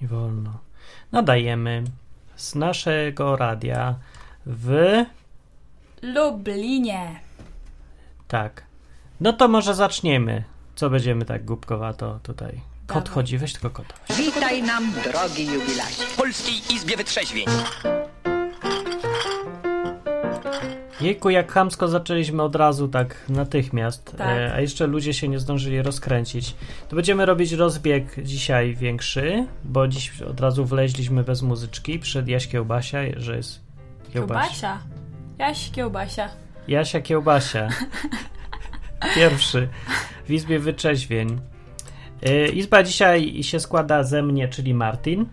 [0.00, 0.58] Nie wolno.
[1.12, 1.84] Nadajemy
[2.36, 3.94] z naszego radia
[4.46, 4.74] w.
[6.02, 7.20] Lublinie.
[8.28, 8.64] Tak.
[9.20, 10.44] No to może zaczniemy.
[10.74, 12.60] Co będziemy tak głupkowato tutaj?
[12.86, 13.14] Kot Dawaj.
[13.14, 13.94] chodzi, weź tylko kota.
[14.16, 16.02] Witaj nam, drogi jubilacie.
[16.06, 17.46] W Polskiej Izbie Wytrzeźwień.
[21.00, 24.28] Jejku, jak chamsko zaczęliśmy od razu tak natychmiast, Tak.
[24.28, 26.54] e, a jeszcze ludzie się nie zdążyli rozkręcić.
[26.88, 32.48] To będziemy robić rozbieg dzisiaj większy, bo dziś od razu wleźliśmy bez muzyczki przed Jaś
[32.48, 33.60] Kiełbasia, że jest
[34.12, 34.78] Kiełbasia.
[35.38, 36.28] Jaś kiełbasia.
[36.68, 37.68] Jasia Kiełbasia.
[39.14, 39.68] Pierwszy
[40.26, 41.40] w Izbie Wyczeźwień.
[42.22, 45.26] E, Izba dzisiaj się składa ze mnie, czyli Martin.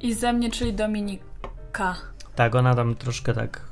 [0.00, 1.96] I ze mnie, czyli Dominika.
[2.34, 3.69] Tak, ona tam troszkę tak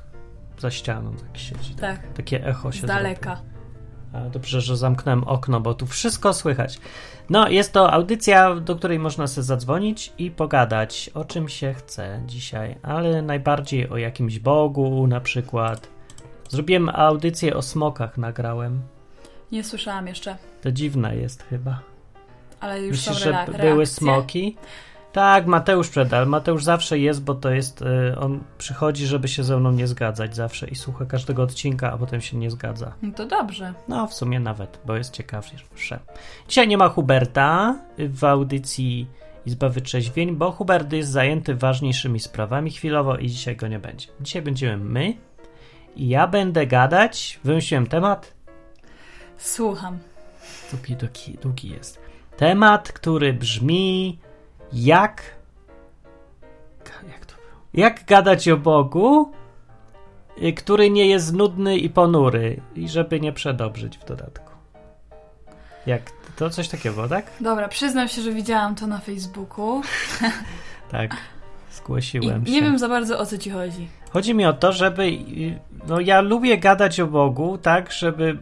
[0.60, 1.74] za ścianą tak siedzi.
[1.74, 3.34] Tak, Takie echo się z daleka.
[3.36, 3.58] zrobi.
[4.12, 6.78] A dobrze, że zamknąłem okno, bo tu wszystko słychać.
[7.30, 12.22] No, jest to audycja, do której można sobie zadzwonić i pogadać o czym się chce
[12.26, 15.88] dzisiaj, ale najbardziej o jakimś Bogu na przykład.
[16.48, 18.83] Zrobiłem audycję o smokach, nagrałem.
[19.52, 21.80] Nie słyszałam jeszcze, To dziwne jest chyba.
[22.61, 24.56] ale już Myślisz, są że były smoki?
[25.12, 26.27] Tak, Mateusz przedal.
[26.27, 27.83] Mateusz zawsze jest, bo to jest.
[27.83, 31.98] y, On przychodzi, żeby się ze mną nie zgadzać zawsze i słucha każdego odcinka, a
[31.98, 32.92] potem się nie zgadza.
[33.03, 33.75] No to dobrze.
[33.89, 35.56] No, w sumie nawet, bo jest ciekawsze.
[36.48, 39.06] Dzisiaj nie ma Huberta w audycji
[39.47, 44.06] Izba Wytrzeźwień, bo Hubert jest zajęty ważniejszymi sprawami chwilowo i dzisiaj go nie będzie.
[44.20, 45.14] Dzisiaj będziemy my
[45.97, 47.41] i ja będę gadać.
[47.45, 48.34] Wymyśliłem temat.
[49.39, 49.98] Słucham.
[50.70, 52.01] Długi, długi, długi jest.
[52.36, 54.19] Temat, który brzmi
[54.72, 55.22] jak.
[57.08, 57.62] Jak to było?
[57.74, 59.33] Jak gadać o Bogu,
[60.42, 64.52] y, który nie jest nudny i ponury, i żeby nie przedobrzyć w dodatku.
[65.86, 66.02] Jak
[66.36, 67.27] to coś takiego, tak?
[67.41, 69.83] Dobra, przyznam się, że widziałam to na Facebooku
[70.91, 71.14] Tak.
[71.14, 72.52] i Zgłosiłem się.
[72.52, 73.89] nie wiem za bardzo o co ci chodzi.
[74.11, 75.02] Chodzi mi o to, żeby.
[75.02, 75.58] y,
[75.89, 78.39] No, ja lubię gadać o Bogu, tak, żeby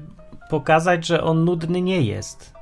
[0.51, 2.53] pokazać, że on nudny nie jest.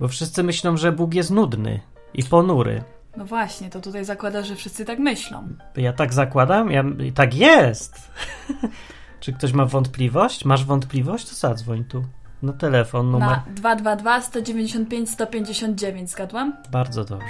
[0.00, 1.80] Bo wszyscy myślą, że Bóg jest nudny
[2.14, 2.82] i ponury.
[3.16, 5.48] No właśnie, to tutaj zakłada, że wszyscy tak myślą.
[5.76, 6.70] Ja tak zakładam?
[6.70, 8.10] Ja, i tak jest.
[9.20, 10.44] Czy ktoś ma wątpliwość?
[10.44, 11.28] Masz wątpliwość?
[11.28, 12.04] To zadzwoń tu.
[12.42, 13.28] No telefon, numer.
[13.28, 16.56] Na 222 195 159 zgadłam?
[16.70, 17.26] Bardzo dobrze.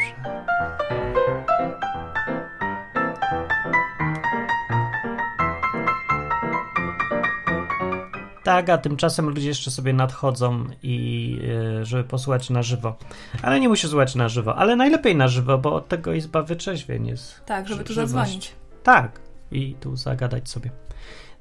[8.48, 11.38] Tak, a tymczasem ludzie jeszcze sobie nadchodzą i
[11.81, 12.97] e, żeby posłuchać na żywo.
[13.42, 17.06] Ale nie musi słuchać na żywo, ale najlepiej na żywo, bo od tego izba wyczeźwień
[17.06, 17.44] jest.
[17.47, 18.53] Tak, żeby tu zadzwonić.
[18.82, 19.20] Tak,
[19.53, 20.70] i tu zagadać sobie.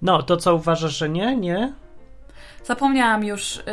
[0.01, 1.35] No, to co uważasz, że nie?
[1.35, 1.73] Nie?
[2.63, 3.63] Zapomniałam już, yy,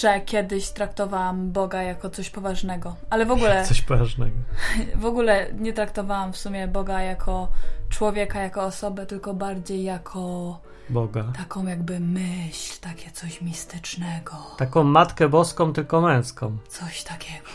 [0.00, 2.96] że kiedyś traktowałam Boga jako coś poważnego.
[3.10, 4.36] Ale w ogóle, Coś poważnego.
[4.94, 7.48] w ogóle nie traktowałam w sumie Boga jako
[7.88, 10.58] człowieka, jako osobę, tylko bardziej jako
[10.90, 11.24] Boga.
[11.38, 14.36] taką jakby myśl, takie coś mistycznego.
[14.58, 16.56] Taką matkę boską, tylko męską.
[16.68, 17.46] Coś takiego.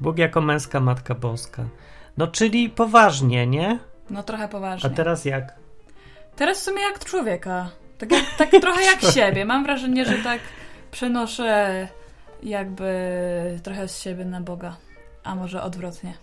[0.00, 1.64] Bóg jako męska matka boska.
[2.16, 3.78] No, czyli poważnie, nie?
[4.10, 4.90] No trochę A poważnie.
[4.90, 5.54] teraz jak?
[6.36, 7.70] Teraz w sumie jak człowieka.
[7.98, 9.44] Tak, jak, tak trochę jak siebie.
[9.44, 10.40] Mam wrażenie, że tak
[10.90, 11.88] przenoszę
[12.42, 14.76] jakby trochę z siebie na Boga.
[15.24, 16.14] A może odwrotnie.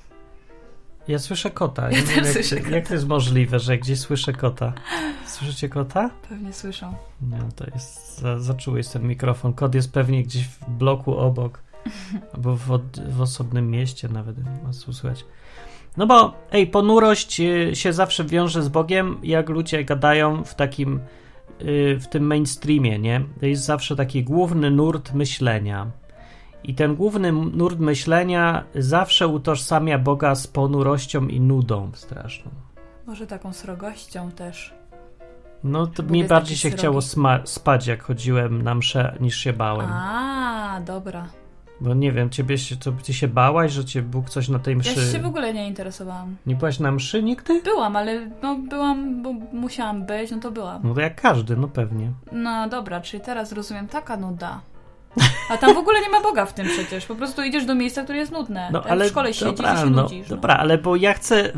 [1.08, 1.92] Ja słyszę kota.
[1.92, 2.88] Ja też wiem, jak, słyszę jak kota.
[2.88, 4.74] to jest możliwe, że gdzieś słyszę kota?
[5.26, 6.10] Słyszycie kota?
[6.30, 6.94] Pewnie słyszą.
[7.22, 8.20] Nie, to jest.
[8.20, 9.54] Za, zaczuły jest ten mikrofon.
[9.54, 11.64] Kot jest pewnie gdzieś w bloku obok.
[12.34, 15.26] Albo w, od, w osobnym mieście nawet ma słuchać.
[15.98, 21.00] No bo, ej, ponurość y, się zawsze wiąże z Bogiem, jak ludzie gadają w takim,
[21.62, 23.22] y, w tym mainstreamie, nie?
[23.40, 25.92] To jest zawsze taki główny nurt myślenia.
[26.64, 32.52] I ten główny nurt myślenia zawsze utożsamia Boga z ponurością i nudą straszną.
[33.08, 34.74] Może taką srogością też.
[35.64, 36.78] No to Bóg mi bardziej się srogi.
[36.78, 37.02] chciało
[37.46, 39.90] spać, jak chodziłem na mszę, niż się bałem.
[39.92, 41.28] A, dobra.
[41.82, 44.74] Bo nie wiem, ciebie się, to ty się bałaś, że cię Bóg coś na tej
[44.74, 45.12] Ja mszy...
[45.12, 46.36] się w ogóle nie interesowałam.
[46.46, 47.62] Nie byłaś na mszy nigdy?
[47.62, 50.82] Byłam, ale no byłam, bo musiałam być, no to byłam.
[50.84, 52.12] No to jak każdy, no pewnie.
[52.32, 54.62] No dobra, czyli teraz rozumiem, taka nuda.
[55.50, 57.06] A tam w ogóle nie ma Boga w tym przecież.
[57.06, 58.70] Po prostu idziesz do miejsca, które jest nudne.
[58.72, 60.30] No ale w szkole siedzisz dobra, i się no, nudzisz.
[60.30, 60.36] No.
[60.36, 61.52] dobra, ale bo ja chcę...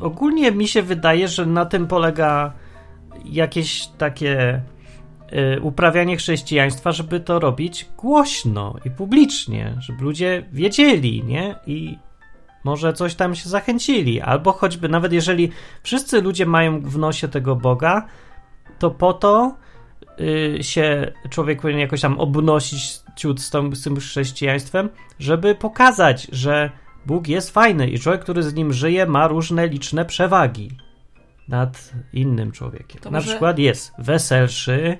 [0.00, 2.52] Ogólnie mi się wydaje, że na tym polega
[3.24, 4.60] jakieś takie
[5.56, 11.54] y, uprawianie chrześcijaństwa, żeby to robić głośno i publicznie, żeby ludzie wiedzieli, nie?
[11.66, 11.98] I
[12.64, 15.50] może coś tam się zachęcili, albo choćby nawet jeżeli
[15.82, 18.06] wszyscy ludzie mają w nosie tego Boga,
[18.78, 19.54] to po to
[20.60, 26.70] się człowiek powinien jakoś tam obnosić ciut z, tą, z tym chrześcijaństwem, żeby pokazać, że
[27.06, 30.70] Bóg jest fajny i człowiek, który z nim żyje, ma różne liczne przewagi
[31.48, 33.00] nad innym człowiekiem.
[33.00, 34.98] To Na może- przykład jest weselszy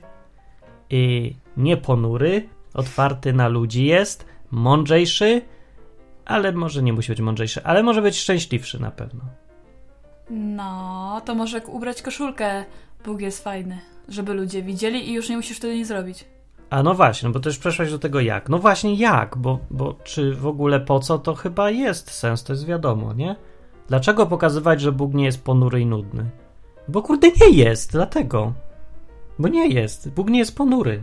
[0.91, 5.43] i nieponury, otwarty na ludzi jest, mądrzejszy,
[6.25, 9.21] ale może nie musi być mądrzejszy, ale może być szczęśliwszy na pewno.
[10.31, 12.65] No, to może ubrać koszulkę.
[13.05, 13.79] Bóg jest fajny.
[14.09, 16.25] Żeby ludzie widzieli i już nie musisz wtedy nic zrobić.
[16.71, 18.49] A no właśnie, no bo też przeszłaś do tego jak.
[18.49, 22.53] No właśnie jak, bo, bo czy w ogóle po co, to chyba jest sens, to
[22.53, 23.37] jest wiadomo, nie?
[23.89, 26.31] Dlaczego pokazywać, że Bóg nie jest ponury i nudny?
[26.89, 28.53] Bo kurde nie jest, dlatego.
[29.39, 30.11] Bo nie jest.
[30.11, 31.03] Bóg nie jest ponury.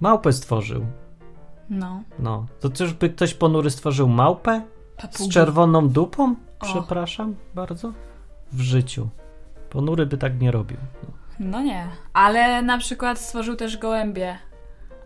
[0.00, 0.86] Małpę stworzył.
[1.70, 2.02] No.
[2.18, 2.46] No.
[2.60, 4.62] To czyżby ktoś ponury stworzył małpę?
[5.10, 6.34] Z czerwoną dupą?
[6.60, 6.64] O.
[6.64, 7.92] Przepraszam bardzo.
[8.52, 9.08] W życiu.
[9.70, 10.76] Ponury by tak nie robił.
[11.02, 11.21] No.
[11.42, 11.86] No nie.
[12.12, 14.36] Ale na przykład stworzył też gołębie.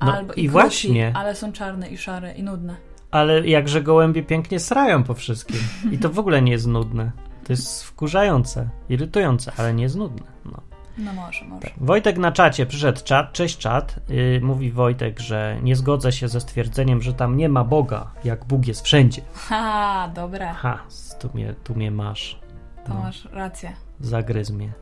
[0.00, 1.12] No Albo i kruki, właśnie.
[1.16, 2.76] Ale są czarne i szare i nudne.
[3.10, 5.60] Ale jakże gołębie pięknie srają po wszystkim.
[5.92, 7.10] I to w ogóle nie jest nudne.
[7.44, 10.26] To jest wkurzające, irytujące, ale nie jest nudne.
[10.44, 10.60] No.
[10.98, 11.66] No może, może.
[11.76, 13.96] Wojtek na czacie, przyszedł czat, cześć czat.
[14.08, 18.44] Yy, mówi Wojtek, że nie zgodzę się ze stwierdzeniem, że tam nie ma Boga, jak
[18.44, 19.22] Bóg jest wszędzie.
[19.34, 20.54] Ha, dobra.
[20.54, 20.78] Ha,
[21.20, 22.40] tu mnie, tu mnie masz.
[22.86, 23.72] To No, masz rację.
[24.00, 24.72] zagryz mnie.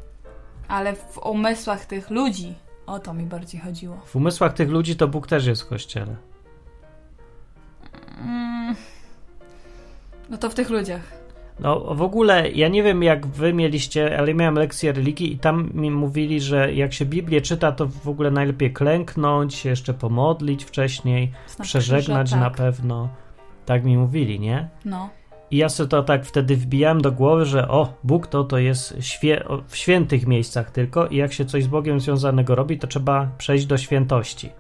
[0.69, 2.55] Ale w umysłach tych ludzi
[2.87, 3.96] o to mi bardziej chodziło.
[4.05, 6.16] W umysłach tych ludzi to Bóg też jest w kościele.
[8.25, 8.75] Mm.
[10.31, 11.25] No to w tych ludziach.
[11.61, 15.70] No w ogóle ja nie wiem jak wy mieliście, ale miałem lekcję religii i tam
[15.75, 20.64] mi mówili, że jak się Biblię czyta, to w ogóle najlepiej klęknąć, się jeszcze pomodlić
[20.64, 22.56] wcześniej, Znak przeżegnać krzyża, na tak.
[22.56, 23.08] pewno.
[23.66, 24.69] Tak mi mówili, nie?
[24.84, 25.11] No.
[25.50, 28.96] I ja sobie to tak wtedy wbijałem do głowy, że o, Bóg to to jest
[28.99, 33.29] świe- w świętych miejscach tylko i jak się coś z Bogiem związanego robi, to trzeba
[33.38, 34.50] przejść do świętości.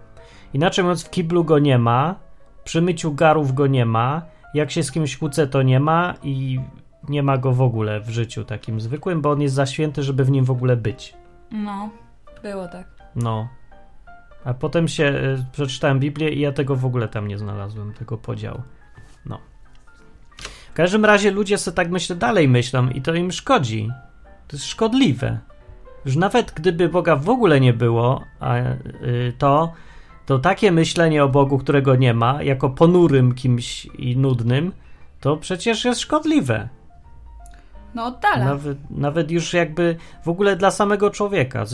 [0.54, 2.14] Inaczej mówiąc, w kiblu go nie ma,
[2.64, 4.22] przy myciu garów go nie ma,
[4.54, 6.60] jak się z kimś kłócę, to nie ma i
[7.08, 10.24] nie ma go w ogóle w życiu takim zwykłym, bo on jest za święty, żeby
[10.24, 11.14] w nim w ogóle być.
[11.50, 11.90] No.
[12.42, 12.86] Było tak.
[13.16, 13.48] No.
[14.44, 18.18] A potem się y, przeczytałem Biblię i ja tego w ogóle tam nie znalazłem, tego
[18.18, 18.62] podziału.
[19.26, 19.38] No.
[20.74, 23.90] W każdym razie ludzie sobie tak myślę dalej myślą i to im szkodzi.
[24.48, 25.38] To jest szkodliwe.
[26.04, 29.72] Już nawet gdyby Boga w ogóle nie było, a, y, to,
[30.26, 34.72] to takie myślenie o Bogu, którego nie ma, jako ponurym kimś i nudnym,
[35.20, 36.68] to przecież jest szkodliwe.
[37.94, 38.44] No oddala.
[38.44, 41.64] Nawet, nawet już jakby w ogóle dla samego człowieka.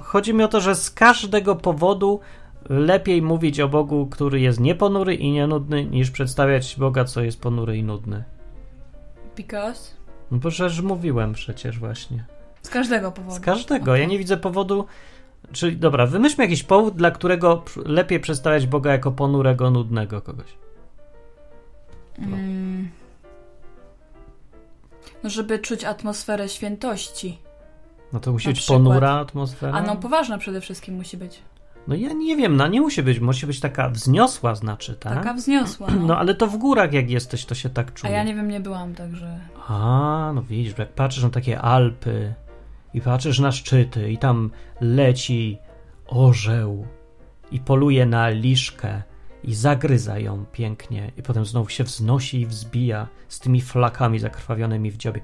[0.00, 2.20] Chodzi mi o to, że z każdego powodu
[2.68, 7.76] lepiej mówić o Bogu, który jest nieponury i nienudny, niż przedstawiać Boga, co jest ponury
[7.76, 8.24] i nudny.
[9.40, 9.94] Because?
[10.30, 12.24] No bo przecież mówiłem przecież właśnie.
[12.62, 13.36] Z każdego powodu.
[13.36, 13.90] Z każdego.
[13.90, 14.00] Okej.
[14.00, 14.86] Ja nie widzę powodu.
[15.52, 20.46] Czyli dobra, wymyślmy jakiś powód, dla którego lepiej przedstawiać Boga jako ponurego, nudnego kogoś.
[22.18, 22.90] Mm.
[25.22, 27.38] No, żeby czuć atmosferę świętości.
[28.12, 28.78] No to musi Na być przykład.
[28.78, 29.72] ponura atmosfera.
[29.78, 31.42] A no, poważna przede wszystkim musi być.
[31.88, 35.14] No ja nie wiem, no nie musi być, musi być taka wzniosła, znaczy, tak?
[35.14, 35.88] Taka wzniosła.
[36.00, 36.06] No.
[36.06, 38.12] No ale to w górach jak jesteś, to się tak A czuje.
[38.12, 39.40] ja nie wiem, nie byłam, także.
[39.68, 42.34] A, no widzisz, jak patrzysz na takie Alpy
[42.94, 44.50] i patrzysz na szczyty i tam
[44.80, 45.58] leci
[46.06, 46.86] orzeł
[47.52, 49.02] i poluje na liszkę
[49.44, 54.90] i zagryza ją pięknie i potem znowu się wznosi i wzbija z tymi flakami zakrwawionymi
[54.90, 55.20] w dziobie.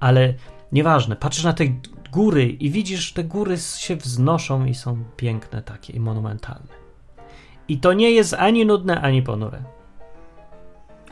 [0.00, 0.34] Ale
[0.72, 1.64] nieważne, patrzysz na te
[2.12, 6.78] góry i widzisz, te góry się wznoszą i są piękne takie i monumentalne.
[7.68, 9.62] I to nie jest ani nudne, ani ponure.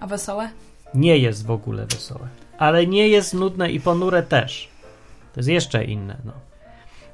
[0.00, 0.50] A wesołe?
[0.94, 2.28] Nie jest w ogóle wesołe.
[2.58, 4.68] Ale nie jest nudne i ponure też.
[5.32, 6.32] To jest jeszcze inne, no.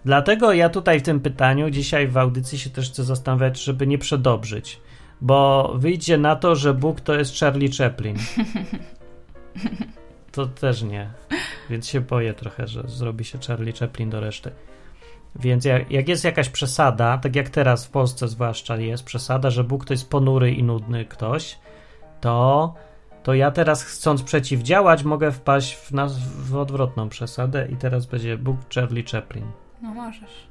[0.05, 3.99] Dlatego ja tutaj w tym pytaniu dzisiaj w audycji się też chcę zastanawiać, żeby nie
[3.99, 4.81] przedobrzyć.
[5.21, 8.17] Bo wyjdzie na to, że Bóg to jest Charlie Chaplin.
[10.33, 11.11] To też nie.
[11.71, 14.51] Więc się boję trochę, że zrobi się Charlie Chaplin do reszty.
[15.37, 19.65] Więc jak, jak jest jakaś przesada, tak jak teraz w Polsce zwłaszcza jest przesada, że
[19.65, 21.59] Bóg to jest ponury i nudny ktoś,
[22.21, 22.75] to
[23.23, 28.39] to ja teraz chcąc przeciwdziałać, mogę wpaść w, nas, w odwrotną przesadę i teraz będzie
[28.39, 29.45] Bóg Charlie Chaplin.
[29.83, 30.47] No możesz.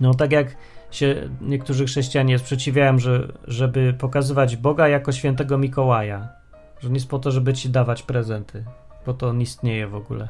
[0.00, 0.56] No tak jak
[0.90, 6.28] się niektórzy chrześcijanie sprzeciwiają, że, żeby pokazywać Boga jako świętego Mikołaja.
[6.80, 8.64] Że nie jest po to, żeby ci dawać prezenty,
[9.06, 10.28] bo to on istnieje w ogóle.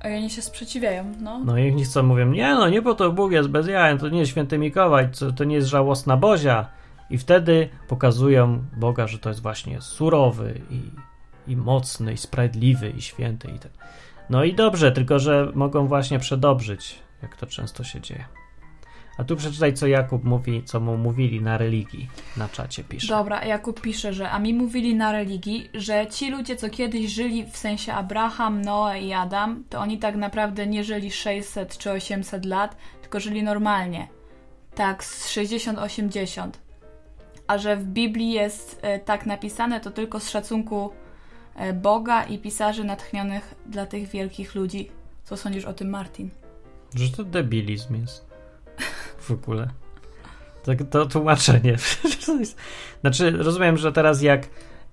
[0.00, 1.38] A oni się sprzeciwiają, no.
[1.44, 4.08] No i oni chcą, mówią, nie no, nie po to Bóg jest bez jaja, to
[4.08, 6.66] nie jest święty Mikołaj, to, to nie jest żałosna Bozia.
[7.10, 10.82] I wtedy pokazują Boga, że to jest właśnie surowy i,
[11.52, 13.48] i mocny, i sprawiedliwy, i święty.
[13.48, 13.72] I tak.
[14.30, 18.24] No i dobrze, tylko że mogą właśnie przedobrzyć, jak to często się dzieje.
[19.20, 22.08] A tu przeczytaj, co Jakub mówi, co mu mówili na religii.
[22.36, 23.06] Na czacie pisze.
[23.06, 27.44] Dobra, Jakub pisze, że a mi mówili na religii, że ci ludzie, co kiedyś żyli
[27.44, 32.44] w sensie Abraham, Noe i Adam, to oni tak naprawdę nie żyli 600 czy 800
[32.44, 34.08] lat, tylko żyli normalnie.
[34.74, 36.50] Tak, z 60-80.
[37.46, 40.90] A że w Biblii jest e, tak napisane, to tylko z szacunku
[41.54, 44.90] e, Boga i pisarzy natchnionych dla tych wielkich ludzi.
[45.24, 46.30] Co sądzisz o tym, Martin?
[46.94, 48.29] Że to debilizm jest.
[49.18, 49.70] W ogóle.
[50.64, 51.76] Tak, to tłumaczenie.
[53.00, 54.48] znaczy, rozumiem, że teraz jak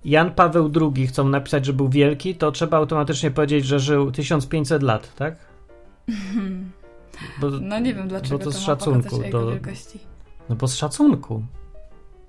[0.06, 4.84] Jan Paweł II chcą napisać, że był wielki, to trzeba automatycznie powiedzieć, że żył 1500
[4.84, 5.36] lat, tak?
[7.42, 10.00] Bo, no nie wiem dlaczego bo to, to z szacunku do wielkości.
[10.50, 11.44] No bo z szacunku.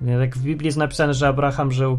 [0.01, 1.99] Jak w Biblii jest napisane, że Abraham żył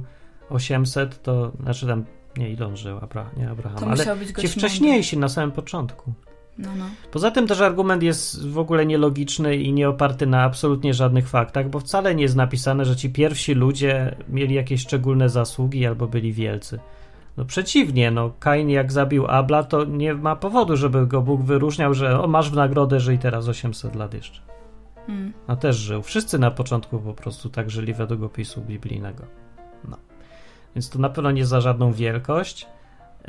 [0.49, 2.05] 800, to znaczy tam
[2.37, 6.13] nie ile on żył, Abraham, nie Abraham, to ale ci wcześniejsi na samym początku.
[6.59, 6.85] No, no.
[7.11, 11.69] Poza tym też argument jest w ogóle nielogiczny i nie oparty na absolutnie żadnych faktach,
[11.69, 16.33] bo wcale nie jest napisane, że ci pierwsi ludzie mieli jakieś szczególne zasługi albo byli
[16.33, 16.79] wielcy.
[17.37, 21.93] No przeciwnie, no Kain jak zabił Abla, to nie ma powodu, żeby go Bóg wyróżniał,
[21.93, 24.41] że o, masz w nagrodę, że i teraz 800 lat jeszcze.
[25.07, 25.33] Hmm.
[25.47, 26.01] A też żył.
[26.01, 29.23] Wszyscy na początku po prostu tak żyli według opisu biblijnego.
[29.87, 29.97] No.
[30.75, 32.67] Więc to na pewno nie za żadną wielkość.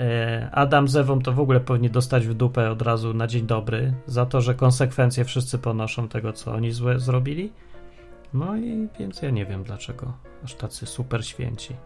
[0.01, 3.47] E, Adam z Ewą to w ogóle powinni dostać w dupę od razu na dzień
[3.47, 7.53] dobry za to, że konsekwencje wszyscy ponoszą tego, co oni złe zrobili.
[8.35, 10.13] No i więc ja nie wiem dlaczego
[10.45, 11.77] aż tacy super święci.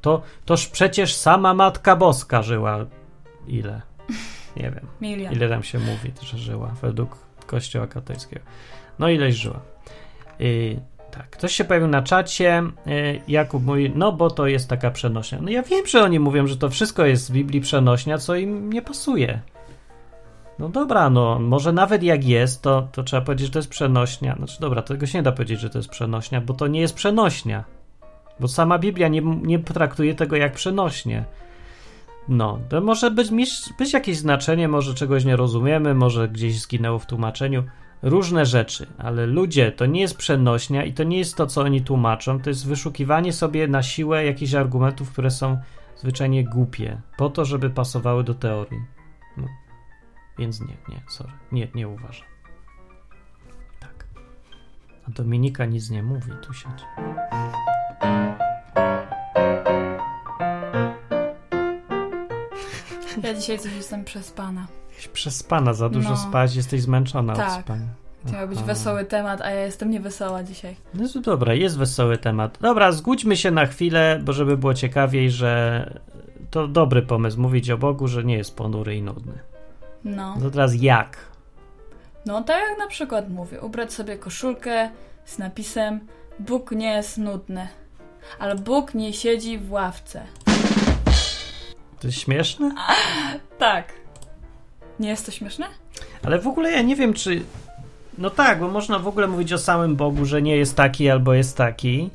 [0.00, 2.86] To, toż przecież sama Matka Boska żyła
[3.46, 3.82] ile?
[4.56, 4.86] Nie wiem.
[5.00, 5.32] Milion.
[5.32, 8.44] Ile tam się mówi, że żyła według Kościoła katolickiego.
[8.98, 9.60] No ileś żyła.
[10.38, 10.76] I
[11.14, 12.62] tak, ktoś się pojawił na czacie.
[12.86, 15.38] Y, Jakub mówi, no bo to jest taka przenośnia.
[15.42, 18.72] No ja wiem, że oni mówią, że to wszystko jest z Biblii przenośnia, co im
[18.72, 19.40] nie pasuje.
[20.58, 24.34] No dobra, no może nawet jak jest, to, to trzeba powiedzieć, że to jest przenośnia.
[24.36, 26.94] Znaczy dobra, tego się nie da powiedzieć, że to jest przenośnia, bo to nie jest
[26.94, 27.64] przenośnia.
[28.40, 31.24] Bo sama Biblia nie, nie traktuje tego jak przenośnie.
[32.28, 33.30] No, to może być,
[33.78, 37.64] być jakieś znaczenie, może czegoś nie rozumiemy, może gdzieś zginęło w tłumaczeniu
[38.04, 41.82] różne rzeczy, ale ludzie to nie jest przenośnia i to nie jest to, co oni
[41.82, 45.58] tłumaczą, to jest wyszukiwanie sobie na siłę jakichś argumentów, które są
[45.96, 48.80] zwyczajnie głupie, po to, żeby pasowały do teorii.
[49.36, 49.46] No.
[50.38, 52.26] Więc nie, nie, sorry, nie, nie uważam.
[53.80, 54.06] Tak.
[55.08, 56.84] A Dominika nic nie mówi, tu siedzi.
[63.22, 64.66] Ja dzisiaj coś jestem przespana.
[64.96, 66.16] Jesteś przespana, za dużo no.
[66.16, 67.58] spać, jesteś zmęczona tak.
[67.58, 67.86] od spania.
[68.26, 70.76] To miał być wesoły temat, a ja jestem niewesoła dzisiaj.
[70.94, 72.58] No dobra, jest wesoły temat.
[72.60, 76.00] Dobra, zgódźmy się na chwilę, bo żeby było ciekawiej, że
[76.50, 79.38] to dobry pomysł mówić o Bogu, że nie jest ponury i nudny.
[80.04, 80.36] No.
[80.40, 81.18] No teraz jak?
[82.26, 84.90] No tak jak na przykład mówię, ubrać sobie koszulkę
[85.24, 86.00] z napisem
[86.38, 87.68] Bóg nie jest nudny,
[88.38, 90.22] ale Bóg nie siedzi w ławce.
[92.00, 92.74] To jest śmieszne?
[93.58, 94.03] tak.
[95.00, 95.66] Nie jest to śmieszne?
[96.22, 97.42] Ale w ogóle ja nie wiem, czy.
[98.18, 101.34] No tak, bo można w ogóle mówić o samym Bogu, że nie jest taki albo
[101.34, 102.10] jest taki,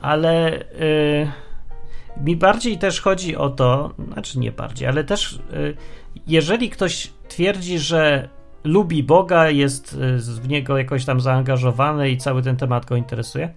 [0.00, 5.76] ale yy, mi bardziej też chodzi o to, znaczy nie bardziej, ale też yy,
[6.26, 8.28] jeżeli ktoś twierdzi, że
[8.64, 13.54] lubi Boga, jest yy, w niego jakoś tam zaangażowany i cały ten temat go interesuje,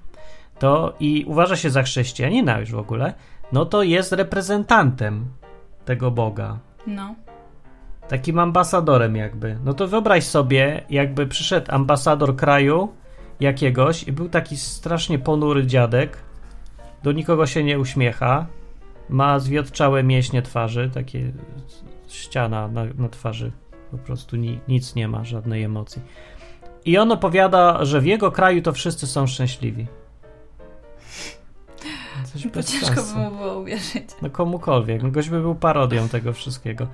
[0.60, 3.14] to i uważa się za chrześcijanina już w ogóle,
[3.52, 5.26] no to jest reprezentantem
[5.86, 6.60] tego Boga.
[6.88, 7.16] No.
[8.10, 9.58] Takim ambasadorem jakby.
[9.64, 12.90] No to wyobraź sobie, jakby przyszedł ambasador kraju
[13.40, 16.18] jakiegoś i był taki strasznie ponury dziadek,
[17.04, 18.48] do nikogo się nie uśmiecha,
[19.10, 21.32] ma zwiotczałe mięśnie twarzy, takie
[22.08, 23.52] ściana na, na twarzy,
[23.92, 26.02] po prostu ni, nic nie ma, żadnej emocji.
[26.86, 29.88] I on opowiada, że w jego kraju to wszyscy są szczęśliwi.
[32.24, 34.10] Coś to ciężko by mu było uwierzyć.
[34.22, 35.04] No komukolwiek.
[35.04, 36.88] No gość by był parodią tego wszystkiego.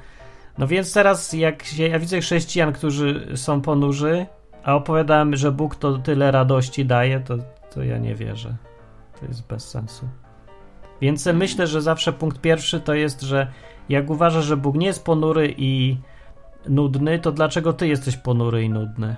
[0.57, 4.25] No więc teraz, jak się, ja widzę chrześcijan, którzy są ponurzy,
[4.63, 7.37] a opowiadałem, że Bóg to tyle radości daje, to,
[7.73, 8.55] to ja nie wierzę.
[9.19, 10.07] To jest bez sensu.
[11.01, 13.47] Więc myślę, że zawsze punkt pierwszy to jest, że
[13.89, 15.97] jak uważasz, że Bóg nie jest ponury i
[16.69, 19.15] nudny, to dlaczego ty jesteś ponury i nudny?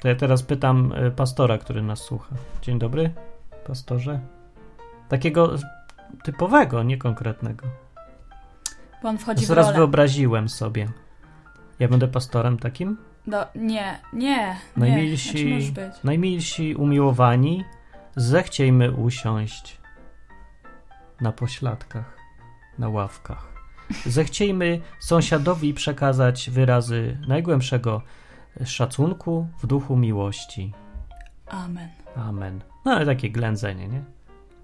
[0.00, 2.34] To ja teraz pytam e, pastora, który nas słucha.
[2.62, 3.10] Dzień dobry,
[3.66, 4.20] pastorze.
[5.08, 5.50] Takiego
[6.22, 7.66] typowego, nie konkretnego.
[9.04, 10.88] Bo on wchodzi Zaraz wyobraziłem sobie.
[11.78, 12.96] Ja będę pastorem takim?
[13.26, 14.56] No, nie, nie.
[14.76, 15.62] Najmilsi, nie.
[15.62, 17.64] Znaczy najmilsi umiłowani,
[18.16, 19.80] zechciejmy usiąść
[21.20, 22.16] na pośladkach,
[22.78, 23.52] na ławkach.
[24.06, 28.02] Zechciejmy sąsiadowi przekazać wyrazy najgłębszego
[28.64, 30.72] szacunku, w duchu miłości.
[31.46, 31.88] Amen.
[32.16, 32.60] Amen.
[32.84, 34.04] No ale takie ględzenie, nie?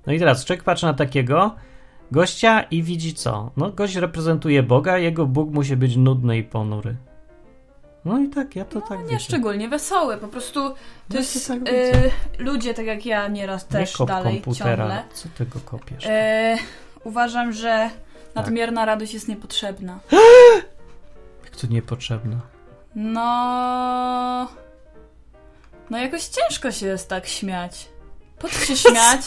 [0.06, 1.56] No i teraz człowiek patrzy na takiego
[2.12, 3.50] gościa i widzi co?
[3.56, 6.96] No gość reprezentuje Boga, jego Bóg musi być nudny i ponury.
[8.04, 9.18] No i tak, ja to tak Nie widzę.
[9.20, 10.74] szczególnie wesoły, po prostu to
[11.10, 12.10] No jest tak widzę.
[12.38, 14.76] ludzie, tak jak ja nieraz Nie też kop dalej komputera.
[14.76, 15.02] ciągle.
[15.12, 16.04] Co ty go kopiesz?
[16.06, 16.56] E,
[17.04, 17.90] uważam, że
[18.34, 18.34] Tak.
[18.34, 19.98] nadmierna radość jest niepotrzebna.
[21.44, 22.36] Jak to niepotrzebne.
[22.94, 24.48] No.
[25.90, 27.88] No jakoś ciężko się jest tak śmiać.
[28.40, 29.20] Po co się śmiać?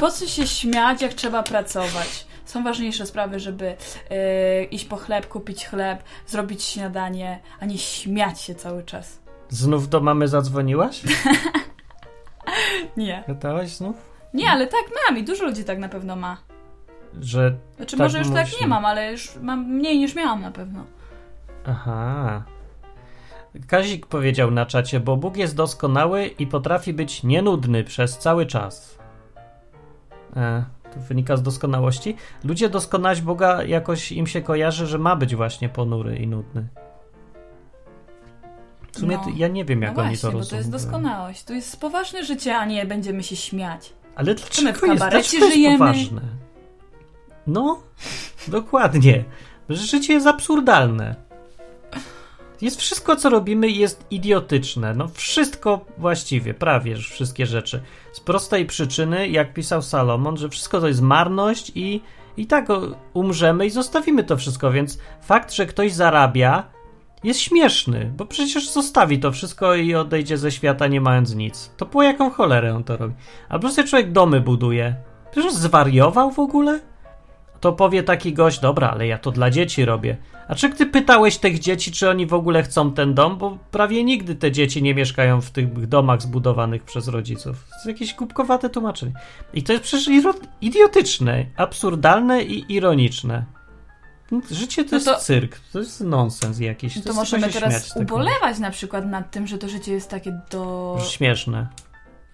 [0.00, 2.26] Po co się śmiać, jak trzeba pracować?
[2.44, 3.76] Są ważniejsze sprawy, żeby
[4.10, 9.18] e, iść po chleb, kupić chleb, zrobić śniadanie, a nie śmiać się cały czas.
[9.48, 11.02] Znów do mamy zadzwoniłaś?
[12.96, 13.22] Nie.
[13.26, 13.96] Pytałaś znów?
[14.34, 16.36] Nie, ale tak mam i dużo ludzi tak na pewno ma.
[17.20, 20.50] Że Znaczy, Tak może już tak nie mam, ale już mam mniej niż miałam na
[20.50, 20.84] pewno.
[21.66, 22.42] Aha.
[23.66, 28.98] Kazik powiedział na czacie, bo Bóg jest doskonały i potrafi być nienudny przez cały czas.
[30.36, 32.16] E, to wynika z doskonałości.
[32.44, 36.68] Ludzie doskonać Boga jakoś im się kojarzy, że ma być właśnie ponury i nudny.
[38.92, 39.24] W sumie No.
[39.24, 40.72] to, ja nie wiem, jak no oni właśnie, to bo to jest rozumieją.
[40.72, 41.44] doskonałość.
[41.44, 43.92] To jest poważne życie, a nie będziemy się śmiać.
[44.14, 45.78] Ale my dlaczego w jest, kabarecie dlaczego jest żyjemy?
[45.78, 46.20] poważne?
[47.46, 47.82] No,
[48.48, 49.24] dokładnie.
[49.68, 51.25] Życie jest absurdalne.
[52.60, 54.94] Jest wszystko, co robimy, jest idiotyczne.
[54.94, 57.82] No, wszystko właściwie, prawie wszystkie rzeczy.
[58.12, 62.00] Z prostej przyczyny, jak pisał Salomon, że wszystko to jest marność i,
[62.36, 62.66] i tak
[63.14, 64.72] umrzemy i zostawimy to wszystko.
[64.72, 66.76] Więc fakt, że ktoś zarabia,
[67.24, 71.70] jest śmieszny, bo przecież zostawi to wszystko i odejdzie ze świata nie mając nic.
[71.76, 73.14] To po jaką cholerę on to robi?
[73.48, 74.96] Albo sobie człowiek domy buduje.
[75.30, 76.80] Przecież zwariował w ogóle?
[77.66, 80.16] To powie taki gość, dobra, ale ja to dla dzieci robię.
[80.48, 83.38] A czy ty pytałeś tych dzieci, czy oni w ogóle chcą ten dom?
[83.38, 87.66] Bo prawie nigdy te dzieci nie mieszkają w tych domach zbudowanych przez rodziców.
[87.68, 89.12] To jest jakieś głupkowate tłumaczenie.
[89.54, 90.24] I to jest przecież
[90.60, 93.44] idiotyczne, absurdalne i ironiczne.
[94.50, 96.96] Życie to, No to- jest cyrk, to jest nonsens jakiś.
[96.96, 100.96] No to możemy teraz ubolewać na przykład nad tym, że to życie jest takie do...
[101.10, 101.66] Śmieszne.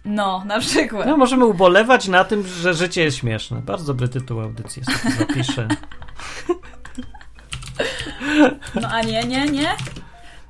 [0.04, 1.06] No, na przykład.
[1.06, 3.60] No, możemy ubolewać na tym, że życie jest śmieszne.
[3.60, 5.68] Bardzo dobry tytuł audycji, sobie zapiszę.
[8.80, 9.68] No a nie, nie, nie.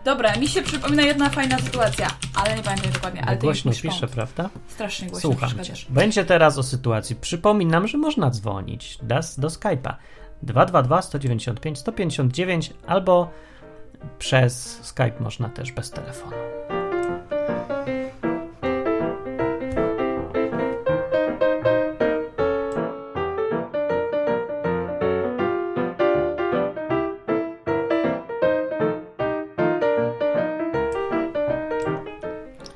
[0.05, 3.25] Dobra, mi się przypomina jedna fajna sytuacja, ale nie pamiętam dokładnie.
[3.27, 4.09] Ale głośno przypomnij.
[4.09, 4.51] prawda?
[4.69, 5.75] Strasznie głośno Słucham cię.
[5.89, 7.17] Będzie teraz o sytuacji.
[7.17, 9.95] Przypominam, że można dzwonić do, do Skype'a
[10.43, 13.31] 222 195 159 albo
[14.19, 16.33] przez Skype można też bez telefonu.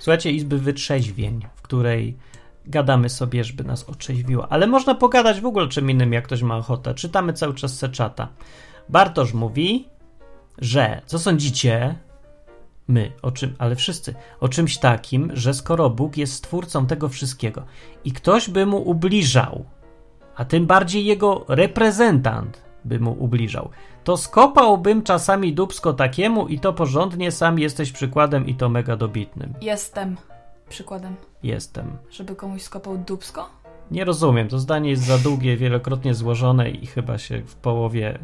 [0.06, 2.16] Słuchajcie, Izby Wytrzeźwień, w której
[2.66, 4.52] gadamy sobie, żeby nas otrzeźwiło.
[4.52, 6.94] Ale można pogadać w ogóle czym innym, jak ktoś ma ochotę.
[6.94, 8.28] Czytamy cały czas seczata.
[8.88, 9.88] Bartosz mówi,
[10.58, 11.94] że co sądzicie,
[12.88, 17.64] my, o czym, ale wszyscy, o czymś takim, że skoro Bóg jest stwórcą tego wszystkiego
[18.04, 19.64] i ktoś by mu ubliżał,
[20.36, 23.70] a tym bardziej jego reprezentant by mu ubliżał,
[24.05, 29.55] to skopałbym czasami dubsko takiemu i to porządnie, sam jesteś przykładem i to mega dobitnym.
[29.61, 30.16] Jestem
[30.68, 31.96] przykładem, Jestem.
[32.11, 33.49] żeby komuś skopał dubsko?
[33.90, 38.18] Nie rozumiem, to zdanie jest za długie, wielokrotnie złożone i chyba się w połowie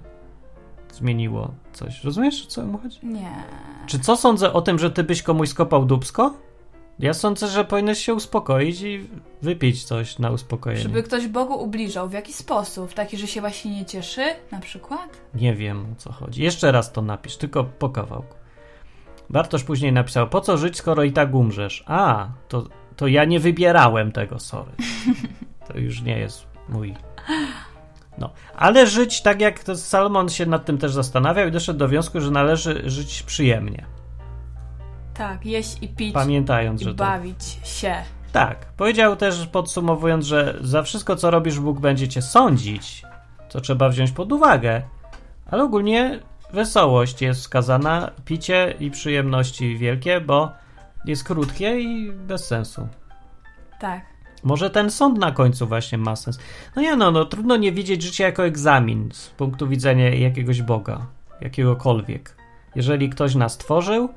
[0.92, 2.05] zmieniło coś.
[2.05, 2.98] Rozumiesz, o co mu chodzi?
[3.03, 3.31] Nie.
[3.87, 6.35] Czy co sądzę o tym, że ty byś komuś skopał dubsko?
[6.98, 9.09] Ja sądzę, że powinieneś się uspokoić i
[9.42, 10.83] wypić coś na uspokojenie.
[10.83, 12.09] Żeby ktoś Bogu ubliżał.
[12.09, 12.94] W jaki sposób?
[12.94, 14.22] Taki, że się właśnie nie cieszy?
[14.52, 15.20] Na przykład?
[15.35, 16.42] Nie wiem o co chodzi.
[16.42, 18.37] Jeszcze raz to napisz, tylko po kawałku.
[19.31, 21.85] Bartosz później napisał, po co żyć, skoro i tak umrzesz?
[21.87, 24.72] A, to, to ja nie wybierałem tego, sorry.
[25.68, 26.94] To już nie jest mój...
[28.18, 31.88] No, ale żyć tak jak to Salomon się nad tym też zastanawiał i doszedł do
[31.88, 33.87] wniosku, że należy żyć przyjemnie.
[35.14, 37.05] Tak, jeść i pić Pamiętając, i że to...
[37.05, 37.94] bawić się.
[38.33, 38.66] Tak.
[38.77, 43.03] Powiedział też podsumowując, że za wszystko, co robisz, Bóg będzie cię sądzić,
[43.48, 44.83] co trzeba wziąć pod uwagę.
[45.51, 46.20] Ale ogólnie
[46.53, 50.53] wesołość jest wskazana, picie i przyjemności wielkie, bo
[51.05, 52.88] jest krótkie i bez sensu.
[53.81, 54.12] Tak.
[54.42, 56.38] Może ten sąd na końcu właśnie ma sens.
[56.77, 61.07] No nie no, no trudno nie widzieć życia jako egzamin z punktu widzenia jakiegoś Boga,
[61.40, 62.37] jakiegokolwiek.
[62.75, 64.09] Jeżeli ktoś nas tworzył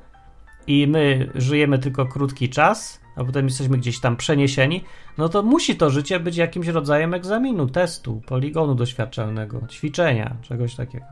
[0.66, 4.84] i my żyjemy tylko krótki czas, a potem jesteśmy gdzieś tam przeniesieni,
[5.18, 11.06] no to musi to życie być jakimś rodzajem egzaminu, testu, poligonu doświadczalnego, ćwiczenia, czegoś takiego.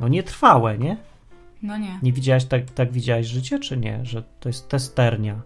[0.00, 0.96] No nietrwałe, nie?
[1.62, 1.98] No nie.
[2.02, 4.00] Nie widziałaś, tak, tak widziałaś życie, czy nie?
[4.02, 5.40] Że to jest testernia.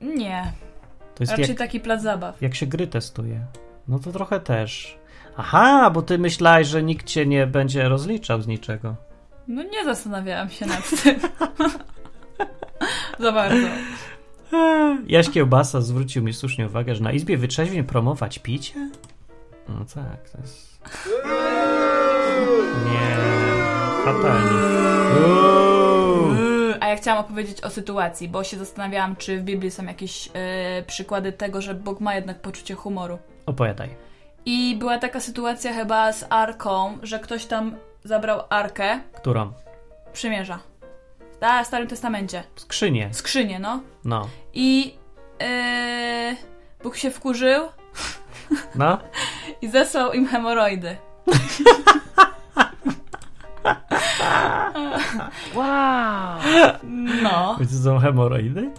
[0.00, 0.52] Nie.
[1.14, 2.42] To jest Raczej jak, taki plac zabaw.
[2.42, 3.44] jak się gry testuje.
[3.88, 4.98] No to trochę też.
[5.36, 8.96] Aha, bo ty myślałeś, że nikt cię nie będzie rozliczał z niczego.
[9.48, 11.20] No nie zastanawiałam się nad tym.
[13.18, 13.66] Za bardzo.
[15.06, 18.90] Jaś Kiełbasa zwrócił mi słusznie uwagę, że na Izbie Wytrzeźwień promować picie?
[19.68, 20.80] No tak, to jest...
[22.84, 23.16] Nie,
[24.04, 24.76] fatalnie.
[26.80, 30.32] A ja chciałam opowiedzieć o sytuacji, bo się zastanawiałam, czy w Biblii są jakieś yy,
[30.86, 33.18] przykłady tego, że Bóg ma jednak poczucie humoru.
[33.46, 33.88] Opowiadaj.
[34.46, 39.52] I była taka sytuacja chyba z arką, że ktoś tam zabrał arkę Którą?
[40.12, 40.58] przymierza.
[41.40, 42.42] A, w Starym Testamencie.
[42.56, 43.08] Skrzynię.
[43.14, 43.80] Skrzynię, no.
[44.04, 44.28] No.
[44.54, 44.94] I
[45.40, 46.36] yy,
[46.82, 47.68] Bóg się wkurzył
[48.74, 48.98] No?
[49.62, 50.96] i zesłał im hemoroidy.
[55.54, 56.38] Wow!
[57.22, 57.56] No.
[57.60, 58.70] Wiecie, są hemoroidy?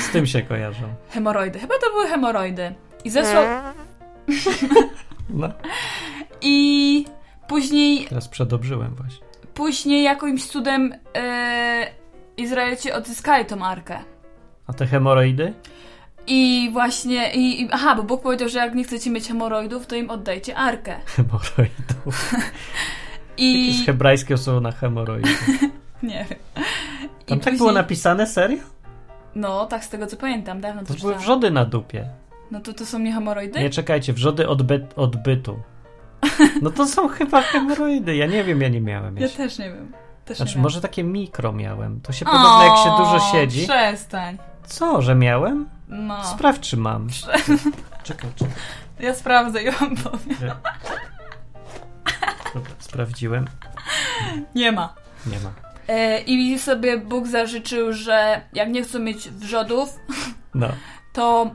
[0.00, 0.94] Z tym się kojarzą.
[1.10, 1.58] Hemoroidy.
[1.58, 2.74] Chyba to były hemoroidy.
[3.04, 3.44] I zesłał...
[5.30, 5.48] No.
[6.40, 7.04] I
[7.48, 9.26] później Teraz przedobrzyłem właśnie.
[9.54, 11.86] Później jakimś cudem e,
[12.36, 13.98] Izraelici odzyskali tą arkę.
[14.66, 15.54] A te hemoroidy?
[16.26, 19.96] I właśnie, i, i, aha, bo Bóg powiedział, że jak nie chcecie mieć hemoroidów, to
[19.96, 20.96] im oddajcie arkę.
[21.16, 22.34] Hemoroidów.
[23.36, 25.28] I Jakieś hebrajskie słowo na hemoroidy.
[26.02, 26.64] nie wiem.
[27.26, 28.26] I Tam tak było napisane?
[28.26, 28.58] Serio?
[29.34, 32.08] No, tak z tego co pamiętam, dawno to To były wrzody na dupie.
[32.50, 33.60] No to to są nie hemoroidy?
[33.60, 35.58] Nie, czekajcie, wrzody odby odbytu.
[36.62, 38.16] No to są chyba hemoroidy.
[38.16, 39.36] Ja nie wiem, ja nie miałem ja jeszcze.
[39.38, 39.92] też nie wiem.
[40.24, 40.62] Też Znaczy, nie wiem.
[40.62, 42.00] może takie mikro miałem.
[42.00, 43.62] To się podobno, jak się dużo siedzi.
[43.64, 44.38] przestań.
[44.66, 45.68] Co, że miałem?
[45.88, 46.24] No.
[46.24, 47.08] Sprawdź, czy mam.
[48.02, 48.54] Czekaj, czekaj.
[49.00, 50.36] Ja sprawdzę i wam powiem.
[52.54, 53.46] Dobra, sprawdziłem.
[54.54, 54.94] Nie ma.
[55.26, 55.50] Nie ma.
[55.88, 59.96] E, I sobie Bóg zażyczył, że jak nie chcą mieć wrzodów,
[60.54, 60.68] No.
[61.12, 61.50] to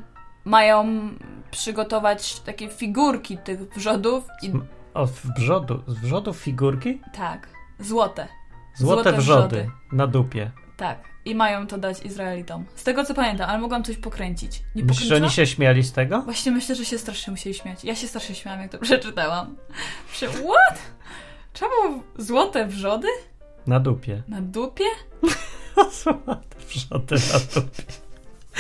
[0.46, 1.10] mają
[1.62, 4.52] przygotować takie figurki tych wrzodów i
[4.94, 7.02] O, w brzodu, z wrzodów figurki?
[7.16, 7.48] tak,
[7.80, 8.28] złote.
[8.76, 9.72] Złote, Złote wrzody, wrzody.
[9.92, 10.52] na dupie.
[10.78, 11.00] Tak.
[11.26, 12.66] I mają to dać Izraelitom.
[12.76, 14.64] Z tego co pamiętam, ale mogłam coś pokręcić.
[14.76, 16.22] Nie Myślisz, że oni się śmiali z tego?
[16.22, 17.84] Właśnie myślę, że się strasznie musieli śmiać.
[17.84, 19.56] Ja się strasznie śmiałam, jak to przeczytałam.
[20.20, 20.80] Że, what?
[21.54, 23.08] Czemu złote wrzody?
[23.68, 24.24] Na dupie.
[24.28, 24.84] Na dupie?
[26.04, 27.84] Złote wrzody na dupie.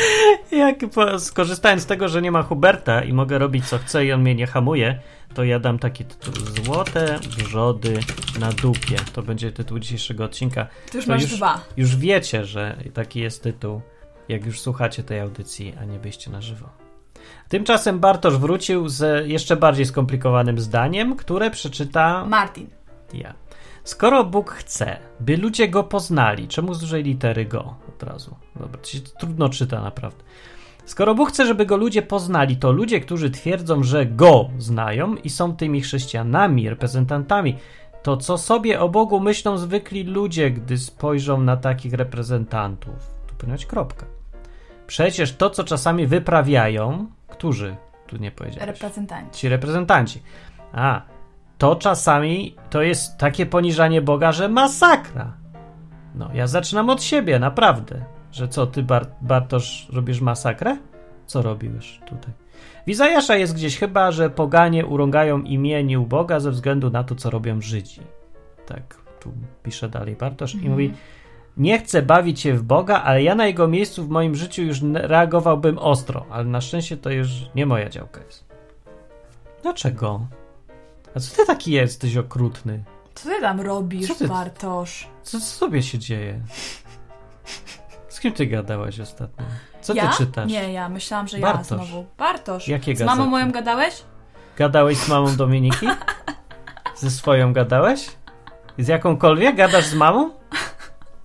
[0.51, 4.12] Jak po, skorzystając z tego, że nie ma Huberta i mogę robić co chcę i
[4.12, 4.99] on mnie nie hamuje,
[5.33, 6.33] to ja dam taki tytuł.
[6.65, 7.99] Złote wrzody
[8.39, 8.95] na dupie.
[9.13, 10.67] To będzie tytuł dzisiejszego odcinka.
[10.91, 11.60] To już To masz już- dwa.
[11.77, 13.81] Już wiecie, że taki jest tytuł,
[14.29, 16.69] jak już słuchacie tej audycji, a nie byście na żywo.
[17.49, 22.67] Tymczasem Bartosz wrócił z jeszcze bardziej skomplikowanym zdaniem, które przeczyta Martin.
[23.13, 23.33] ja.
[23.88, 28.36] Skoro Bóg chce, by ludzie go poznali, czemu z dużej litery go od razu?
[28.56, 30.23] Dobra, to się trudno czyta naprawdę.
[30.86, 35.30] Skoro Bóg chce, żeby go ludzie poznali, to ludzie, którzy twierdzą, że go znają i
[35.30, 37.58] są tymi chrześcijanami, reprezentantami,
[38.04, 42.93] to co sobie o Bogu myślą zwykli ludzie, gdy spojrzą na takich reprezentantów?
[43.28, 44.06] Tu powinna być kropka.
[44.88, 47.76] Przecież to, co czasami wyprawiają, którzy?
[48.08, 49.39] Tu nie powiedziałeś Reprezentanci.
[49.39, 50.21] ci reprezentanci.
[50.73, 51.02] A,
[51.58, 55.34] to czasami to jest takie poniżanie Boga, że masakra.
[56.15, 58.06] No, ja zaczynam od siebie, naprawdę.
[58.32, 60.78] Że co, ty, Bar- Bartosz, robisz masakrę?
[61.26, 62.34] Co robisz tutaj?
[62.86, 67.30] W Izajasza jest gdzieś chyba, że poganie urągają imieniu Boga ze względu na to, co
[67.30, 68.02] robią Żydzi.
[68.65, 69.32] Tak, tu
[69.63, 70.93] pisze dalej Bartosz i mówi
[71.58, 74.82] nie chcę bawić się w Boga, ale ja na jego miejscu w moim życiu już
[74.93, 78.46] reagowałbym ostro, ale na szczęście to już nie moja działka jest.
[79.63, 80.28] Dlaczego?
[81.15, 82.84] A co ty taki jesteś okrutny?
[83.15, 85.08] Co ty tam robisz, Co ty- Bartosz?
[85.24, 86.39] Co, co tobie się dzieje?
[88.10, 89.46] Z kim ty gadałaś ostatnio?
[89.82, 90.08] Co ja?
[90.08, 90.52] ty czytasz?
[90.52, 91.72] Nie, ja myślałam, że Bartosz.
[91.72, 92.06] ja znowu.
[92.17, 92.67] Bartosz.
[92.67, 94.04] Jakie Z mamą moją gadałeś?
[94.58, 95.88] Gadałeś z mamą Dominiki?
[96.96, 98.08] Ze swoją gadałeś?
[98.80, 99.56] Z jakąkolwiek?
[99.56, 100.32] Gadasz z mamą?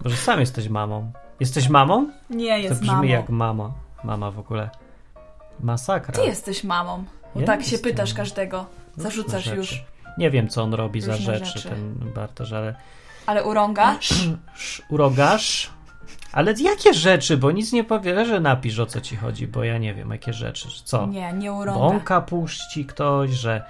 [0.05, 1.13] Może sam jesteś mamą.
[1.41, 2.11] Jesteś mamą?
[2.31, 3.03] Nie, To jest brzmi mamą.
[3.09, 3.73] jak mama.
[4.05, 4.71] Mama w ogóle.
[5.61, 6.15] Masakra.
[6.15, 7.05] Ty jesteś mamą.
[7.35, 8.67] Bo Ja tak się pytasz każdego.
[8.97, 9.57] Różne Zarzucasz rzeczy.
[9.57, 9.85] już.
[10.19, 11.69] Nie wiem, co on robi za rzeczy, rzeczy.
[11.69, 12.75] ten Bartosz, ale...
[13.27, 14.11] Ale urągasz?
[14.55, 15.71] Sz, urogasz?
[16.33, 17.37] Ale jakie rzeczy?
[17.37, 20.33] Bo nic nie powie, że napisz o co ci chodzi, bo ja nie wiem, jakie
[20.33, 20.69] rzeczy.
[20.85, 21.07] Co?
[21.07, 21.81] Nie, nie urąga.
[21.81, 23.63] Bąka puści ktoś, że...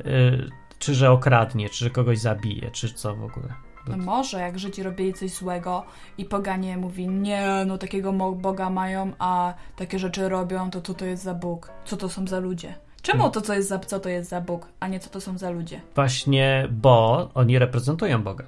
[0.00, 3.54] y, czy że okradnie, czy że kogoś zabije, czy co w ogóle.
[3.86, 5.84] No może, jak Żydzi robili coś złego
[6.18, 11.04] i poganie mówi, nie, no takiego Boga mają, a takie rzeczy robią, to co to
[11.04, 11.70] jest za Bóg?
[11.84, 12.74] Co to są za ludzie?
[13.02, 15.38] Czemu to, co, jest za, co to jest za Bóg, a nie co to są
[15.38, 15.80] za ludzie?
[15.94, 18.44] Właśnie, bo oni reprezentują Boga.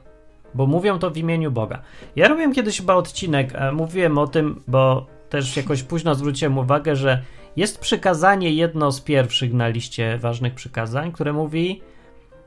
[0.55, 1.83] bo mówią to w imieniu Boga.
[2.17, 6.97] Ja robiłem kiedyś chyba odcinek, a mówiłem o tym, bo też jakoś późno zwróciłem uwagę,
[6.97, 7.23] że
[7.57, 11.83] jest przykazanie jedno z pierwszych na liście ważnych przykazań, które mówi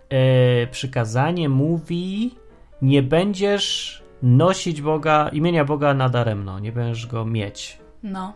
[0.10, 2.36] e, przykazanie mówi
[2.82, 7.80] nie będziesz nosić Boga, imienia Boga nadaremno, nie będziesz go mieć.
[8.04, 8.34] No.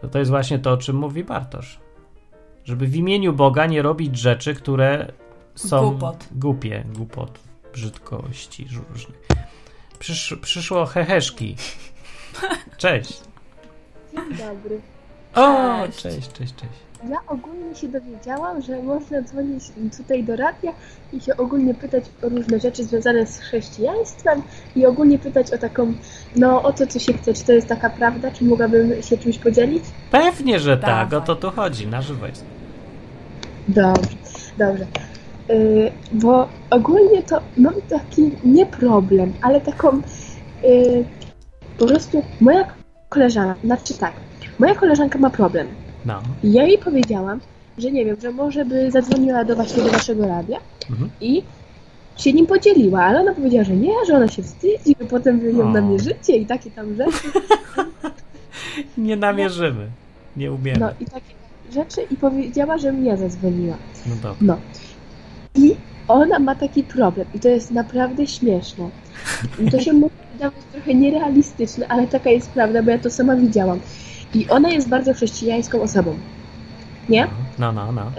[0.00, 1.80] To, to jest właśnie to, o czym mówi Bartosz.
[2.66, 5.12] Żeby w imieniu Boga nie robić rzeczy, które
[5.54, 6.24] są Głupot.
[6.32, 7.38] głupie, głupot,
[7.72, 9.16] brzydkości różnych.
[9.98, 11.56] Przysz, przyszło heheszki.
[12.76, 13.20] Cześć.
[14.12, 14.80] Dzień dobry.
[15.34, 15.98] O, Cześć.
[16.02, 16.72] cześć, cześć, cześć.
[17.10, 19.62] Ja ogólnie się dowiedziałam, że można dzwonić
[19.96, 20.72] tutaj do radia
[21.12, 24.42] i się ogólnie pytać o różne rzeczy związane z chrześcijaństwem
[24.76, 25.94] i ogólnie pytać o taką,
[26.36, 29.38] no o to, co się chce, czy to jest taka prawda, czy mogłabym się czymś
[29.38, 29.84] podzielić?
[30.10, 31.18] Pewnie, że tak, Dawaj.
[31.18, 32.44] o to tu chodzi, na żywo jest.
[33.68, 34.16] Dobrze,
[34.58, 34.86] dobrze.
[35.48, 39.96] Yy, bo ogólnie to mam taki nie problem, ale taką
[40.62, 41.04] yy,
[41.78, 42.64] po prostu moja
[43.08, 44.12] koleżanka, znaczy tak,
[44.58, 45.66] moja koleżanka ma problem.
[46.06, 46.22] No.
[46.44, 47.40] Ja jej powiedziałam,
[47.78, 50.58] że nie wiem, że może by zadzwoniła do właśnie do waszego radia
[50.90, 51.10] Mhm.
[51.20, 51.42] i
[52.16, 55.52] się nim podzieliła, ale ona powiedziała, że nie, że ona się wstydzi, że potem wy
[55.52, 55.72] ją O.
[55.72, 57.28] namierzycie i takie tam rzeczy.
[58.98, 59.86] Nie namierzymy.
[60.36, 60.78] Nie umiemy.
[60.80, 61.34] No, i takie
[61.72, 63.76] rzeczy i powiedziała, że mnie zadzwoniła.
[64.06, 64.34] dobra.
[64.40, 64.58] No.
[65.54, 65.76] I
[66.08, 68.88] ona ma taki problem i to jest naprawdę śmieszne.
[69.70, 73.80] To się może wydawać trochę nierealistyczne, ale taka jest prawda, bo ja to sama widziałam.
[74.34, 76.18] I ona jest bardzo chrześcijańską osobą.
[77.08, 77.28] Nie?
[77.58, 78.10] No, no, no.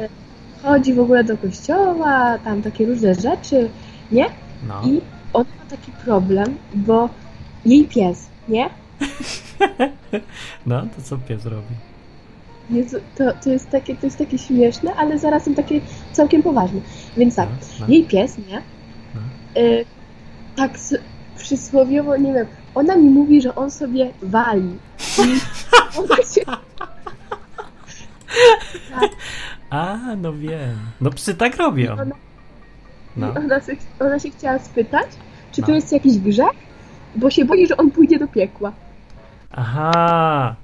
[0.63, 3.69] Chodzi w ogóle do kościoła, tam takie różne rzeczy,
[4.11, 4.25] nie?
[4.67, 4.81] no.
[4.85, 5.01] I
[5.33, 7.09] ona ma taki problem, bo
[7.65, 8.69] jej pies, nie?
[10.65, 11.75] No, to co pies robi?
[12.69, 16.81] Jezu, to, to, jest takie, to jest takie śmieszne, ale zarazem takie całkiem poważne.
[17.17, 17.93] Więc tak, No, no.
[17.93, 18.61] jej pies, nie?
[19.15, 19.21] No.
[19.61, 19.85] Y,
[20.55, 20.95] tak s-
[21.37, 24.77] przysłowiowo, nie wiem, ona mi mówi, że on sobie wali.
[25.97, 26.41] Ona się,
[29.69, 30.77] A, no wiem.
[31.01, 31.93] No psy tak robią.
[31.93, 32.15] ona,
[33.17, 33.33] No.
[33.35, 35.07] ona, się, ona się chciała spytać,
[35.51, 35.75] czy to No.
[35.75, 36.47] jest jakiś grzech,
[37.15, 38.71] bo się boi, że on pójdzie do piekła.
[39.51, 40.55] Aha.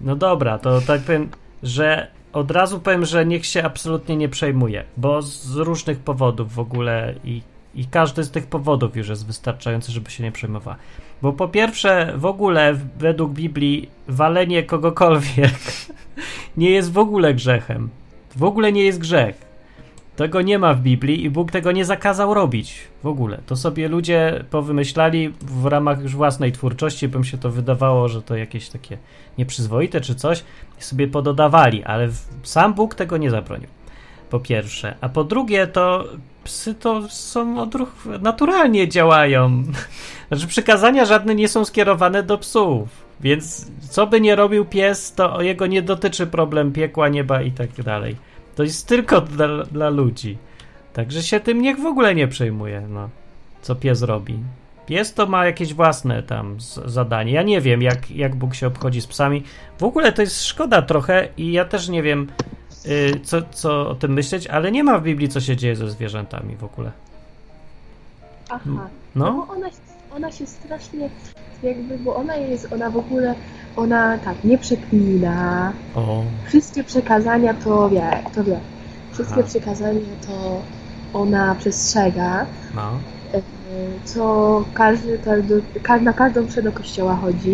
[0.00, 1.28] No dobra, to tak powiem,
[1.62, 6.58] że od razu powiem, że niech się absolutnie nie przejmuje, bo z różnych powodów w
[6.58, 7.42] ogóle i,
[7.74, 10.76] i każdy z tych powodów już jest wystarczający, żeby się nie przejmowała.
[11.22, 15.54] Bo po pierwsze, w ogóle według Biblii walenie kogokolwiek
[16.56, 17.88] nie jest w ogóle grzechem.
[18.36, 19.51] W ogóle nie jest grzech.
[20.16, 23.38] Tego nie ma w Biblii i Bóg tego nie zakazał robić w ogóle.
[23.46, 28.36] To sobie ludzie powymyślali w ramach już własnej twórczości, bym się to wydawało, że to
[28.36, 28.98] jakieś takie
[29.38, 30.44] nieprzyzwoite czy coś,
[30.80, 32.08] i sobie pododawali, ale
[32.42, 33.68] sam Bóg tego nie zabronił.
[34.30, 34.94] Po pierwsze.
[35.00, 36.04] A po drugie, to
[36.44, 39.62] psy to są odruch, naturalnie działają.
[40.28, 42.88] Znaczy, przykazania żadne nie są skierowane do psów.
[43.20, 47.82] Więc co by nie robił pies, to jego nie dotyczy problem piekła, nieba i tak
[47.82, 48.16] dalej.
[48.54, 50.38] To jest tylko dla, dla ludzi.
[50.92, 53.08] Także się tym niech w ogóle nie przejmuje, no.
[53.62, 54.38] Co pies robi.
[54.86, 57.32] Pies to ma jakieś własne tam zadanie.
[57.32, 59.42] Ja nie wiem, jak, jak Bóg się obchodzi z psami.
[59.78, 62.28] W ogóle to jest szkoda trochę i ja też nie wiem,
[62.86, 65.90] y, co, co o tym myśleć, ale nie ma w Biblii, co się dzieje ze
[65.90, 66.92] zwierzętami w ogóle.
[68.48, 68.60] Aha.
[68.66, 68.88] No.
[69.14, 69.68] No bo ona,
[70.16, 71.10] ona się strasznie,
[71.62, 73.34] jakby, bo ona jest, ona w ogóle,
[73.76, 78.02] ona tak, nie przeklina, O, wszystkie przekazania to wie,
[78.34, 78.58] to wie.
[79.12, 79.48] Wszystkie Aha.
[79.48, 80.62] przekazania to
[81.12, 82.90] ona przestrzega, no.
[83.34, 83.40] y,
[84.04, 87.52] co każdy, każdy, ka- na każdą mszę do kościoła chodzi.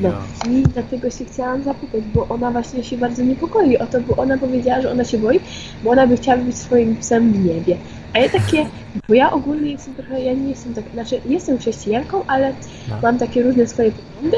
[0.00, 0.12] No
[0.50, 4.38] i dlatego się chciałam zapytać, bo ona właśnie się bardzo niepokoi o to, bo ona
[4.38, 5.40] powiedziała, że ona się boi,
[5.84, 7.76] bo ona by chciała być swoim psem w niebie.
[8.14, 8.66] A ja takie,
[9.08, 12.52] bo ja ogólnie jestem trochę, ja nie jestem tak, znaczy jestem chrześcijanką, ale
[12.88, 12.96] No.
[13.02, 14.36] mam takie różne swoje poglądy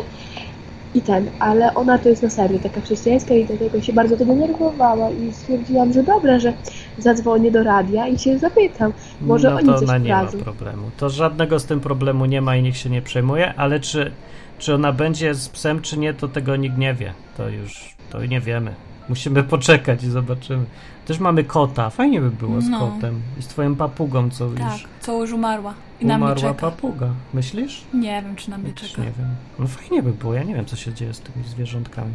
[0.95, 5.11] i ten, ale ona to jest na serio taka chrześcijańska i dlatego się bardzo denerwowała
[5.11, 6.53] i stwierdziłam, że dobra, że
[6.99, 10.91] zadzwonię do radia i się zapytam, może no oni to coś ona nie ma problemu.
[10.97, 14.11] To żadnego z tym problemu nie ma i nikt się nie przejmuje, ale czy,
[14.59, 17.13] czy ona będzie z psem, czy nie, to tego nikt nie wie.
[17.37, 18.75] To już, to nie wiemy.
[19.09, 20.65] Musimy poczekać i zobaczymy.
[21.07, 21.91] Też mamy kota.
[21.91, 22.81] Fajnie by było z No.
[22.81, 23.21] kotem.
[23.39, 25.75] I z twoją papugą, co Tak, już co już umarła.
[26.01, 26.71] I na mnie umarła czeka.
[26.71, 27.09] papuga.
[27.35, 27.83] Myślisz?
[27.95, 29.03] Nie wiem, czy na mnie czeka.
[29.03, 29.29] nie wiem.
[29.59, 32.13] No fajnie by było, ja nie wiem, co się dzieje z tymi zwierzątkami.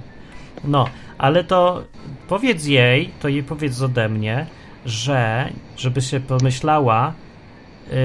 [0.63, 0.85] No,
[1.17, 1.83] ale to
[2.27, 4.45] powiedz jej, to jej powiedz ode mnie,
[4.85, 7.13] że, żeby się pomyślała,
[7.91, 7.95] yy,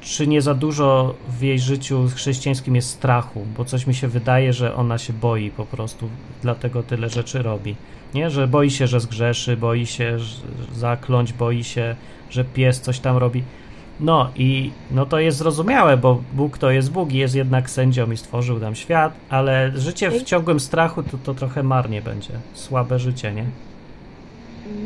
[0.00, 4.52] czy nie za dużo w jej życiu chrześcijańskim jest strachu, bo coś mi się wydaje,
[4.52, 6.08] że ona się boi po prostu,
[6.42, 7.76] dlatego tyle rzeczy robi.
[8.14, 10.18] Nie, że boi się, że zgrzeszy, boi się
[10.74, 11.96] zakląć, boi się,
[12.30, 13.42] że pies coś tam robi.
[14.00, 18.10] No i no to jest zrozumiałe, bo Bóg to jest Bóg i jest jednak sędzią
[18.10, 22.32] i stworzył nam świat, ale życie w ciągłym strachu to, to trochę marnie będzie.
[22.54, 23.44] Słabe życie, nie?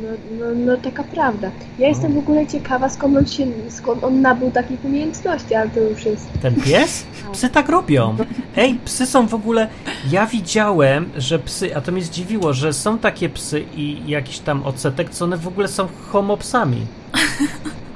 [0.03, 1.51] No, no, no taka prawda.
[1.79, 5.81] Ja jestem w ogóle ciekawa, skąd on, się, skąd on nabył takich umiejętności, ale to
[5.81, 6.29] już jest...
[6.43, 7.05] Ten pies?
[7.33, 8.17] Psy tak robią.
[8.57, 9.69] Ej, psy są w ogóle.
[10.11, 14.63] Ja widziałem, że psy, a to mnie zdziwiło, że są takie psy i jakiś tam
[14.63, 16.87] odsetek, co one w ogóle są homopsami.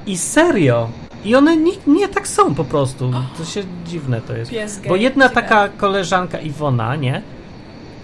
[0.07, 0.89] I serio.
[1.25, 3.11] I one nie, nie tak są po prostu.
[3.37, 4.51] To się dziwne to jest.
[4.51, 7.21] Pies Bo jedna taka koleżanka Iwona, nie?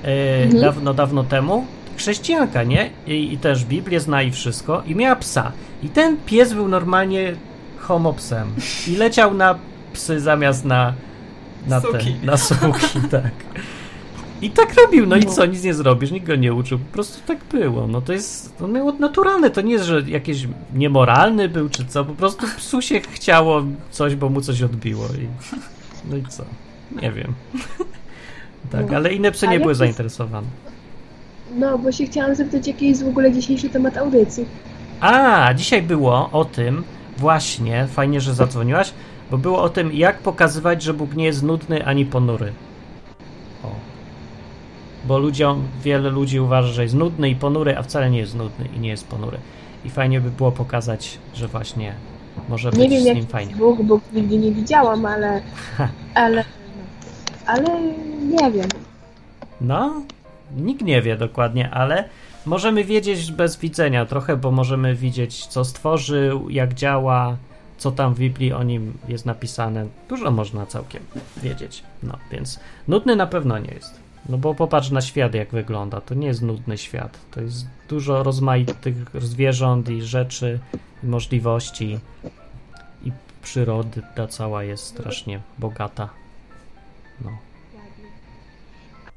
[0.03, 0.61] E, Mhm.
[0.61, 1.65] Dawno, dawno temu.
[1.97, 2.89] Chrześcijanka, nie?
[3.07, 4.83] I, I też Biblię zna i wszystko.
[4.87, 5.51] I miała psa.
[5.83, 7.35] I ten pies był normalnie
[7.79, 8.47] homopsem.
[8.87, 9.55] I leciał na
[9.93, 10.93] psy zamiast na
[11.67, 12.13] na Suki.
[12.13, 13.31] Te, na suki, tak.
[14.41, 17.27] I tak robił, no i co, nic nie zrobisz, nikt go nie uczył, po prostu
[17.27, 17.87] tak było.
[17.87, 22.05] No to jest, to miało naturalne, to nie jest, że jakiś niemoralny był czy co,
[22.05, 25.27] po prostu psu się chciało coś, bo mu coś odbiło i
[26.11, 26.45] no i co,
[27.01, 27.33] nie wiem.
[28.71, 30.47] tak, ale inne psy nie były zainteresowane.
[31.51, 34.45] No, bo się chciałam zapytać, jaki jest w ogóle dzisiejszy temat audycji.
[34.99, 36.83] A, dzisiaj było o tym,
[37.17, 38.93] właśnie, fajnie, że zadzwoniłaś,
[39.31, 42.53] bo było o tym, jak pokazywać, że Bóg nie jest nudny ani ponury.
[43.63, 43.67] O.
[45.05, 48.65] Bo ludziom, wiele ludzi uważa, że jest nudny i ponury, a wcale nie jest nudny
[48.77, 49.37] i nie jest ponury.
[49.85, 51.93] I fajnie by było pokazać, że właśnie
[52.49, 53.55] może być Nie wiem, z jak nim jest fajnie.
[53.55, 55.41] Bóg, bo nigdy nie widziałam, ale...
[56.13, 56.43] Ale...
[57.45, 57.81] Ale
[58.21, 58.69] nie wiem.
[59.61, 60.01] No,
[60.57, 62.09] nikt nie wie dokładnie, ale
[62.45, 67.37] możemy wiedzieć bez widzenia trochę, bo możemy widzieć, co stworzył, jak działa,
[67.77, 69.87] co tam w Biblii o nim jest napisane.
[70.09, 71.03] Dużo można całkiem
[71.37, 71.83] wiedzieć.
[72.03, 73.99] No, więc nudny na pewno nie jest.
[74.29, 76.01] No bo popatrz na świat, jak wygląda.
[76.01, 77.19] To nie jest nudny świat.
[77.31, 80.59] To jest dużo rozmaitych zwierząt i rzeczy,
[81.03, 81.99] i możliwości.
[83.05, 86.09] I przyrody ta cała jest strasznie bogata.
[87.21, 87.31] No.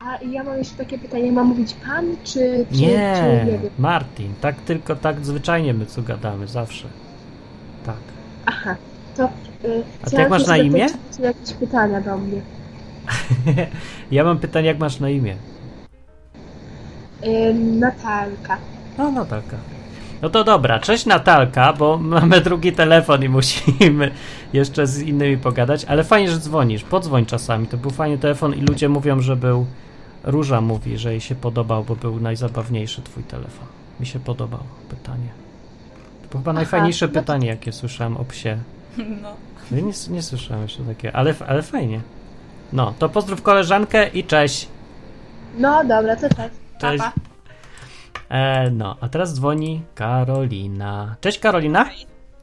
[0.00, 2.66] A ja mam jeszcze takie pytanie, mam mówić pan, czy...
[2.72, 3.70] czy Nie, Czy?
[3.78, 6.88] Martin, tak tylko tak zwyczajnie my tu gadamy, zawsze.
[7.87, 7.96] Tak.
[8.46, 8.76] Aha,
[9.16, 9.24] to...
[9.64, 10.87] Y, A ty jak masz na imię?
[11.16, 12.40] Czy jakieś pytania do mnie?
[14.11, 15.37] ja mam pytanie, jak masz na imię?
[17.26, 18.58] Y, Natalka.
[18.98, 19.56] No, Natalka.
[20.22, 24.11] No to dobra, cześć Natalka, bo mamy drugi telefon i musimy
[24.52, 26.82] jeszcze z innymi pogadać, ale fajnie, że dzwonisz.
[26.84, 29.66] Podzwoń czasami, to był fajny telefon i ludzie mówią, że był...
[30.24, 33.66] Róża mówi, że jej się podobał, bo był najzabawniejszy twój telefon.
[34.00, 35.28] Mi się podobało pytanie.
[36.31, 38.59] To chyba najfajniejsze no to- pytanie, jakie słyszałem o psie.
[39.22, 39.37] No.
[39.70, 42.00] Ja nie, nie słyszałem jeszcze takiego, ale, ale fajnie.
[42.72, 44.68] No, to pozdrów koleżankę i cześć.
[45.59, 46.50] No dobra, to tak.
[46.78, 47.04] Cześć.
[47.04, 47.12] Pa,
[48.31, 51.16] E, no, a teraz dzwoni Karolina.
[51.20, 51.90] Cześć Karolina.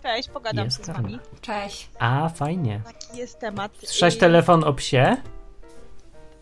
[0.04, 1.20] Cześć, pogadam Jest z wami.
[1.42, 1.90] Cześć.
[2.00, 2.82] A, fajnie.
[2.86, 3.72] Taki jest temat.
[3.84, 5.18] Słyszałeś I- telefon o psie?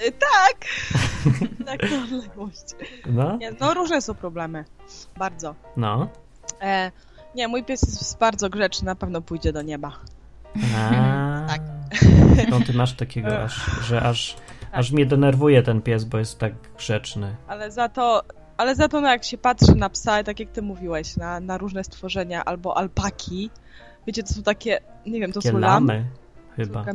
[0.08, 0.66] Y, Tak!
[1.66, 2.64] tak, na odległość.
[3.06, 4.66] No, Nie, no różne są problemy.
[5.18, 5.56] Bardzo.
[5.78, 6.08] no.
[6.62, 6.92] E,
[7.36, 9.92] nie, mój pies jest bardzo grzeczny, na pewno pójdzie do nieba.
[10.78, 11.62] A, Tak.
[12.50, 14.36] No ty masz takiego aż, że aż,
[14.72, 17.36] aż mnie denerwuje ten pies, bo jest tak grzeczny.
[17.48, 18.24] Ale za to,
[18.58, 21.58] ale za to no, jak się patrzy na psa, tak jak ty mówiłeś, na, na
[21.58, 23.50] różne stworzenia albo alpaki,
[24.08, 25.94] wiecie, to są takie, nie wiem, to Takie są lamy.
[25.94, 26.06] lamy
[26.56, 26.86] chyba.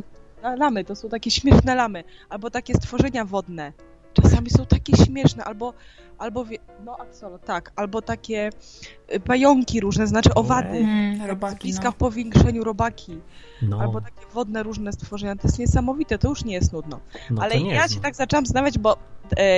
[0.43, 3.73] A, Lamy, to są takie śmieszne lamy, albo takie stworzenia wodne.
[4.13, 5.75] Czasami są takie śmieszne, albo,
[6.19, 8.51] albo wie, no axolo, tak, albo takie
[9.15, 10.79] y, pająki różne, znaczy owady.
[10.79, 11.93] Mm, Z robaki, bliska no.
[11.93, 13.21] w powiększeniu robaki,
[13.63, 15.37] No, albo takie wodne różne stworzenia.
[15.37, 17.01] To jest niesamowite, to już nie jest nudno.
[17.31, 18.97] no Ale ja jest, się tak zaczęłam zastanawiać, bo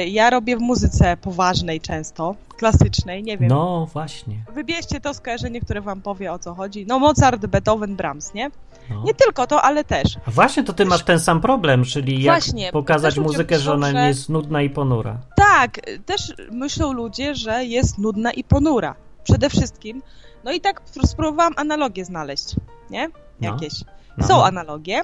[0.06, 3.48] ja robię w muzyce poważnej często, klasycznej, nie wiem.
[3.48, 4.34] No, właśnie.
[4.54, 6.86] Wybierzcie to skojarzenie, które wam powie o co chodzi.
[6.86, 8.50] No Mozart, Beethoven, Brahms, nie?
[8.90, 9.02] No.
[9.04, 10.16] Nie tylko to, ale też.
[10.26, 13.72] A właśnie to ty masz ten sam problem, czyli jak Właśnie, pokazać muzykę, że myślą,
[13.72, 15.18] ona że- nie jest nudna i ponura.
[15.36, 18.94] Tak, też myślą ludzie, że jest nudna i ponura.
[19.24, 20.02] Przede wszystkim.
[20.44, 22.54] No i tak sp- spróbowałam analogię znaleźć,
[22.90, 23.08] nie?
[23.40, 23.48] No.
[23.48, 23.72] Jakieś.
[24.18, 24.26] No.
[24.26, 25.02] Są analogie.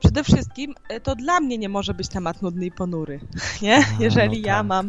[0.00, 3.20] Przede wszystkim y, to dla mnie nie może być temat nudny i ponury,
[3.62, 3.76] nie?
[3.76, 4.66] A, Jeżeli no ja tak.
[4.66, 4.88] mam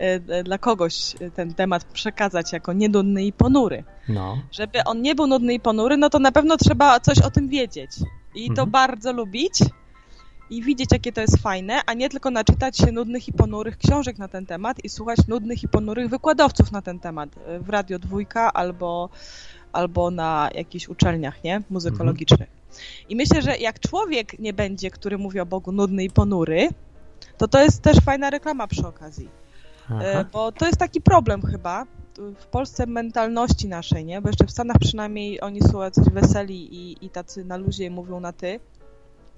[0.00, 0.04] y,
[0.40, 3.84] y, dla kogoś ten temat przekazać jako nienudny i ponury.
[4.08, 7.30] No, Żeby on nie był nudny i ponury, no to na pewno trzeba coś o
[7.30, 7.90] tym wiedzieć.
[8.34, 8.70] I to Mhm.
[8.70, 9.52] bardzo lubić
[10.50, 14.18] i widzieć, jakie to jest fajne, a nie tylko naczytać się nudnych i ponurych książek
[14.18, 18.52] na ten temat i słuchać nudnych i ponurych wykładowców na ten temat w Radio Dwójka
[18.52, 19.08] albo,
[19.74, 21.62] albo na jakichś uczelniach, nie?
[21.70, 22.48] Muzykologicznych.
[23.08, 26.68] I myślę, że jak człowiek nie będzie, który mówi o Bogu nudny i ponury,
[27.38, 29.28] to to jest też fajna reklama przy okazji.
[29.90, 30.02] aha.
[30.04, 31.86] E, Bo to jest taki problem chyba,
[32.40, 34.20] w Polsce mentalności naszej, nie?
[34.20, 38.20] Bo jeszcze w Stanach przynajmniej oni są jacyś weseli i, i tacy na luzie mówią
[38.20, 38.60] na ty.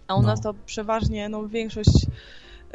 [0.08, 0.28] A u No.
[0.28, 2.06] nas to przeważnie, no większość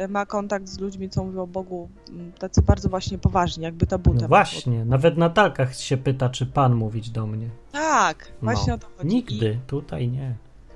[0.10, 4.00] ma kontakt z ludźmi, co mówią o Bogu, m, tacy bardzo właśnie poważni, jakby to
[4.00, 7.50] był No właśnie, nawet Natalka się pyta, czy pan mówić do mnie.
[7.72, 8.76] Tak, właśnie no.
[8.76, 9.16] o to chodzi.
[9.16, 10.36] Nigdy, tutaj nie.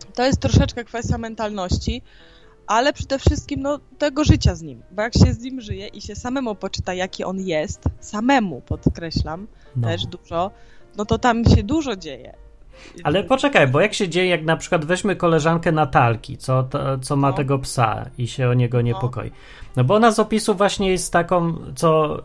[0.09, 2.01] I to jest troszeczkę kwestia mentalności,
[2.67, 4.81] ale przede wszystkim no, tego życia z nim.
[4.91, 9.47] Bo jak się z nim żyje i się samemu poczyta, jaki on jest, samemu podkreślam,
[9.75, 9.87] No.
[9.87, 10.51] też dużo,
[10.97, 12.35] no to tam się dużo dzieje.
[13.03, 17.15] Ale poczekaj, bo jak się dzieje, jak na przykład weźmy koleżankę Natalki, co, to, co
[17.15, 17.33] ma No.
[17.33, 19.31] tego psa i się o niego niepokoi.
[19.75, 22.19] No bo ona z opisu właśnie jest taką, co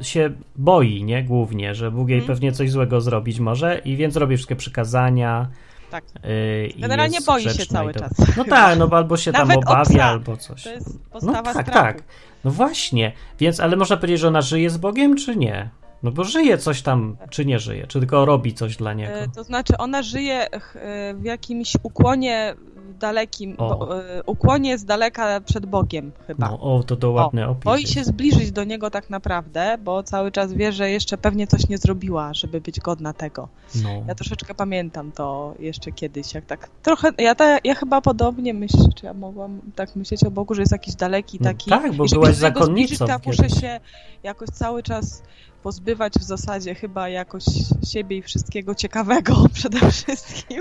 [0.00, 1.22] y, się boi, nie?
[1.22, 2.34] Głównie, że Bóg jej Mhm.
[2.36, 5.46] pewnie coś złego zrobić może i więc robi wszystkie przykazania.
[5.90, 6.04] Tak.
[6.24, 8.02] y, Generalnie boi się cały tak.
[8.02, 8.36] czas.
[8.36, 10.62] No tak, no bo albo się tam Nawet obawia, albo coś.
[10.64, 11.72] To jest No postawa tak, strachu.
[11.98, 12.02] tak.
[12.44, 15.68] No właśnie, więc, ale można powiedzieć, że ona żyje z Bogiem, czy nie?
[16.02, 19.12] No bo żyje coś tam, czy nie żyje, czy tylko robi coś dla niego.
[19.12, 22.54] E, To znaczy, ona żyje e, w jakimś ukłonie
[23.00, 26.48] dalekim, bo, e, ukłonie z daleka przed Bogiem chyba.
[26.48, 27.64] No, o, to to ładny opis.
[27.64, 31.68] Boi się zbliżyć do niego tak naprawdę, bo cały czas wie, że jeszcze pewnie coś
[31.68, 33.48] nie zrobiła, żeby być godna tego.
[33.82, 33.88] No.
[34.08, 38.84] Ja troszeczkę pamiętam to jeszcze kiedyś, jak tak trochę, ja, ta, ja chyba podobnie myślę,
[38.94, 41.70] czy ja mogłam tak myśleć o Bogu, że jest jakiś daleki No taki.
[41.70, 43.80] tak, bo byłaś niego zakonnicą zbliżyć, to ja muszę się
[44.22, 45.22] jakoś cały czas
[45.62, 47.44] pozbywać w zasadzie chyba jakoś
[47.92, 50.60] siebie i wszystkiego ciekawego przede wszystkim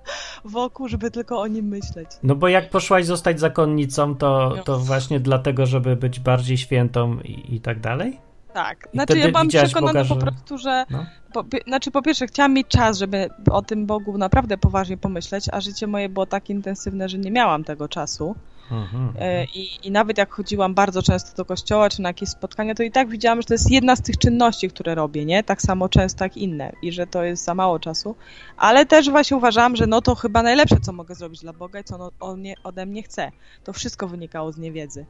[0.44, 2.10] wokół, żeby tylko o nim myśleć.
[2.22, 4.62] No bo jak poszłaś zostać zakonnicą, to, No.
[4.62, 8.20] to właśnie dlatego, żeby być bardziej świętą i, i tak dalej?
[8.54, 8.88] Tak.
[8.92, 11.06] I Znaczy ja byłam przekonana Boga, po że- prostu, że No.
[11.32, 15.60] po, znaczy po pierwsze chciałam mieć czas, żeby o tym Bogu naprawdę poważnie pomyśleć, a
[15.60, 18.34] życie moje było tak intensywne, że nie miałam tego czasu.
[18.70, 19.12] Mhm.
[19.18, 22.82] E, I, I nawet jak chodziłam bardzo często do kościoła czy na jakieś spotkania, to
[22.82, 25.42] i tak widziałam, że to jest jedna z tych czynności, które robię, nie?
[25.44, 28.16] Tak samo często jak inne i że to jest za mało czasu.
[28.56, 31.84] Ale też właśnie uważałam, że no to chyba najlepsze, co mogę zrobić dla Boga i
[31.84, 33.30] co on, on ode mnie chce.
[33.64, 35.06] To wszystko wynikało z niewiedzy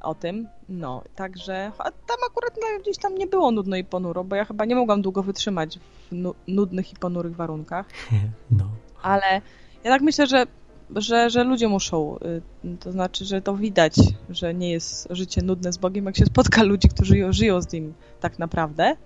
[0.00, 0.48] o tym.
[0.68, 4.64] No, także a tam akurat gdzieś tam nie było nudno i ponuro, bo ja chyba
[4.64, 7.86] nie mogłam długo wytrzymać w nu- nudnych i ponurych warunkach
[8.50, 8.64] No.
[9.02, 9.40] ale
[9.84, 10.46] ja tak myślę, że,
[10.96, 12.16] że, że ludzie muszą,
[12.64, 13.94] y, to znaczy, że to widać,
[14.30, 17.94] że nie jest życie nudne z Bogiem, jak się spotka ludzi, którzy żyją, z Nim
[18.20, 18.96] tak naprawdę,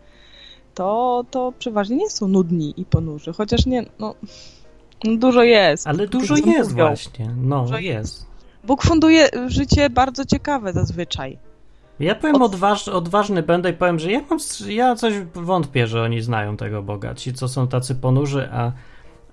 [0.75, 4.15] to, to przeważnie nie są nudni i ponurzy, chociaż nie, no,
[5.05, 5.87] no dużo jest.
[5.87, 6.87] Ale dużo jest mówią.
[6.87, 7.31] właśnie.
[7.43, 8.27] No, Dużo jest.
[8.65, 11.39] Bóg funduje życie bardzo ciekawe zazwyczaj.
[12.01, 16.03] Ja powiem Od- odważ, odważny będę i powiem, że ja, mam, ja coś wątpię, że
[16.03, 17.15] oni znają tego Boga.
[17.15, 18.73] Ci, co są tacy ponurzy, a,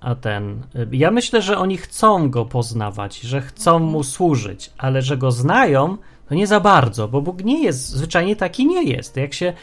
[0.07, 0.61] a ten.
[0.75, 3.91] y, Ja myślę, że oni chcą go poznawać, że chcą Mhm.
[3.91, 5.97] mu służyć, ale że go znają,
[6.29, 9.17] to nie za bardzo, bo Bóg nie jest, zwyczajnie taki nie jest.
[9.17, 9.53] Jak się.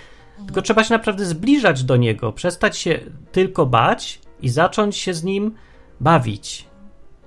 [0.47, 3.01] Tylko trzeba się naprawdę zbliżać do niego, przestać się
[3.33, 5.55] tylko bać i zacząć się z nim
[6.01, 6.67] bawić.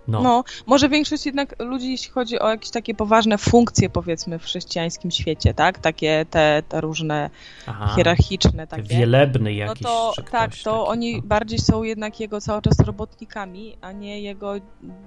[0.08, 0.22] No.
[0.22, 5.12] No, może większość jednak ludzi, jeśli chodzi o jakieś takie poważne funkcje, powiedzmy, w chrześcijańskim
[5.12, 5.80] świecie, tak?
[5.80, 7.30] Takie te, te różne
[7.68, 8.84] Aha, hierarchiczne takie.
[8.84, 9.84] wielebny No jakiś.
[9.84, 11.22] to czy tak, to taki, oni no.
[11.24, 14.54] bardziej są jednak jego cały czas robotnikami, a nie jego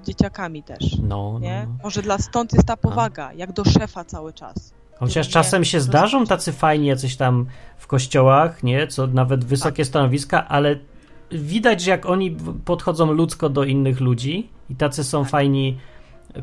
[0.05, 0.99] dzieciakami też.
[1.03, 1.67] No, no, Nie?
[1.69, 1.75] no.
[1.85, 4.75] Może dla stąd jest ta powaga, jak do szefa cały czas.
[4.99, 7.47] Chociaż czasem się to zdarzą tacy fajni jacyś tam
[7.79, 8.87] w kościołach, nie?
[8.87, 10.77] Co nawet wysokie stanowiska, ale
[11.33, 15.79] widać, jak oni podchodzą ludzko do innych ludzi i tacy są fajni,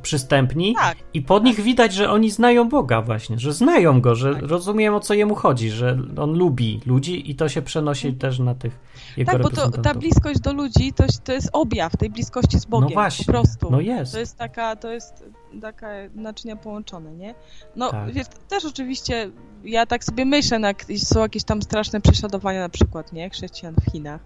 [0.02, 4.34] przystępni Tak, i pod nich widać, że oni znają Boga właśnie, że znają Go, że
[4.34, 4.44] Tak.
[4.44, 8.56] rozumieją o co Jemu chodzi, że On lubi ludzi i to się przenosi też na
[8.56, 8.80] tych
[9.18, 12.66] Jego tak bo to, ta bliskość do ludzi to, to jest objaw tej bliskości z
[12.66, 12.90] Bogiem.
[12.90, 13.72] No właśnie, Po prostu.
[13.72, 14.14] no jest.
[14.14, 15.24] To jest taka, to jest
[15.62, 17.36] taka naczynia połączone, nie?
[17.76, 18.14] No, Tak.
[18.14, 19.32] wiesz, też oczywiście,
[19.64, 23.30] ja tak sobie myślę, no, jak są jakieś tam straszne prześladowania na przykład, nie?
[23.30, 24.22] Chrześcijan w Chinach.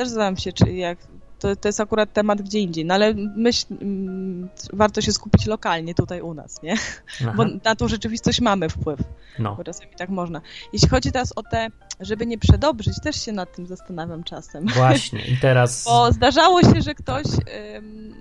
[0.00, 0.98] Też zastanawiam się, czy jak,
[1.38, 5.94] to, to jest akurat temat gdzie indziej, no ale myśl, mm, warto się skupić lokalnie
[5.94, 6.74] tutaj u nas, nie?
[7.22, 9.00] Aha, Bo na tą rzeczywistość mamy wpływ,
[9.38, 9.56] no.
[9.56, 10.40] bo czasami tak można.
[10.72, 11.68] Jeśli chodzi teraz o te,
[12.00, 14.66] żeby nie przedobrzyć, też się nad tym zastanawiam czasem.
[14.66, 17.26] Właśnie i teraz Bo zdarzało się, że ktoś,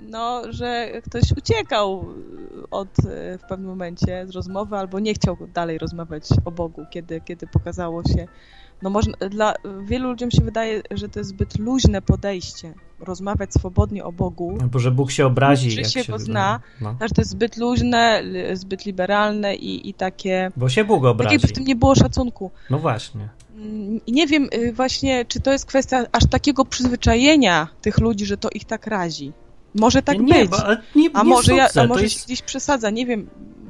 [0.09, 2.05] no, że ktoś uciekał
[2.71, 7.21] od, y, w pewnym momencie z rozmowy albo nie chciał dalej rozmawiać o Bogu, kiedy,
[7.21, 8.27] kiedy pokazało się,
[8.81, 9.53] no można, dla
[9.83, 14.79] wielu ludziom się wydaje, że to jest zbyt luźne podejście, rozmawiać swobodnie o Bogu, bo
[14.79, 16.59] że Bóg się obrazi, jak się się go zna.
[16.81, 16.95] No.
[17.01, 18.23] że to jest zbyt luźne,
[18.53, 21.33] zbyt liberalne i, i takie, Bo się Bóg tak obrazi.
[21.33, 22.51] jakby w tym nie było szacunku.
[22.69, 23.29] No właśnie.
[23.55, 28.37] Mm, nie wiem y, właśnie, czy to jest kwestia aż takiego przyzwyczajenia tych ludzi, że
[28.37, 29.33] to ich tak razi.
[29.75, 30.49] Może tak nie, być.
[30.51, 30.57] Bo,
[30.95, 32.19] nie, A nie może, ja, a może jest...
[32.19, 33.29] się gdzieś przesadza, nie wiem.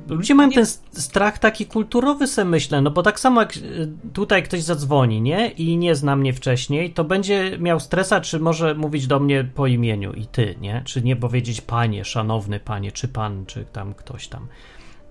[0.10, 3.89] Ludzie mają Nie- ten strach taki kulturowy, se myślę, no bo tak samo jak y,
[4.14, 5.47] tutaj ktoś zadzwoni, nie?
[5.49, 9.68] I nie zna mnie wcześniej, to będzie miał stresa, czy może mówić do mnie po
[9.68, 10.82] imieniu i ty, nie?
[10.86, 14.47] Czy nie powiedzieć panie, szanowny panie, czy pan, czy tam ktoś tam.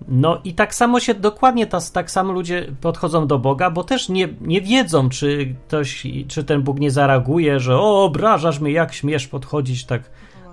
[0.07, 4.09] No i tak samo się dokładnie tas, tak samo ludzie podchodzą do Boga, bo też
[4.09, 8.93] nie, nie wiedzą, czy ktoś, czy ten Bóg nie zareaguje, że o, obrażasz mnie, jak
[8.93, 10.01] śmiesz podchodzić tak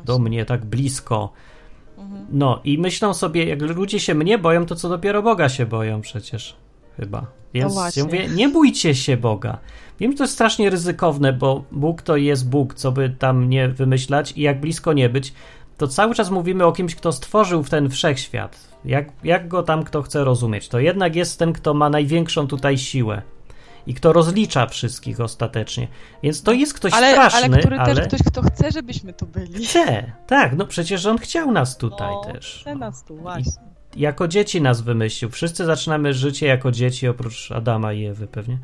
[0.05, 1.33] do mnie, tak blisko.
[2.31, 6.01] No i myślą sobie, jak ludzie się mnie boją, to co dopiero Boga się boją
[6.01, 6.57] przecież,
[6.97, 7.27] chyba.
[7.55, 9.59] Więc ja mówię, nie bójcie się Boga.
[10.01, 13.69] Wiem, że to jest strasznie ryzykowne, bo Bóg to jest Bóg, co by tam nie
[13.69, 15.33] wymyślać i jak blisko nie być,
[15.77, 18.77] to cały czas mówimy o kimś, kto stworzył ten wszechświat.
[18.85, 20.69] Jak, jak go tam kto chce rozumieć?
[20.69, 23.23] To jednak jest ten, kto ma największą tutaj siłę
[23.87, 25.89] i kto rozlicza wszystkich ostatecznie.
[26.23, 29.27] Więc to jest ktoś Ale, straszny, ale który ale też ktoś, kto chce, żebyśmy tu
[29.27, 29.67] byli.
[29.67, 30.13] chce.
[30.27, 32.59] Tak, no przecież on chciał nas tutaj no, też.
[32.61, 33.63] Chce nas tu, właśnie.
[33.97, 35.31] Jako dzieci nas wymyślił.
[35.31, 38.59] Wszyscy zaczynamy życie jako dzieci, oprócz Adama i Ewy pewnie.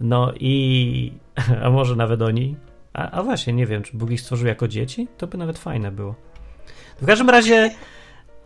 [0.00, 1.12] No i...
[1.64, 2.56] A może nawet oni?
[2.92, 5.08] A, a właśnie, nie wiem, czy Bóg ich stworzył jako dzieci?
[5.18, 6.14] To by nawet fajne było.
[7.02, 7.70] W każdym razie...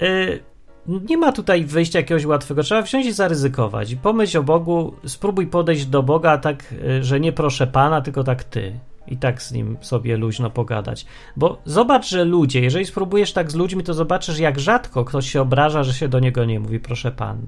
[0.03, 0.43] Y,
[0.87, 2.63] nie ma tutaj wyjścia jakiegoś łatwego.
[2.63, 3.95] Trzeba wziąć i zaryzykować.
[3.95, 8.45] Pomyśl o Bogu, spróbuj podejść do Boga tak, y, że nie proszę Pana, tylko tak
[8.45, 8.81] ty.
[9.09, 11.07] I tak z nim sobie luźno pogadać.
[11.37, 15.41] Bo zobacz, że ludzie, jeżeli spróbujesz tak z ludźmi, to zobaczysz, jak rzadko ktoś się
[15.41, 17.47] obraża, że się do niego nie mówi proszę Pan.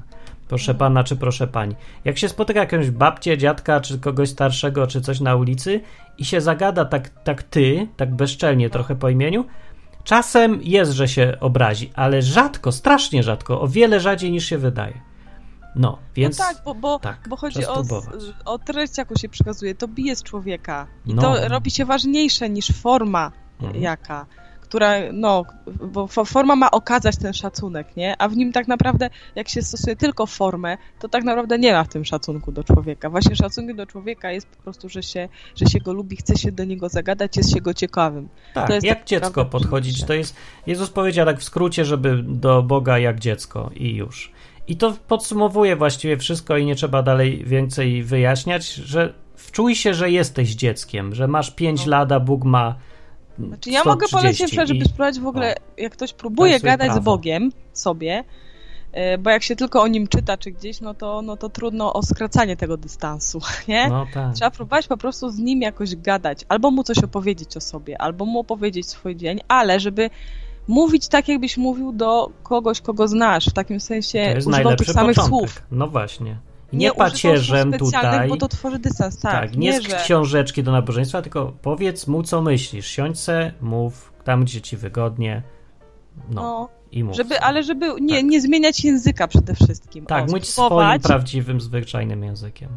[0.49, 1.74] Proszę pana, czy proszę pani.
[2.05, 5.80] Jak się spotyka jakąś babcię, dziadka, czy kogoś starszego, czy coś na ulicy
[6.18, 9.45] i się zagada tak, tak ty, tak bezczelnie trochę po imieniu,
[10.05, 15.00] Czasem jest, że się obrazi, ale rzadko, strasznie rzadko, o wiele rzadziej niż się wydaje.
[15.76, 16.38] No, więc.
[16.38, 17.82] no tak, bo, bo, tak, bo chodzi o,
[18.44, 19.74] o treść, jaką się przekazuje.
[19.74, 20.86] To bije z człowieka.
[21.07, 21.22] I No.
[21.22, 23.82] to robi się ważniejsze niż forma Mhm.
[23.82, 24.26] jaka,
[24.73, 25.45] która, no,
[25.93, 28.14] bo fo- forma ma okazać ten szacunek, nie?
[28.23, 31.85] A w nim tak naprawdę, jak się stosuje tylko formę, to tak naprawdę nie ma
[31.85, 33.11] w tym szacunku do człowieka.
[33.11, 36.53] Właśnie szacunek do człowieka jest po prostu, że się, że się go lubi, chce się
[36.53, 38.29] do niego zagadać, jest się go ciekawym.
[38.55, 40.37] Tak, to jest jak tak dziecko podchodzić, to jest.
[40.66, 44.33] Jezus powiedział tak w skrócie, żeby do Boga jak dziecko i już.
[44.68, 50.11] I to podsumowuje właściwie wszystko i nie trzeba dalej więcej wyjaśniać, że wczuj się, że
[50.11, 51.91] jesteś dzieckiem, że masz 5 No.
[51.91, 52.75] lat, a Bóg ma.
[53.39, 56.93] Znaczy ja mogę 130 polecić, żeby spróbować w ogóle, jak ktoś To próbuje gadać z
[56.93, 57.11] prawo.
[57.11, 58.24] Bogiem sobie,
[58.93, 61.93] e, bo jak się tylko o nim czyta czy gdzieś, no to, no to trudno
[61.93, 63.89] o skracanie tego dystansu, nie?
[63.89, 64.35] No tak.
[64.35, 68.24] Trzeba próbować po prostu z nim jakoś gadać, albo mu coś opowiedzieć o sobie, albo
[68.24, 70.11] mu opowiedzieć swój dzień, ale żeby
[70.68, 75.16] mówić tak, jakbyś mówił do kogoś, kogo znasz, w takim sensie jest używał tych samych
[75.16, 75.39] początek.
[75.39, 75.62] słów.
[75.70, 76.37] No właśnie.
[76.73, 78.29] Nie, Nie pacierzem tutaj.
[78.29, 79.33] bo to tworzy dystans, tak.
[79.33, 79.97] Tak, nie, z że...
[79.97, 82.87] książeczki do nabożeństwa, tylko powiedz mu, co myślisz.
[82.87, 85.43] Siądź se, mów tam, gdzie ci wygodnie.
[86.31, 87.16] No, No, i mów.
[87.16, 88.25] żeby, ale żeby nie, Tak.
[88.25, 90.07] nie zmieniać języka przede wszystkim.
[90.07, 92.68] Tak, O, mówić swoim prawdziwym, zwyczajnym językiem.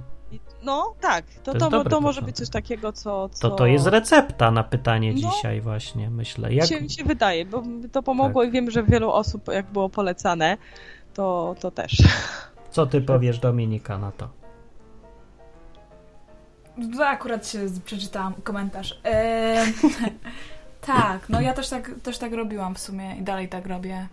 [0.64, 3.30] No tak, to, To to, to, może być coś takiego, co.
[3.30, 5.32] co To to jest recepta na pytanie No.
[5.32, 6.54] dzisiaj właśnie, myślę.
[6.54, 6.68] Jak...
[6.70, 8.50] się, mi się wydaje, bo to pomogło Tak.
[8.50, 10.58] i wiem, że wielu osób, jak było polecane,
[11.14, 11.98] to, to też.
[12.76, 14.30] Co ty powiesz, Dominika, na to?
[16.98, 19.00] To akurat się przeczytałam komentarz.
[19.04, 19.74] Eee,
[20.82, 24.08] tak, no ja też tak, też tak robiłam w sumie i dalej tak robię.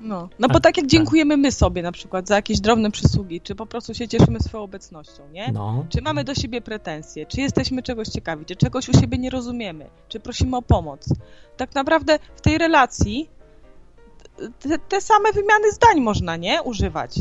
[0.00, 0.90] No, no bo tak jak tak.
[0.90, 4.64] dziękujemy my sobie na przykład za jakieś drobne przysługi, czy po prostu się cieszymy swoją
[4.64, 5.52] obecnością, nie?
[5.52, 9.30] No, Czy mamy do siebie pretensje, czy jesteśmy czegoś ciekawi, czy czegoś u siebie nie
[9.30, 11.08] rozumiemy, czy prosimy o pomoc.
[11.56, 13.30] Tak naprawdę w tej relacji
[14.60, 16.62] te, te same wymiany zdań można, nie?
[16.62, 17.20] Używać.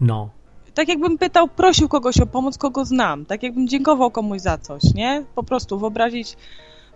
[0.00, 0.28] No.
[0.74, 4.82] tak jakbym pytał, prosił kogoś o pomoc, kogo znam, tak jakbym dziękował komuś za coś,
[4.94, 5.24] nie?
[5.34, 6.36] Po prostu wyobrazić,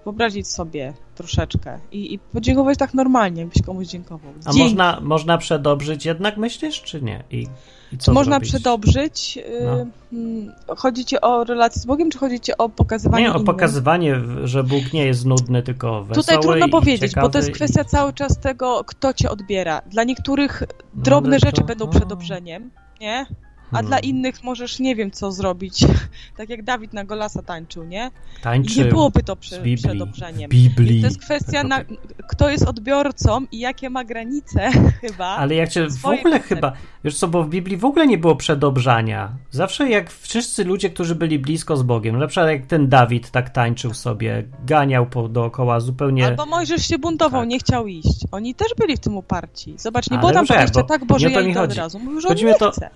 [0.05, 4.33] wyobrazić sobie troszeczkę i, i podziękować tak normalnie, jakbyś komuś dziękował.
[4.45, 4.63] A Dzięki.
[4.69, 7.25] można, można przedobrzyć jednak, myślisz, czy nie?
[7.31, 7.47] I,
[7.93, 8.49] i co można zrobić?
[8.51, 9.39] przedobrzyć?
[9.39, 9.87] y, No.
[10.13, 13.47] mm, Chodzi ci o relację z Bogiem, czy chodzi ci o pokazywanie Nie, o innym?
[13.47, 17.83] pokazywanie, że Bóg nie jest nudny, tylko wesoły Tutaj trudno powiedzieć, bo to jest kwestia
[17.83, 17.85] i...
[17.85, 19.83] cały czas tego, kto cię odbiera.
[19.87, 20.63] Dla niektórych
[20.95, 21.91] drobne ale to- rzeczy będą no.
[21.93, 22.71] przedobrzeniem,
[23.01, 23.27] nie?
[23.71, 23.87] A Hmm.
[23.89, 25.85] dla innych możesz nie wiem co zrobić.
[26.37, 28.11] tak jak Dawid na Golasa tańczył, nie?
[28.39, 29.77] I Tańczył nie byłoby to prze, Biblii.
[29.77, 30.51] przedobrzeniem.
[30.51, 31.01] Biblii.
[31.01, 31.81] To jest kwestia, na,
[32.29, 34.71] kto jest odbiorcą i jakie ma granice
[35.03, 35.27] chyba.
[35.27, 36.49] Ale jak cię w ogóle koncepty.
[36.55, 36.73] chyba,
[37.05, 39.33] wiesz co, bo w Biblii w ogóle nie było przedobrzania.
[39.51, 43.51] Zawsze jak wszyscy ludzie, którzy byli blisko z Bogiem, na przykład jak ten Dawid tak
[43.51, 46.27] tańczył sobie, ganiał po, dookoła zupełnie...
[46.27, 47.49] Albo Mojżesz się buntował, Tak.
[47.49, 48.25] nie chciał iść.
[48.33, 49.75] Oni też byli w tym uparci.
[49.79, 51.99] Zobacz, nie Ale było tam bo tak, Boże, nie ja idę od razu.
[51.99, 52.91] Mówił, że Chodzi on nie to- chce.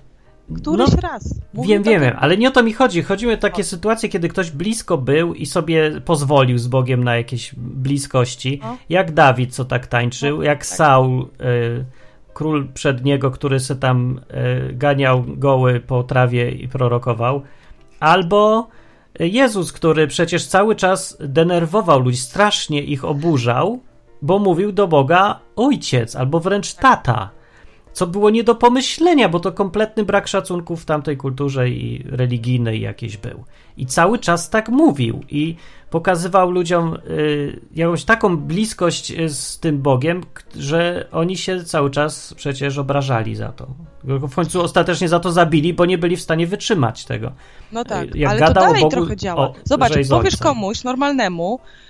[0.57, 1.41] Któryś No, raz.
[1.55, 3.03] Mówił Wiem, wiem, ale nie o to mi chodzi.
[3.03, 7.17] Chodzi mi o takie sytuacje, kiedy ktoś blisko był i sobie pozwolił z Bogiem na
[7.17, 8.61] jakieś bliskości.
[8.63, 8.77] No.
[8.89, 10.67] Jak Dawid, co tak tańczył, No, jak tak.
[10.67, 11.85] Saul y,
[12.35, 17.43] król przed niego, który se tam e, ganiał goły po trawie i prorokował,
[18.01, 18.69] albo
[19.19, 23.81] Jezus, który przecież cały czas denerwował ludzi, strasznie ich oburzał,
[24.23, 27.31] bo mówił do Boga ojciec albo wręcz tata.
[27.95, 32.81] Co było nie do pomyślenia, bo to kompletny brak szacunku w tamtej kulturze i religijnej
[32.81, 33.45] jakiejś był.
[33.77, 35.57] I cały czas tak mówił i
[35.91, 40.21] pokazywał ludziom y, jakąś taką bliskość y, z tym Bogiem,
[40.57, 43.67] że oni się cały czas przecież obrażali za to.
[44.05, 47.33] W końcu ostatecznie za to zabili, bo nie byli w stanie wytrzymać tego.
[47.73, 49.49] No tak, Jak ale to dalej Bogu- trochę działa.
[49.49, 51.84] o, Zobacz, powiesz komuś normalnemu, y,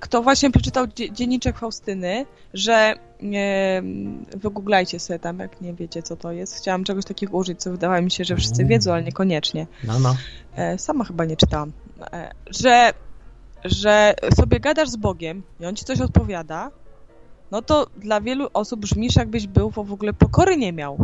[0.00, 6.16] kto właśnie przeczytał dzie- dzienniczek Faustyny, że y, wygooglajcie sobie tam, jak nie wiecie, co
[6.16, 6.54] to jest.
[6.56, 8.68] Chciałam czegoś takiego użyć, co wydawało mi się, że wszyscy Mm.
[8.68, 9.66] wiedzą, ale niekoniecznie.
[9.84, 10.16] No, no.
[10.56, 11.72] E, sama chyba nie czytałam.
[12.12, 12.92] E, że,
[13.64, 16.70] że sobie gadasz z Bogiem i on ci coś odpowiada,
[17.50, 20.98] no to dla wielu osób brzmisz, jakbyś był w ogóle pokory nie miał.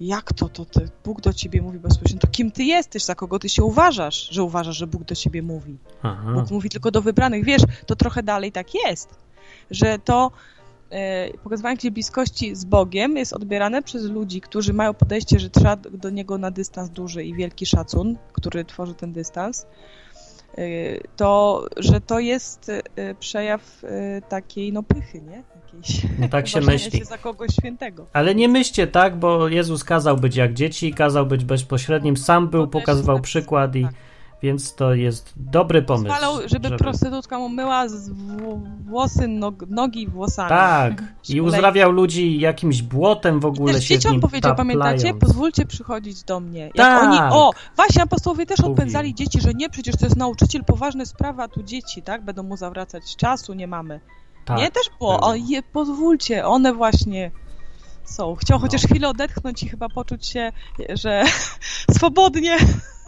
[0.00, 2.20] Jak to, to ty, Bóg do ciebie mówi bezpośrednio?
[2.20, 3.04] To kim ty jesteś?
[3.04, 5.78] Za kogo ty się uważasz, że uważasz, że Bóg do ciebie mówi?
[6.02, 6.32] Aha.
[6.34, 7.44] Bóg mówi tylko do wybranych.
[7.44, 9.08] Wiesz, to trochę dalej tak jest,
[9.70, 10.30] że to
[10.90, 15.76] e, pokazywanie tej bliskości z Bogiem jest odbierane przez ludzi, którzy mają podejście, że trzeba
[15.76, 19.66] do Niego na dystans duży i wielki szacun, który tworzy ten dystans,
[20.58, 20.64] e,
[21.16, 25.42] to, że to jest e, przejaw e, takiej no pychy, nie?
[25.76, 26.98] Jakiejś No tak się myśli.
[26.98, 28.06] się za kogoś świętego.
[28.12, 32.68] Ale nie myślcie tak, bo Jezus kazał być jak dzieci, kazał być bezpośrednim, sam był,
[32.68, 33.94] pokazywał tak, przykład i tak.
[34.42, 36.04] więc to jest dobry pomysł.
[36.16, 37.86] Zwalał, żeby, prostytutka mu myła
[38.86, 40.48] włosy, nog, nogi włosami.
[40.48, 44.96] Tak, i uzdrawiał ludzi jakimś błotem w ogóle Też się dzieciom powiedział, pamiętacie?
[44.96, 45.20] taplając.
[45.20, 46.60] Pozwólcie przychodzić do mnie.
[46.60, 47.02] Jak Tak.
[47.02, 51.42] oni, o, właśnie apostołowie też odpędzali dzieci, że nie, przecież to jest nauczyciel, poważne sprawy,
[51.42, 52.24] a tu dzieci, tak?
[52.24, 54.00] Będą mu zawracać czasu, nie mamy.
[54.44, 55.28] Tak, nie, też było, było.
[55.30, 57.30] o, je, pozwólcie, one właśnie
[58.04, 58.34] są.
[58.34, 58.62] Chciał No.
[58.62, 60.52] chociaż chwilę odetchnąć i chyba poczuć się,
[60.94, 61.22] że
[61.96, 62.56] swobodnie.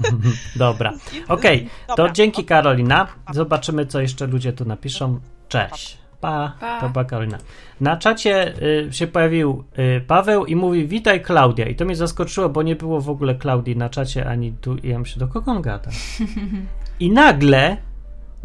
[0.57, 0.93] Dobra,
[1.29, 2.13] okej, to Dobra.
[2.13, 3.07] dzięki Karolina.
[3.33, 5.21] Zobaczymy, co jeszcze ludzie tu napiszą.
[5.49, 5.99] Cześć.
[6.21, 6.81] Pa, Pa.
[6.81, 7.39] to była Karolina.
[7.81, 11.67] Na czacie y, się pojawił y, Paweł i mówi witaj Klaudia.
[11.69, 14.77] I to mnie zaskoczyło, bo nie było w ogóle Klaudii na czacie, ani tu.
[14.77, 15.91] I ja myślę, do kogo on gada?
[17.01, 17.77] I nagle,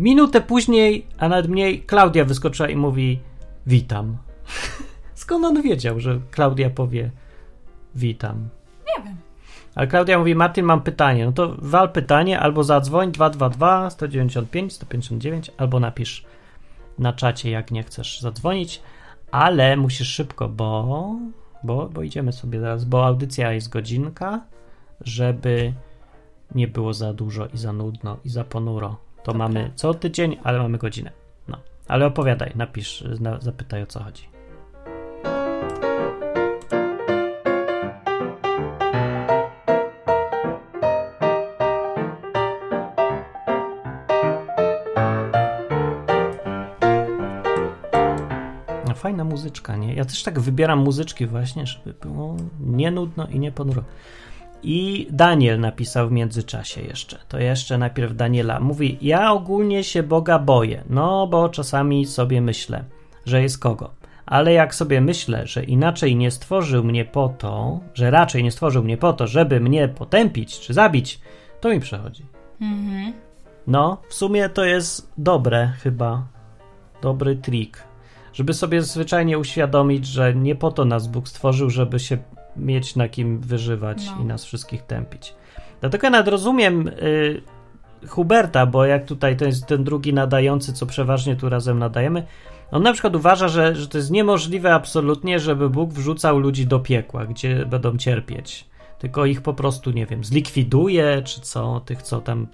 [0.01, 3.19] minutę później, a nawet mniej, Klaudia wyskoczyła i mówi
[3.67, 4.17] witam.
[5.13, 7.11] Skąd on wiedział, że Klaudia powie
[7.95, 8.49] witam?
[8.87, 9.15] Nie wiem.
[9.75, 11.25] Ale Klaudia mówi, Martin, mam pytanie.
[11.25, 16.25] No to wal pytanie, albo zadzwoń 222 195 159, albo napisz
[16.99, 18.81] na czacie, jak nie chcesz zadzwonić,
[19.31, 21.15] ale musisz szybko, bo,
[21.63, 24.41] bo, bo idziemy sobie zaraz, bo audycja jest godzinka,
[25.01, 25.73] żeby
[26.55, 28.97] nie było za dużo i za nudno i za ponuro.
[29.23, 31.11] To mamy co tydzień, ale mamy godzinę.
[31.47, 31.57] No,
[31.87, 34.31] ale opowiadaj, napisz, na, zapytaj o co chodzi.
[48.87, 49.93] No, fajna muzyczka, nie?
[49.93, 53.83] Ja też tak wybieram muzyczki właśnie, żeby było nie nudno i nie ponuro.
[54.63, 57.17] I Daniel napisał w międzyczasie jeszcze.
[57.27, 58.59] To jeszcze najpierw Daniela.
[58.59, 62.83] Mówi, ja ogólnie się Boga boję, no bo czasami sobie myślę,
[63.25, 63.91] że jest kogo.
[64.25, 68.83] Ale jak sobie myślę, że inaczej nie stworzył mnie po to, że raczej nie stworzył
[68.83, 71.19] mnie po to, żeby mnie potępić czy zabić,
[71.61, 72.25] to mi przechodzi.
[72.61, 73.13] Mhm.
[73.67, 76.27] No, w sumie to jest dobre chyba.
[77.01, 77.83] Dobry trik.
[78.33, 82.17] Żeby sobie zwyczajnie uświadomić, że nie po to nas Bóg stworzył, żeby się
[82.55, 84.21] mieć na kim wyżywać No.
[84.21, 85.33] i nas wszystkich tępić.
[85.81, 87.41] Dlatego ja nawet rozumiem y,
[88.07, 92.25] Huberta, bo jak tutaj to jest ten drugi nadający, co przeważnie tu razem nadajemy,
[92.71, 96.79] on na przykład uważa, że, że to jest niemożliwe absolutnie, żeby Bóg wrzucał ludzi do
[96.79, 98.65] piekła, gdzie będą cierpieć.
[98.99, 102.47] Tylko ich po prostu, nie wiem, zlikwiduje, czy co, tych, co tam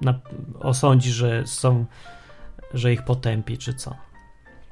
[0.00, 0.14] na,
[0.60, 1.84] osądzi, że są,
[2.74, 3.94] że ich potępi, czy co.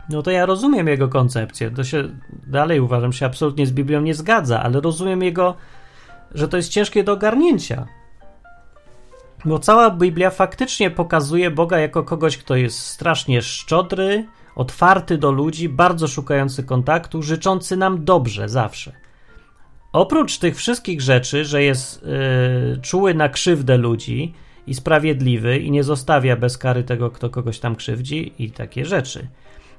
[0.09, 1.71] No to ja rozumiem jego koncepcję.
[1.71, 2.09] To się
[2.47, 5.55] dalej uważam, się absolutnie z Biblią nie zgadza, ale rozumiem jego,
[6.35, 7.87] że to jest ciężkie do ogarnięcia.
[9.45, 14.27] Bo cała Biblia faktycznie pokazuje Boga jako kogoś, kto jest strasznie szczodry,
[14.57, 18.93] otwarty do ludzi, bardzo szukający kontaktu, życzący nam dobrze zawsze.
[19.93, 24.35] Oprócz tych wszystkich rzeczy, że jest yy, czuły na krzywdę ludzi
[24.67, 29.27] i sprawiedliwy i nie zostawia bez kary tego, kto kogoś tam krzywdzi i takie rzeczy.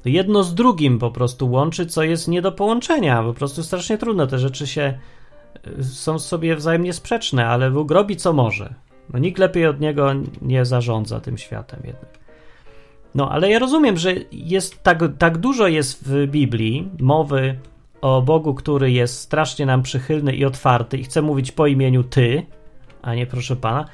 [0.06, 3.24] Jedno z drugim po prostu łączy, co jest nie do połączenia.
[3.24, 4.28] Po prostu strasznie trudno.
[4.28, 5.00] Te rzeczy się
[5.80, 8.74] y, są sobie wzajemnie sprzeczne, ale Bóg robi co może.
[9.14, 12.20] No, nikt lepiej od niego nie zarządza tym światem jednak.
[13.16, 17.58] No, ale ja rozumiem, że jest tak, tak dużo jest w Biblii mowy
[18.02, 22.46] o Bogu, który jest strasznie nam przychylny i otwarty i chce mówić po imieniu ty,
[23.02, 23.86] a nie proszę pana,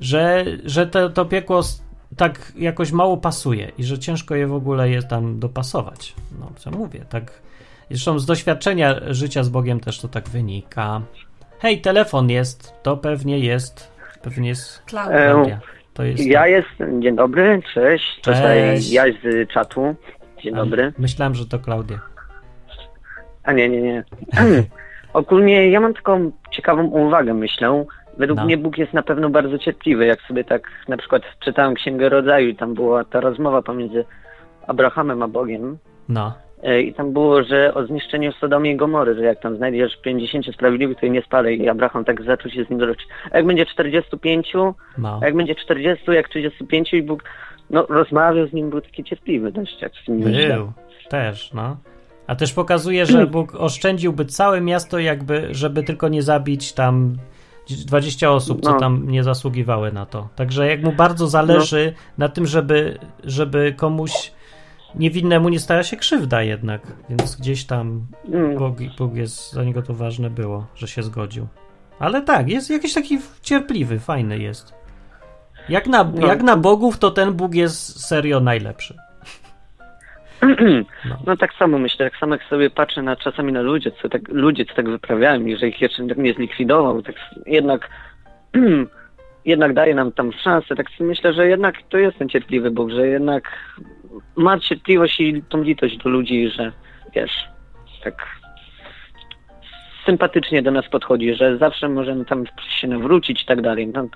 [0.00, 1.62] że, że to, to piekło
[2.16, 6.14] tak jakoś mało pasuje i że ciężko je w ogóle jest tam dopasować.
[6.40, 7.42] No, co mówię, tak.
[7.90, 11.00] Zresztą z doświadczenia życia z Bogiem też to tak wynika.
[11.58, 13.92] Hej, telefon jest, to pewnie jest,
[14.22, 15.32] pewnie jest Klaudia.
[15.32, 15.60] Klaudia.
[15.94, 18.16] To jest Ja jestem, dzień dobry, cześć.
[18.16, 18.92] Tutaj Cześć.
[18.92, 19.94] ja z czatu.
[20.42, 20.92] Dzień Ale dobry.
[20.98, 21.98] Myślałem, że to Klaudia.
[23.44, 24.04] A nie, nie, nie.
[25.12, 27.84] Ogólnie ja mam taką ciekawą uwagę, myślę.
[28.18, 28.44] Według No.
[28.44, 30.06] mnie Bóg jest na pewno bardzo cierpliwy.
[30.06, 34.04] Jak sobie tak na przykład czytałem Księgę Rodzaju i tam była ta rozmowa pomiędzy
[34.66, 35.78] Abrahamem a Bogiem.
[36.08, 36.32] No,
[36.62, 40.54] E, I tam było, że o zniszczeniu Sodomy i Gomory, że jak tam znajdziesz 50
[40.54, 41.60] sprawiedliwych, to nie spalej.
[41.62, 43.06] I Abraham tak zaczął się z nim doroczyć.
[43.30, 44.52] A jak będzie 45,
[44.98, 45.20] no.
[45.22, 47.24] a jak będzie 40, jak 35 i Bóg
[47.70, 50.20] no, rozmawiał z nim, był taki cierpliwy dość, jak z nim.
[50.20, 50.72] Był,
[51.08, 51.76] też, no.
[52.26, 57.16] A też pokazuje, że Bóg oszczędziłby całe miasto, jakby, żeby tylko nie zabić tam
[57.70, 58.80] 20 osób, co No.
[58.80, 60.28] tam nie zasługiwały na to.
[60.36, 62.02] Także jak mu bardzo zależy No.
[62.18, 64.32] na tym, żeby, żeby komuś
[64.94, 68.56] niewinnemu nie stała się krzywda jednak, więc gdzieś tam Mm.
[68.58, 71.46] Bóg, Bóg jest, za niego to ważne było, że się zgodził.
[71.98, 74.74] Ale tak, jest jakiś taki cierpliwy, fajny jest.
[75.68, 76.26] Jak na, No.
[76.26, 78.96] jak na bogów, to ten Bóg jest serio najlepszy.
[80.42, 80.84] No.
[81.26, 84.28] No tak samo myślę, tak samo jak sobie patrzę na czasami na ludzie, co tak,
[84.28, 87.14] ludzie, co tak wyprawiają i że ich jeszcze nie zlikwidował, tak
[87.46, 87.90] jednak
[89.44, 93.06] jednak daje nam tam szansę, tak myślę, że jednak to jest ten cierpliwy Bóg, że
[93.06, 93.72] jednak
[94.36, 96.72] ma cierpliwość i tą litość do ludzi, że
[97.14, 97.48] wiesz,
[98.04, 98.14] tak
[100.06, 102.44] sympatycznie do nas podchodzi, że zawsze możemy tam
[102.80, 103.88] się nawrócić i tak dalej.
[103.88, 104.06] No,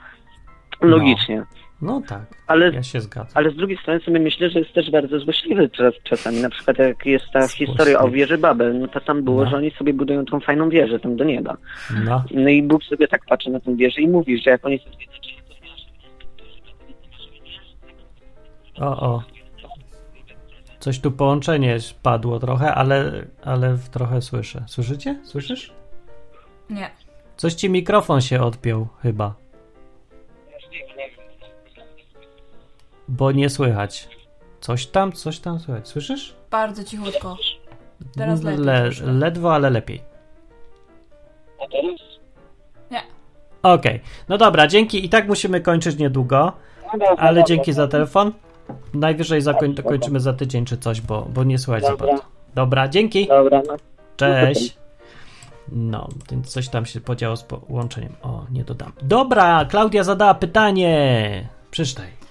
[0.80, 1.36] logicznie.
[1.36, 1.65] No
[2.08, 3.32] tak, Ale ja się zgadzam.
[3.34, 6.40] ale z drugiej strony sobie myślę, że jest też bardzo złośliwy czas, czasami.
[6.40, 7.72] Na przykład jak jest ta Złośliwy.
[7.72, 9.50] historia o wieży Babel, no to tam było, No.
[9.50, 11.56] że oni sobie budują tą fajną wieżę tam do nieba.
[12.04, 14.78] No, No i Bóg sobie tak patrzy na tę wieżę i mówi, że jak oni
[14.78, 14.96] sobie
[18.80, 19.22] o, o.
[20.80, 23.12] Coś tu połączenie padło trochę, ale,
[23.44, 24.64] ale trochę słyszę.
[24.66, 25.18] Słyszycie?
[25.24, 25.72] Słyszysz?
[26.70, 26.90] Nie.
[27.36, 29.34] Coś ci mikrofon się odpiął chyba.
[33.08, 34.08] Bo nie słychać.
[34.60, 35.88] Coś tam, coś tam słychać.
[35.88, 36.34] Słyszysz?
[36.50, 37.36] Bardzo cichutko.
[38.16, 40.02] Teraz lepiej Le, ledwo, ale lepiej.
[42.90, 43.02] Nie.
[43.62, 45.04] Okej, no dobra, dzięki.
[45.04, 46.52] I tak musimy kończyć niedługo,
[47.16, 48.32] ale dzięki za telefon.
[48.94, 52.06] Najwyżej zakoń, kończymy za tydzień czy coś, bo, bo nie słychać za Dobra.
[52.06, 52.24] bardzo.
[52.54, 53.26] Dobra, dzięki.
[53.26, 53.76] Dobra, no.
[54.16, 54.76] Cześć.
[55.72, 58.12] No, więc coś tam się podziało z połączeniem.
[58.22, 58.92] O, nie dodam.
[59.02, 61.48] Dobra, Klaudia zadała pytanie.
[61.70, 62.25] Przeczytaj.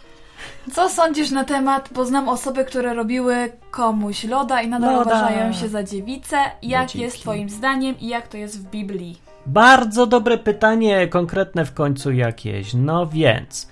[0.73, 5.11] Co sądzisz na temat, bo znam osoby, które robiły komuś loda i nadal Loda.
[5.11, 6.37] uważają się za dziewicę.
[6.61, 6.99] Jak dzięki.
[6.99, 9.17] jest twoim zdaniem i jak to jest w Biblii?
[9.45, 12.73] Bardzo dobre pytanie, konkretne w końcu jakieś.
[12.73, 13.69] No więc,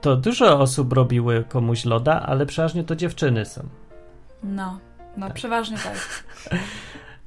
[0.00, 3.62] to dużo osób robiły komuś loda, ale przeważnie to dziewczyny są.
[4.42, 4.78] No,
[5.16, 5.94] no przeważnie tak.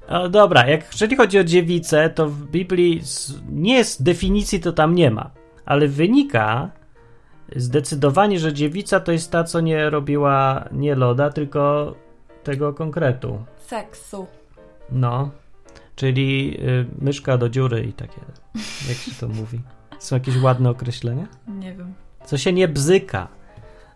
[0.10, 4.74] O, dobra, jak jeżeli chodzi o dziewicę, to w Biblii z, nie z definicji to
[4.74, 5.30] tam nie ma,
[5.66, 6.70] ale wynika
[7.56, 11.96] zdecydowanie, że dziewica to jest ta, co nie robiła nie loda, tylko
[12.44, 13.44] tego konkretu.
[13.58, 14.28] Seksu.
[14.92, 15.32] No,
[15.96, 18.22] czyli y, myszka do dziury i takie,
[18.88, 19.62] jak się to mówi.
[20.00, 21.28] Są jakieś ładne określenia?
[21.48, 21.94] Nie wiem.
[22.26, 23.28] Co się nie bzyka.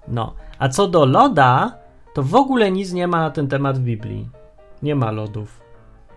[0.07, 1.77] No, a co do loda,
[2.13, 4.29] to w ogóle nic nie ma na ten temat w Biblii.
[4.81, 5.61] Nie ma lodów.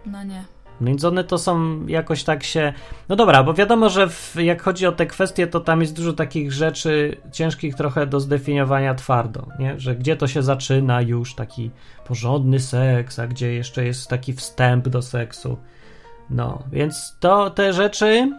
[0.06, 0.44] No nie.
[0.80, 2.72] No Więc one to są jakoś tak się.
[3.08, 6.12] No dobra, bo wiadomo, że w, jak chodzi o te kwestie, to tam jest dużo
[6.12, 9.80] takich rzeczy ciężkich trochę do zdefiniowania twardo, nie?
[9.80, 11.70] Że gdzie to się zaczyna już taki
[12.06, 15.58] porządny seks, a gdzie jeszcze jest taki wstęp do seksu.
[16.30, 18.32] No, więc to te rzeczy.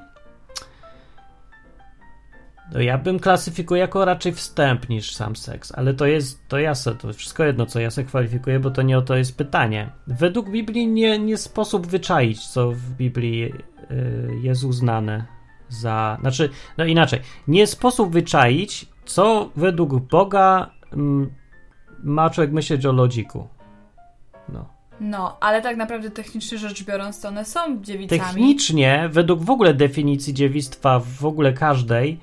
[2.74, 6.76] No ja bym klasyfikuję jako raczej wstęp niż sam seks, ale to jest, to ja
[6.76, 9.90] se, to wszystko jedno, co ja se kwalifikuję, bo to nie o to jest pytanie.
[10.08, 13.54] Według Biblii nie, nie sposób wyczaić, co w Biblii y,
[14.42, 15.26] jest uznane
[15.70, 21.30] za, znaczy, no inaczej, nie sposób wyczaić, co według Boga mm,
[22.04, 23.48] ma człowiek myśleć o lodziku.
[24.50, 24.78] No.
[25.02, 28.22] No, ale tak naprawdę technicznie rzecz biorąc, to one są dziewicami.
[28.22, 32.20] Technicznie, według w ogóle definicji dziewictwa, w ogóle każdej,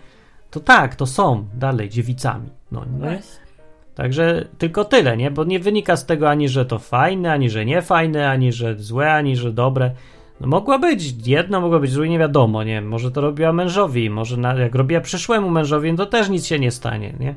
[0.55, 2.49] to tak, to są dalej dziewicami.
[2.73, 3.23] No, nie?
[3.95, 5.31] Także tylko tyle, nie?
[5.31, 8.79] Bo nie wynika z tego ani, że to fajne, ani, że nie fajne, ani, że
[8.79, 9.91] złe, ani, że dobre.
[10.41, 12.81] No mogła być jedno, mogło być drugie, nie wiadomo, nie?
[12.81, 16.59] Może to robiła mężowi, może na, jak robiła przyszłemu mężowi, no to też nic się
[16.59, 17.35] nie stanie, nie?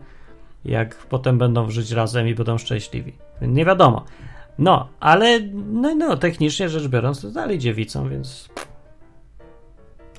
[0.66, 3.14] Jak potem będą żyć razem i będą szczęśliwi.
[3.42, 4.06] Nie wiadomo.
[4.60, 8.50] No, ale no, no, technicznie rzecz biorąc, to dalej dziewicą, więc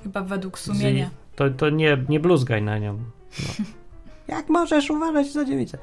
[0.03, 1.11] Chyba według sumienia.
[1.39, 2.99] To, to nie, nie bluzgaj na nią.
[3.43, 3.65] No.
[4.29, 5.79] jak możesz uważać za dziewicę?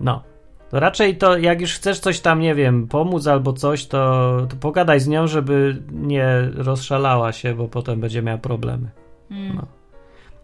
[0.00, 0.22] No.
[0.70, 4.56] To raczej to, jak już chcesz coś tam, nie wiem, pomóc albo coś, to, to
[4.56, 8.90] pogadaj z nią, żeby nie rozszalała się, bo potem będzie miała problemy.
[9.30, 9.56] Mm.
[9.56, 9.66] No.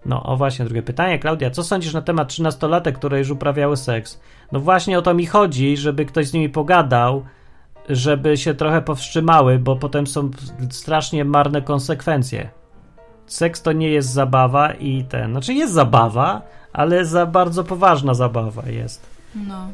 [0.07, 1.18] No, o właśnie, drugie pytanie.
[1.18, 4.20] Klaudia, co sądzisz na temat 13-latek, które już uprawiały seks?
[4.53, 7.24] No właśnie o to mi chodzi, żeby ktoś z nimi pogadał,
[7.88, 10.30] żeby się trochę powstrzymały, bo potem są
[10.70, 12.50] strasznie marne konsekwencje.
[13.33, 18.62] Seks to nie jest zabawa i ten, znaczy jest zabawa, ale za bardzo poważna zabawa
[18.68, 19.07] jest.
[19.35, 19.68] No.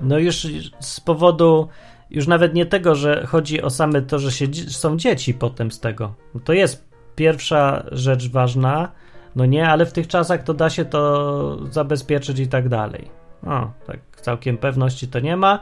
[0.00, 0.46] No już
[0.80, 1.68] z powodu
[2.10, 5.80] już nawet nie tego, że chodzi o same to, że się, są dzieci potem z
[5.80, 6.14] tego.
[6.34, 6.84] No to jest
[7.16, 8.88] pierwsza rzecz ważna,
[9.36, 13.10] no nie, ale w tych czasach to da się to zabezpieczyć i tak dalej.
[13.46, 15.58] O, tak całkiem pewności to nie ma,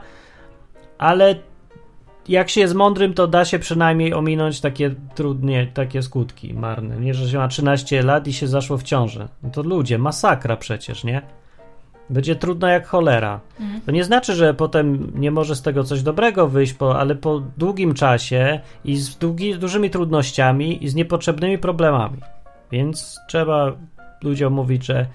[0.97, 1.35] ale
[2.27, 6.97] jak się jest mądrym, to da się przynajmniej ominąć takie trudnie, takie skutki marne.
[6.97, 9.27] Nie, że się ma 13 lat i się zaszło w ciąży.
[9.43, 11.21] No to ludzie, masakra przecież, nie?
[12.09, 13.39] Będzie trudno jak cholera.
[13.85, 17.41] To nie znaczy, że potem nie może z tego coś dobrego wyjść, po, ale po
[17.57, 22.17] długim czasie i z długi, dużymi trudnościami i z niepotrzebnymi problemami.
[22.71, 23.71] Więc trzeba
[24.23, 25.05] ludziom mówić, że,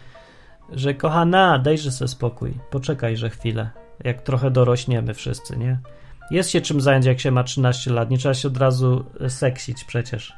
[0.73, 3.71] że kochana, dajże sobie spokój, poczekaj, że chwilę,
[4.05, 5.79] jak trochę dorośniemy wszyscy, nie?
[6.31, 9.85] Jest się czym zająć, jak się ma 13 lat, nie trzeba się od razu seksić
[9.85, 10.33] przecież.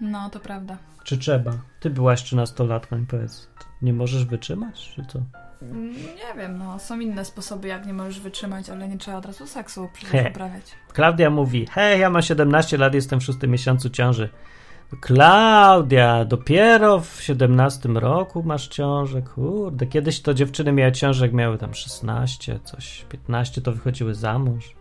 [0.00, 0.76] No, to prawda.
[1.04, 1.52] Czy trzeba?
[1.80, 3.48] Ty byłaś 13-latką i powiedz,
[3.82, 5.18] nie możesz wytrzymać, czy co?
[5.62, 6.78] Mm, Nie wiem, no.
[6.78, 10.64] Są inne sposoby, jak nie możesz wytrzymać, ale nie trzeba od razu seksu przecież uprawiać.
[10.92, 14.28] Klaudia mówi: Hej, ja mam 17 lat, jestem w szóstym miesiącu ciąży.
[15.00, 19.86] Klaudia, dopiero w 17 roku masz ciążę, kurde.
[19.86, 24.74] Kiedyś to dziewczyny miały ciążę, jak miały tam 16, coś, 15, to wychodziły za mąż.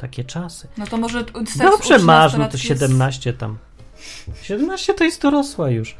[0.00, 0.68] Takie czasy.
[0.78, 1.24] No to może
[1.58, 3.58] Dobrze masz, no to 13-latki jest- 17 tam.
[4.42, 5.96] 17 to jest dorosła już.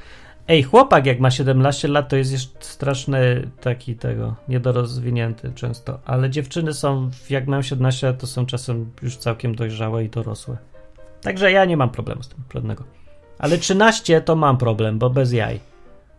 [0.48, 5.98] Ej, chłopak jak ma 17 lat, to jest jeszcze straszny taki tego, niedorozwinięty często.
[6.04, 10.56] Ale dziewczyny są, jak mają 17 lat, to są czasem już całkiem dojrzałe i dorosłe.
[11.22, 12.84] Także ja nie mam problemu z tym, żadnego.
[13.38, 15.60] Ale 13 to mam problem, bo bez jaj.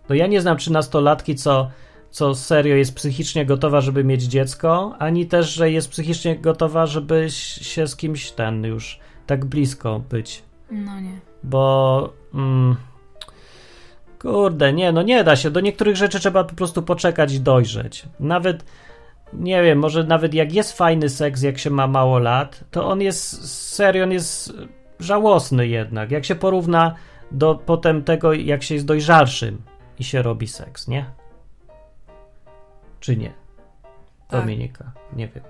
[0.09, 1.71] No ja nie znam 13-latki, co,
[2.11, 7.27] co serio jest psychicznie gotowa, żeby mieć dziecko, ani też, że jest psychicznie gotowa, żeby
[7.61, 10.43] się z kimś ten już tak blisko być.
[10.71, 11.19] No nie.
[11.43, 12.13] Bo.
[12.33, 12.75] Mm,
[14.21, 15.51] kurde, nie, no nie da się.
[15.51, 18.05] Do niektórych rzeczy trzeba po prostu poczekać i dojrzeć.
[18.19, 18.65] Nawet.
[19.33, 23.01] Nie wiem, może nawet jak jest fajny seks, jak się ma mało lat, to on
[23.01, 24.53] jest serio, on jest
[24.99, 26.11] żałosny jednak.
[26.11, 26.95] Jak się porówna
[27.31, 29.61] do potem tego, jak się jest dojrzalszym
[29.99, 31.20] i się robi seks, nie?
[33.01, 33.33] Czy nie?
[34.29, 34.41] Tak.
[34.41, 35.43] Dominika, nie wiem.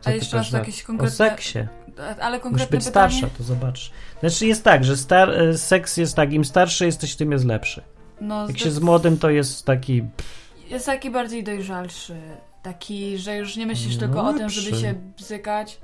[0.00, 1.10] Co A jeszcze na- jakieś O konkretne...
[1.16, 1.58] seksie.
[2.20, 3.12] Ale Musisz konkretne być pytanie?
[3.16, 3.90] starsza, to zobacz.
[4.20, 7.82] Znaczy jest tak, że star, e, seks jest tak, im starszy jesteś, tym jest lepszy.
[8.20, 10.02] No, Jak zde- się z młodym, to jest taki...
[10.68, 12.16] Jest taki bardziej dojrzalszy.
[12.62, 14.82] Taki, że już nie myślisz No tylko o tym, żeby lepszy.
[14.86, 15.80] się bzykać.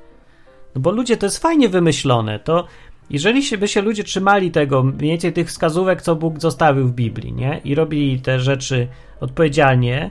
[0.75, 2.67] No bo ludzie, to jest fajnie wymyślone, to
[3.11, 6.93] jeżeli się, by się ludzie trzymali tego, mniej więcej tych wskazówek, co Bóg zostawił w
[6.93, 7.61] Biblii, nie?
[7.65, 8.89] I robili te rzeczy
[9.21, 10.11] odpowiedzialnie,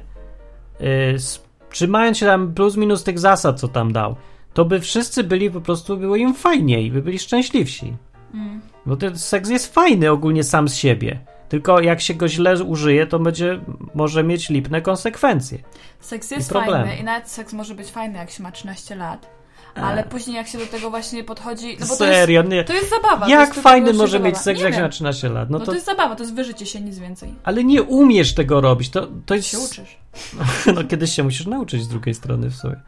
[1.70, 4.16] trzymając się tam plus minus tych zasad, co tam dał,
[4.54, 7.94] to by wszyscy byli po prostu, było im fajniej, by byli szczęśliwsi.
[8.34, 8.62] Mm.
[8.86, 11.20] Bo ten seks jest fajny ogólnie sam z siebie.
[11.50, 13.60] Tylko jak się go źle użyje, to będzie,
[13.94, 15.60] może mieć lipne konsekwencje.
[16.00, 16.86] Seks jest problemy.
[16.86, 19.30] fajny i nawet seks może być fajny, jak się ma 13 lat.
[19.76, 21.78] Ale później jak się do tego właśnie podchodzi...
[21.80, 22.64] No bo to jest, Serio, nie.
[22.64, 23.30] to jest zabawa.
[23.30, 25.50] Jak jest fajny może mieć seks, Nie jak się ma 13 lat?
[25.50, 27.34] No No to, to jest zabawa, to jest wyżycie się, nic więcej.
[27.44, 28.90] Ale nie umiesz tego robić.
[28.90, 29.48] To, to jest.
[29.48, 29.98] Się uczysz.
[30.76, 32.82] No kiedyś się musisz nauczyć z drugiej strony w sobie.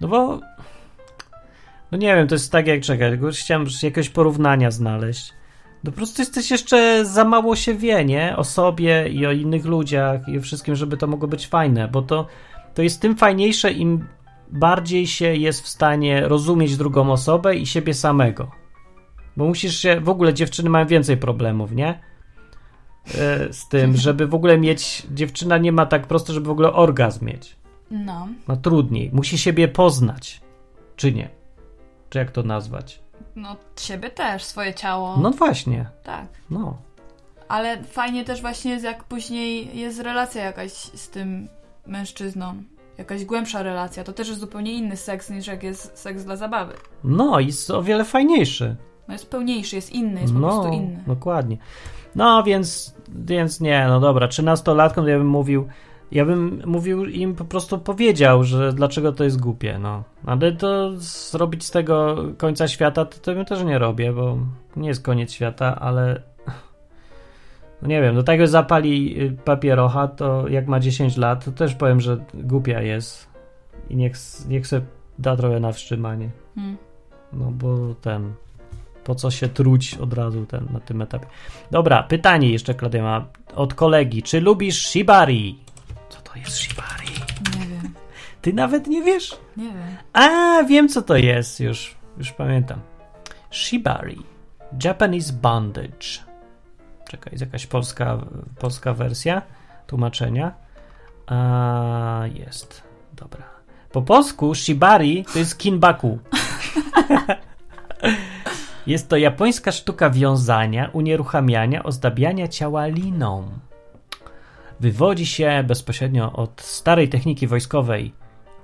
[0.00, 0.40] No bo.
[1.92, 5.32] No nie wiem, to jest tak jak czekaj, tylko chciałem jakiegoś porównania znaleźć.
[5.84, 8.36] No po prostu jesteś jeszcze za mało się wie, nie?
[8.36, 12.02] O sobie i o innych ludziach i o wszystkim, żeby to mogło być fajne, bo
[12.02, 12.26] to,
[12.74, 14.04] to jest tym fajniejsze, im
[14.50, 18.50] bardziej się jest w stanie rozumieć drugą osobę i siebie samego.
[19.36, 22.00] Bo musisz się, w ogóle dziewczyny mają więcej problemów, nie?
[23.14, 26.72] E, Z tym, żeby w ogóle mieć, dziewczyna nie ma tak prosto, żeby w ogóle
[26.72, 27.56] orgazm mieć.
[27.90, 28.28] No.
[28.46, 29.10] Ma trudniej.
[29.12, 30.40] Musi siebie poznać.
[30.96, 31.28] Czy nie?
[32.10, 33.00] Czy jak to nazwać?
[33.36, 35.16] No, siebie też, swoje ciało.
[35.16, 35.86] No właśnie.
[36.02, 36.26] Tak.
[36.50, 36.76] No.
[37.48, 41.48] Ale fajnie też właśnie jak później jest relacja jakaś z tym
[41.86, 42.62] mężczyzną.
[42.98, 44.04] Jakaś głębsza relacja.
[44.04, 46.74] To też jest zupełnie inny seks niż jak jest seks dla zabawy.
[47.04, 48.76] No i jest o wiele fajniejszy.
[49.08, 51.02] No jest pełniejszy, jest inny, jest po no, prostu inny.
[51.06, 51.56] dokładnie.
[52.14, 55.68] No więc, więc nie, no dobra, 13-latką to ja bym mówił,
[56.12, 60.02] ja bym mówił im po prostu powiedział, że dlaczego to jest głupie, no.
[60.26, 64.38] Ale to zrobić z tego końca świata, to, to bym też nie robię, bo
[64.76, 66.22] nie jest koniec świata, ale
[67.84, 71.74] no nie wiem, do tego zapali y, papierocha, to jak ma 10 lat, to też
[71.74, 73.28] powiem, że głupia jest
[73.90, 74.14] i niech,
[74.48, 74.80] niech se
[75.18, 76.30] da trochę na wstrzymanie.
[76.54, 76.76] Hmm.
[77.32, 78.34] No bo ten.
[79.04, 81.26] Po co się truć od razu ten, na tym etapie?
[81.70, 84.22] Dobra, pytanie jeszcze, Klaudia ma od kolegi.
[84.22, 85.58] Czy lubisz shibari?
[86.08, 87.14] Co to jest shibari?
[87.58, 87.94] Nie wiem,
[88.42, 89.36] Ty nawet nie wiesz?
[89.56, 89.96] nie wiem.
[90.12, 92.80] A, wiem co to jest, już, już pamiętam.
[93.50, 94.18] Shibari.
[94.84, 96.33] Japanese bondage.
[97.14, 98.18] Czekaj, jest jakaś polska,
[98.58, 99.42] polska wersja
[99.86, 100.52] tłumaczenia.
[101.26, 102.82] A, jest.
[103.12, 103.44] Dobra.
[103.92, 106.18] Po polsku shibari to jest kinbaku.
[108.86, 113.48] jest to japońska sztuka wiązania, unieruchamiania, ozdabiania ciała liną.
[114.80, 118.12] Wywodzi się bezpośrednio od starej techniki wojskowej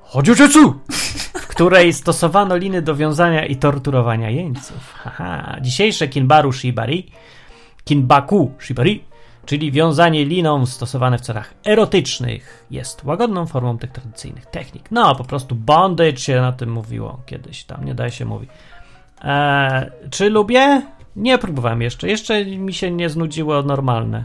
[0.03, 0.81] Hojujutsu,
[1.35, 4.95] w której stosowano liny do wiązania i torturowania jeńców.
[4.95, 5.57] Haha.
[5.61, 7.13] Dzisiejsze kinbaru shibari,
[7.85, 9.05] kinbaku shibari,
[9.47, 14.91] czyli wiązanie liną stosowane w celach erotycznych, jest łagodną formą tych tradycyjnych technik.
[14.91, 18.51] No, po prostu bondage się na tym mówiło kiedyś tam, nie daje się mówić.
[19.23, 20.83] Eee, czy lubię?
[21.17, 22.09] Nie próbowałem jeszcze.
[22.09, 24.25] Jeszcze mi się nie znudziło normalne,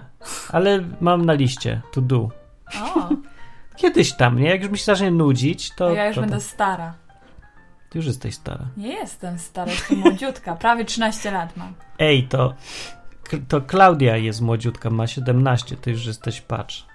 [0.49, 2.29] ale mam na liście to do.
[2.81, 3.09] O,
[3.75, 4.49] Kiedyś tam, nie?
[4.49, 5.75] Jak już mi się zacznie nudzić, to.
[5.75, 6.93] to ja już to, będę to, stara.
[7.89, 8.65] Ty już jesteś stara.
[8.77, 10.55] Nie jestem stara, jestem młodziutka.
[10.55, 11.73] Prawie 13 lat mam.
[11.99, 12.53] Ej, to.
[13.47, 16.85] To Klaudia jest młodziutka, ma 17, ty już jesteś, patrz.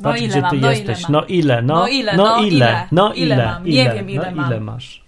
[0.00, 1.00] No Patrz, ile gdzie mam, ty no jesteś.
[1.00, 1.08] ile.
[1.10, 2.88] No ile, no, No ile, no no ile, ile?
[2.92, 3.64] no Ile ile, mam?
[3.64, 4.50] Nie wiem, ile no mam.
[4.50, 5.04] ile masz.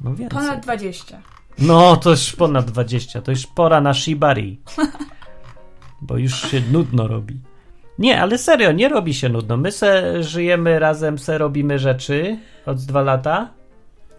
[0.00, 0.38] No więcej.
[0.38, 1.18] Ponad 20.
[1.58, 4.60] No, to już ponad 20, to już pora na shibari.
[6.02, 7.40] Bo już się nudno robi.
[7.98, 9.56] Nie, ale serio, nie robi się nudno.
[9.56, 13.48] My se żyjemy razem, se robimy rzeczy od dwa lata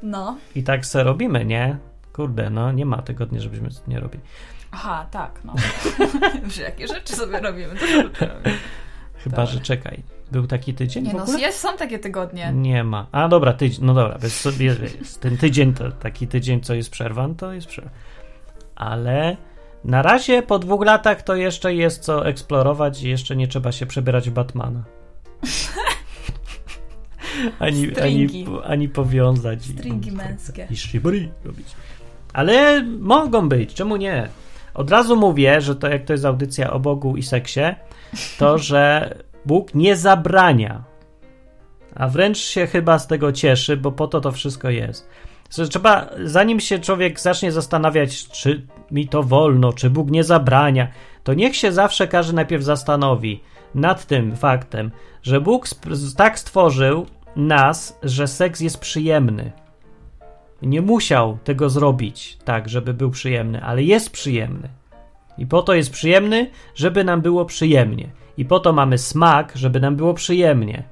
[0.04, 0.38] No.
[0.56, 1.78] i tak se robimy, nie?
[2.14, 4.24] Kurde, no nie ma tygodnia, żebyśmy nie robili.
[4.72, 5.54] Aha, tak, no.
[6.56, 8.58] Że jakie rzeczy sobie robimy, to robimy.
[9.24, 9.46] Chyba, Dobra.
[9.46, 10.04] że czekaj.
[10.32, 12.52] Był taki tydzień Nie no, jest, są takie tygodnie.
[12.56, 13.08] Nie ma.
[13.12, 13.86] A dobra, tydzień.
[13.86, 15.22] No dobra, bez, jest, jest.
[15.22, 17.92] ten tydzień, to, taki tydzień, co jest przerwan, to jest przerwa.
[18.76, 19.38] Ale
[19.84, 23.86] na razie po dwóch latach to jeszcze jest co eksplorować i jeszcze nie trzeba się
[23.86, 24.84] przebierać w Batmana.
[27.60, 27.92] ani, ani,
[28.28, 28.46] Stringi.
[28.66, 29.68] ani powiązać.
[29.68, 30.68] i- Stringi męskie.
[30.94, 31.68] I robić.
[32.34, 34.30] Ale mogą być, czemu nie?
[34.74, 37.62] Od razu mówię, że to jak to jest audycja o Bogu i seksie,
[38.38, 39.16] to że
[39.46, 40.84] Bóg nie zabrania,
[41.96, 45.10] a wręcz się chyba z tego cieszy, bo po to to wszystko jest.
[45.70, 50.88] Trzeba, zanim się człowiek zacznie zastanawiać, czy mi to wolno, czy Bóg nie zabrania,
[51.24, 53.44] to niech się zawsze każdy najpierw zastanowi
[53.76, 54.92] nad tym faktem,
[55.24, 55.68] że Bóg
[56.18, 57.06] tak stworzył
[57.36, 59.52] nas, że seks jest przyjemny.
[60.62, 64.70] Nie musiał tego zrobić tak, żeby był przyjemny, ale jest przyjemny.
[65.38, 68.10] I po to jest przyjemny, żeby nam było przyjemnie.
[68.38, 70.84] I po to mamy smak, żeby nam było przyjemnie.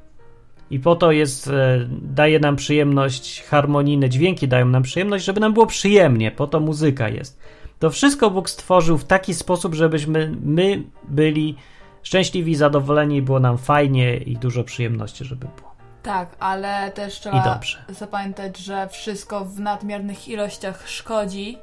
[0.72, 5.54] I po to jest, e, daje nam przyjemność, harmonijne dźwięki dają nam przyjemność, żeby nam
[5.54, 6.32] było przyjemnie.
[6.32, 7.40] Po to muzyka jest.
[7.80, 11.56] To wszystko Bóg stworzył w taki sposób, żebyśmy my byli
[12.04, 15.69] szczęśliwi, zadowoleni, było nam fajnie i dużo przyjemności, żeby było.
[16.04, 21.58] Tak, ale też trzeba zapamiętać, że wszystko w nadmiernych ilościach szkodzi.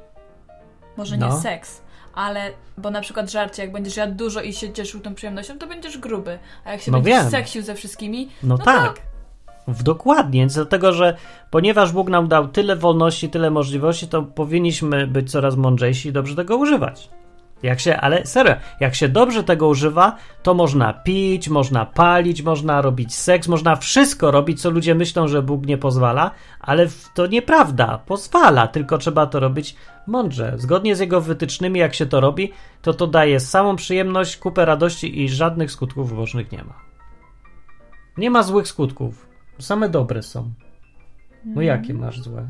[0.97, 1.27] Może No.
[1.27, 1.81] nie seks,
[2.15, 5.67] ale bo na przykład żarcie, jak będziesz jadł dużo i się cieszył tą przyjemnością, to
[5.67, 6.39] będziesz gruby.
[6.65, 7.31] A jak się No będziesz wiem.
[7.31, 8.93] seksił ze wszystkimi, No, no tak.
[8.95, 9.01] to
[9.71, 11.17] W dokładnie, dlatego że
[11.51, 16.35] ponieważ Bóg nam dał tyle wolności, tyle możliwości, to powinniśmy być coraz mądrzejsi i dobrze
[16.35, 17.09] tego używać.
[17.63, 22.81] Jak się, ale serio, jak się dobrze tego używa, to można pić, można palić, można
[22.81, 27.97] robić seks, można wszystko robić, co ludzie myślą, że Bóg nie pozwala, ale to nieprawda,
[27.97, 29.75] pozwala, tylko trzeba to robić
[30.07, 30.53] mądrze.
[30.57, 35.23] Zgodnie z jego wytycznymi, jak się to robi, to to daje samą przyjemność, kupę radości
[35.23, 36.73] i żadnych skutków ubocznych nie ma.
[38.17, 39.27] Nie ma złych skutków.
[39.59, 40.51] Same dobre są.
[41.45, 42.47] No jakie masz złe?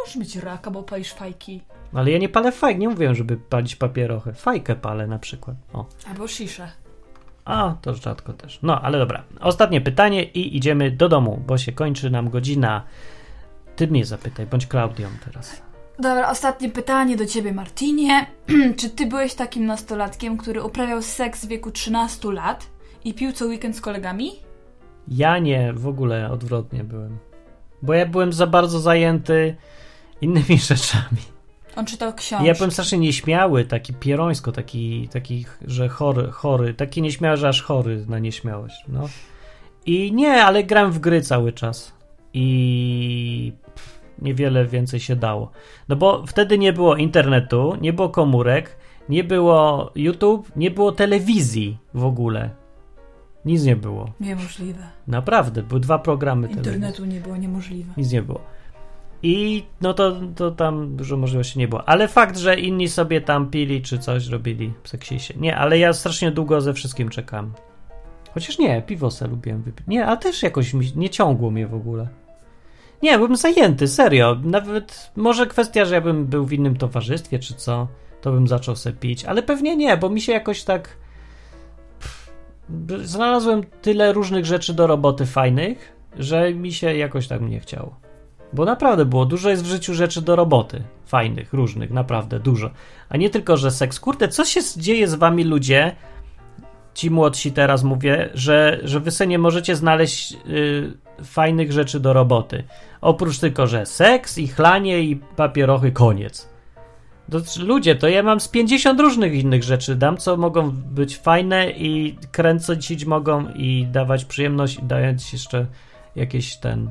[0.00, 1.60] możesz mieć raka, bo palisz fajki.
[1.92, 4.32] Ale ja nie palę fajk, nie mówiłem, żeby palić papierochę.
[4.32, 5.56] Fajkę palę na przykład.
[5.72, 5.86] O.
[6.08, 6.68] Albo sziszę.
[7.44, 8.58] A, to rzadko też.
[8.62, 9.24] No, ale dobra.
[9.40, 12.82] Ostatnie pytanie i idziemy do domu, bo się kończy nam godzina.
[13.76, 15.62] Ty mnie zapytaj, bądź Klaudią teraz.
[15.98, 18.26] Dobra, ostatnie pytanie do ciebie, Martinie.
[18.78, 22.66] Czy ty byłeś takim nastolatkiem, który uprawiał seks w wieku 13 lat
[23.04, 24.30] i pił co weekend z kolegami?
[25.08, 27.18] Ja nie, w ogóle odwrotnie byłem.
[27.82, 29.56] Bo ja byłem za bardzo zajęty
[30.20, 31.39] innymi rzeczami.
[31.76, 32.46] On czytał książki.
[32.46, 37.62] ja byłem strasznie nieśmiały, taki pierońsko, taki, taki że chory, chory, taki nieśmiały, że aż
[37.62, 39.08] chory na nieśmiałość, no.
[39.86, 41.92] I nie, ale gram w gry cały czas.
[42.34, 43.52] I
[44.18, 45.50] niewiele więcej się dało.
[45.88, 48.76] No bo wtedy nie było internetu, nie było komórek,
[49.08, 52.50] nie było YouTube, nie było telewizji w ogóle.
[53.44, 54.12] Nic nie było.
[54.20, 54.82] Niemożliwe.
[55.06, 56.48] Naprawdę, były dwa programy.
[56.48, 57.92] Internetu nie było niemożliwe.
[57.96, 58.40] Nic nie było.
[59.22, 61.88] I no to, to tam dużo możliwości nie było.
[61.88, 65.34] Ale fakt, że inni sobie tam pili czy coś robili w seksisie.
[65.36, 67.52] Nie, ale ja strasznie długo ze wszystkim czekam.
[68.34, 69.86] Chociaż nie, piwo se lubiłem wypić.
[69.86, 72.08] Nie, ale też jakoś mi, nie ciągło mnie w ogóle.
[73.02, 74.36] Nie, byłem zajęty, serio.
[74.44, 77.88] Nawet może kwestia, że ja bym był w innym towarzystwie czy co,
[78.20, 79.24] to bym zaczął se pić.
[79.24, 80.96] Ale pewnie nie, bo mi się jakoś tak...
[81.98, 82.30] Pff,
[83.02, 88.09] Znalazłem tyle różnych rzeczy do roboty fajnych, że mi się jakoś tak nie chciało.
[88.52, 90.82] Bo naprawdę było, dużo jest w życiu rzeczy do roboty.
[91.06, 92.70] Fajnych, różnych, naprawdę dużo.
[93.08, 94.00] A nie tylko, że seks.
[94.00, 95.96] Kurde, co się dzieje z wami ludzie,
[96.94, 100.92] ci młodsi teraz mówię, że, że wy sobie nie możecie znaleźć y,
[101.24, 102.64] fajnych rzeczy do roboty.
[103.00, 106.50] Oprócz tylko, że seks i chlanie i papierochy, koniec.
[107.58, 112.16] Ludzie, to ja mam z 50 różnych innych rzeczy dam, co mogą być fajne i
[112.32, 115.66] kręcić mogą i dawać przyjemność dając jeszcze
[116.16, 116.90] jakiś ten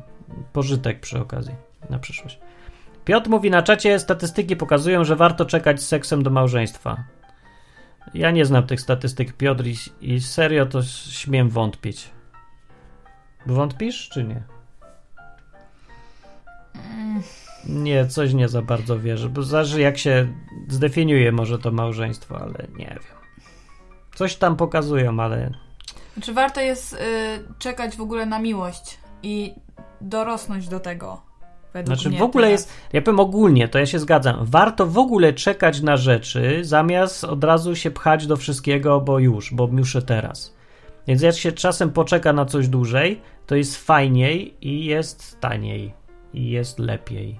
[0.54, 1.56] pożytek przy okazji
[1.90, 2.40] na przyszłość.
[3.06, 7.04] Piotr mówi na czacie, statystyki pokazują, że warto czekać z seksem do małżeństwa.
[8.14, 12.10] Ja nie znam tych statystyk, Piotr, i, i serio to śmiem wątpić.
[13.46, 14.44] Wątpisz, czy nie?
[17.66, 20.28] Nie, coś nie za bardzo wierzę, bo zależy jak się
[20.68, 23.20] zdefiniuje może to małżeństwo, ale nie wiem.
[24.16, 25.52] Coś tam pokazują, ale
[26.14, 26.98] Znaczy warto jest y,
[27.60, 29.54] czekać w ogóle na miłość i
[30.02, 31.22] dorosnąć do tego.
[31.86, 32.62] Znaczy w ogóle teraz.
[32.62, 37.24] jest, ja powiem ogólnie, to ja się zgadzam, warto w ogóle czekać na rzeczy, zamiast
[37.24, 40.56] od razu się pchać do wszystkiego, bo już, bo muszę teraz.
[41.08, 45.94] Więc jak się czasem poczeka na coś dłużej, to jest fajniej i jest taniej
[46.34, 47.40] i jest lepiej.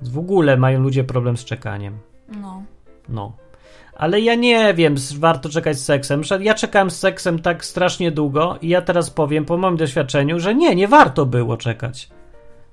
[0.00, 1.98] W ogóle mają ludzie problem z czekaniem.
[2.28, 2.62] No.
[3.08, 3.36] No.
[3.96, 6.22] Ale ja nie wiem, warto czekać z seksem.
[6.40, 10.54] Ja czekałem z seksem tak strasznie długo i ja teraz powiem po moim doświadczeniu, że
[10.54, 12.08] nie, nie warto było czekać.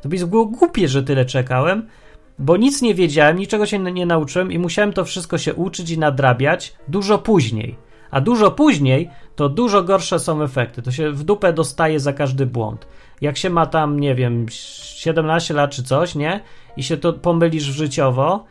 [0.01, 1.87] To by było głupie, że tyle czekałem,
[2.39, 5.99] bo nic nie wiedziałem, niczego się nie nauczyłem i musiałem to wszystko się uczyć i
[5.99, 7.77] nadrabiać dużo później.
[8.11, 10.81] A dużo później to dużo gorsze są efekty.
[10.81, 12.87] To się w dupę dostaje za każdy błąd.
[13.21, 16.41] Jak się ma tam, nie wiem, 17 lat czy coś, nie?
[16.77, 18.45] I się to pomylisz życiowo,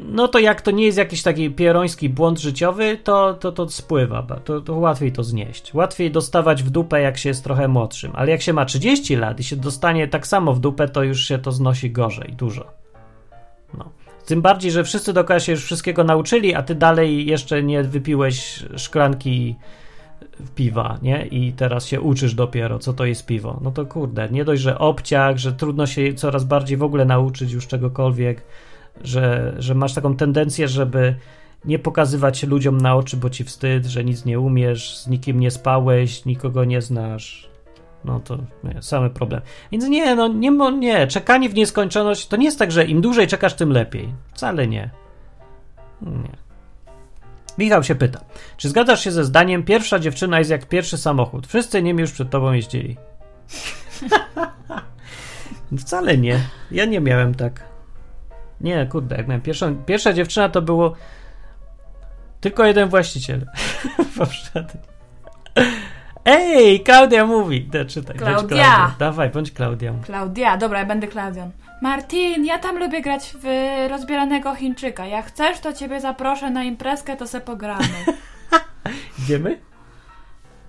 [0.00, 4.22] no to jak to nie jest jakiś taki pieroński błąd życiowy, to to, to spływa,
[4.22, 5.74] to, to łatwiej to znieść.
[5.74, 9.40] Łatwiej dostawać w dupę, jak się jest trochę młodszym, ale jak się ma 30 lat
[9.40, 12.64] i się dostanie tak samo w dupę, to już się to znosi gorzej, dużo.
[13.78, 13.90] No.
[14.26, 18.64] Tym bardziej, że wszyscy dookoła się już wszystkiego nauczyli, a ty dalej jeszcze nie wypiłeś
[18.76, 19.56] szklanki
[20.54, 21.26] piwa, nie?
[21.26, 23.60] I teraz się uczysz dopiero, co to jest piwo.
[23.62, 27.52] No to kurde, nie dość, że obciach, że trudno się coraz bardziej w ogóle nauczyć
[27.52, 28.42] już czegokolwiek,
[29.04, 31.14] że, że masz taką tendencję, żeby
[31.64, 35.40] nie pokazywać się ludziom na oczy, bo ci wstyd, że nic nie umiesz, z nikim
[35.40, 37.48] nie spałeś, nikogo nie znasz.
[38.04, 39.40] No to nie, same problem.
[39.72, 43.26] Więc nie, no nie, nie, czekanie w nieskończoność to nie jest tak, że im dłużej
[43.26, 44.14] czekasz, tym lepiej.
[44.32, 44.90] Wcale nie.
[46.02, 46.36] Nie.
[47.58, 48.20] Michał się pyta,
[48.56, 51.46] czy zgadzasz się ze zdaniem, pierwsza dziewczyna jest jak pierwszy samochód.
[51.46, 52.96] Wszyscy nimi już przed tobą jeździli.
[55.78, 56.40] Wcale nie.
[56.70, 57.67] Ja nie miałem tak.
[58.60, 60.94] Nie, kurde, jak miałem pierwszą, pierwsza dziewczyna to było
[62.40, 63.46] tylko jeden właściciel.
[64.18, 64.80] Poprzedni.
[66.24, 67.64] Ej, Klaudia mówi.
[67.64, 68.48] Da, czytaj, bądź Klaudia.
[68.48, 68.94] Klaudia.
[68.98, 70.00] Dawaj, bądź Klaudią.
[70.02, 71.50] Klaudia, dobra, ja będę Klaudią.
[71.82, 73.46] Martin, ja tam lubię grać w
[73.90, 75.06] rozbieranego Chińczyka.
[75.06, 77.88] Jak chcesz, to ciebie zaproszę na imprezkę, to se pogramy.
[79.18, 79.60] Idziemy?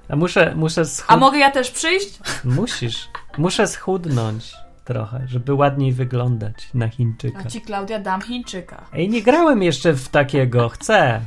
[0.09, 1.19] A muszę, muszę A schud...
[1.19, 2.19] mogę ja też przyjść?
[2.43, 3.09] Musisz.
[3.37, 4.53] Muszę schudnąć
[4.89, 7.39] trochę, żeby ładniej wyglądać na Chińczyka.
[7.39, 8.85] A ci Klaudia dam Chińczyka.
[8.93, 10.69] Ej, nie grałem jeszcze w takiego.
[10.69, 11.21] Chcę.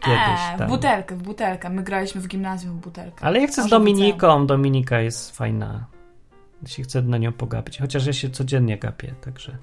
[0.00, 0.68] Kiedyś Eee, w tam.
[0.68, 1.70] butelkę, w butelkę.
[1.70, 3.24] My graliśmy w gimnazjum w butelkę.
[3.24, 4.46] Ale ja chcę z Dominiką.
[4.46, 5.86] Dominika jest fajna.
[6.62, 7.78] Jeśli chcę na nią pogapić.
[7.78, 9.56] Chociaż ja się codziennie gapię, także.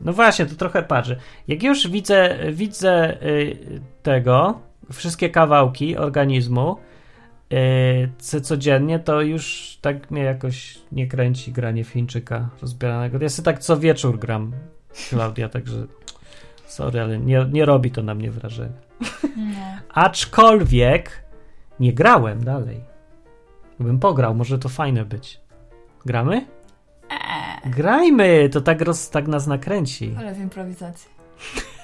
[0.00, 1.16] No właśnie, to trochę patrzę.
[1.48, 4.60] Jak już widzę, widzę y, tego,
[4.92, 6.76] wszystkie kawałki organizmu
[7.52, 13.18] y, co- codziennie, to już tak mnie jakoś nie kręci granie w Chińczyka rozbieranego.
[13.20, 14.52] Ja sobie tak co wieczór gram,
[15.10, 15.86] Klaudia, także
[16.66, 18.72] sorry, ale nie, nie robi to na mnie wrażenia.
[19.36, 19.80] Nie.
[19.94, 21.22] Aczkolwiek
[21.80, 22.80] nie grałem dalej.
[23.80, 25.40] Bym pograł, może to fajne być.
[26.06, 26.46] Gramy?
[27.10, 30.14] Eee, Grajmy, to tak, roz, tak nas nakręci.
[30.18, 31.10] ale w improwizacji.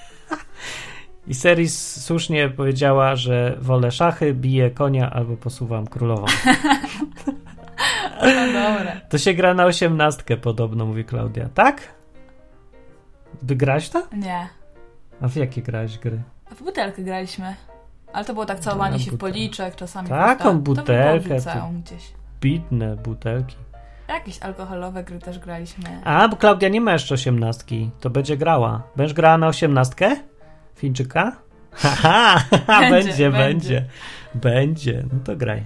[1.29, 6.27] I Seris słusznie powiedziała, że wolę szachy, biję konia albo posuwam królową.
[8.23, 9.01] No dobra.
[9.09, 11.49] To się gra na osiemnastkę podobno, mówi Klaudia.
[11.55, 11.83] Tak?
[13.43, 14.03] Wygrać to?
[14.13, 14.49] Nie.
[15.21, 16.23] A w jakie grałeś gry?
[16.53, 17.55] A w butelkę graliśmy.
[18.13, 20.09] Ale to było tak całowanie się w policzek, czasami.
[20.09, 22.13] Taką tak, butelkę, To liceum gdzieś.
[22.41, 23.57] Bitne butelki.
[24.09, 26.01] Jakieś alkoholowe gry też graliśmy.
[26.05, 27.91] A, bo Klaudia nie ma jeszcze osiemnastki.
[28.01, 28.83] To będzie grała.
[28.97, 30.17] Będziesz grała na osiemnastkę?
[30.79, 31.37] Fińczyka?
[31.73, 32.45] Haha,
[32.91, 33.85] będzie, będzie, Będzie,
[34.35, 35.05] będzie.
[35.13, 35.63] No to graj.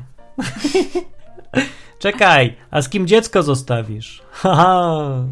[1.98, 4.22] Czekaj, a z kim dziecko zostawisz?
[4.30, 5.24] Haha.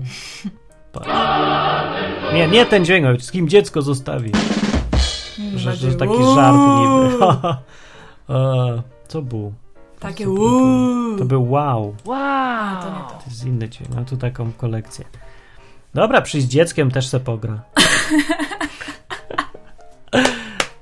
[0.92, 1.08] Patrz.
[2.34, 4.38] Nie, nie ten dźwięk, z kim dziecko zostawisz?
[5.56, 7.24] Że, że taki żart niby.
[8.30, 9.52] E, Co był?
[10.00, 11.18] Takie Co to było?
[11.18, 11.94] To był wow.
[12.12, 13.24] A, to nie to.
[13.24, 13.94] To jest inny dźwięk.
[13.94, 15.04] Mam tu taką kolekcję.
[15.94, 17.60] Dobra, przyjść z dzieckiem też se pogra.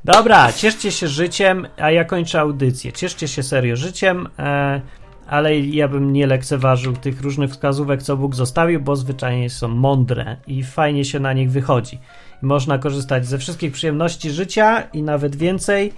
[0.04, 2.92] Dobra, cieszcie się życiem, a ja kończę audycję.
[2.92, 4.80] Cieszcie się serio życiem, e,
[5.26, 10.36] ale ja bym nie lekceważył tych różnych wskazówek, co Bóg zostawił, bo zwyczajnie są mądre
[10.46, 11.98] i fajnie się na nich wychodzi.
[12.42, 15.92] Można korzystać ze wszystkich przyjemności życia i nawet więcej,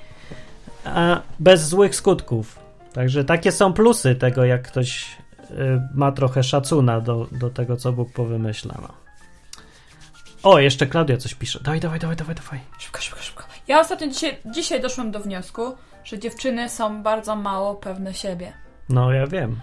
[1.40, 2.58] bez złych skutków.
[2.92, 5.16] Także takie są plusy tego, jak ktoś
[5.50, 5.54] y,
[5.94, 8.74] ma trochę szacuna do, do tego, co Bóg powymyśla.
[8.82, 9.09] No.
[10.42, 11.60] O, jeszcze Klaudia coś pisze.
[11.62, 12.60] Dawaj, dawaj, dawaj, dawaj, dawaj.
[12.78, 13.44] Szybko, szybko, szybko.
[13.68, 15.62] Ja ostatnio dzisiaj, dzisiaj doszłam do wniosku,
[16.04, 18.52] że dziewczyny są bardzo mało pewne siebie.
[18.88, 19.60] No, ja wiem.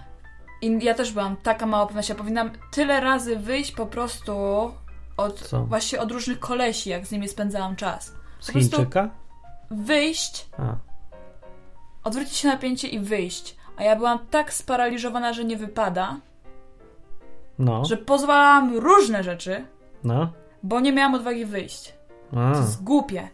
[0.62, 2.18] I ja też byłam taka mało pewna siebie.
[2.18, 4.34] Powinnam tyle razy wyjść po prostu
[5.18, 5.66] od Co?
[5.66, 8.14] właśnie od różnych kolesi, jak z nimi spędzałam czas.
[8.40, 9.10] Z Chińczyka?
[9.72, 10.76] Wyjść, A,
[12.04, 13.56] odwrócić się napięcie i wyjść.
[13.78, 16.16] A ja byłam tak sparaliżowana, że nie wypada,
[17.60, 19.66] no, że pozwalałam różne rzeczy,
[20.04, 20.34] no.
[20.64, 21.94] Bo nie miałam odwagi wyjść.
[22.36, 23.28] A, To jest głupie.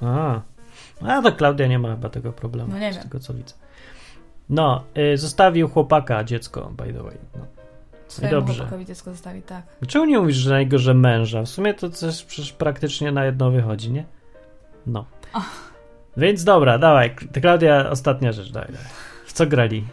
[0.00, 0.40] a.
[1.06, 2.72] A, to Klaudia nie ma chyba tego problemu.
[2.72, 3.04] No nie z wiem.
[3.04, 3.54] tego, co widzę.
[4.48, 7.16] No, y, zostawił chłopaka dziecko, by the way.
[7.36, 7.46] No.
[8.08, 8.54] Swojemu dobrze.
[8.54, 9.62] chłopakowi dziecko zostawi, tak.
[9.88, 11.42] Czemu nie mówisz, że na jego, że męża?
[11.42, 14.04] W sumie to coś przecież praktycznie na jedno wychodzi, nie?
[14.86, 15.04] No.
[16.16, 17.14] Więc dobra, dawaj.
[17.42, 18.86] Klaudia, ostatnia rzecz, dawaj, dawaj.
[19.26, 19.84] W co grali?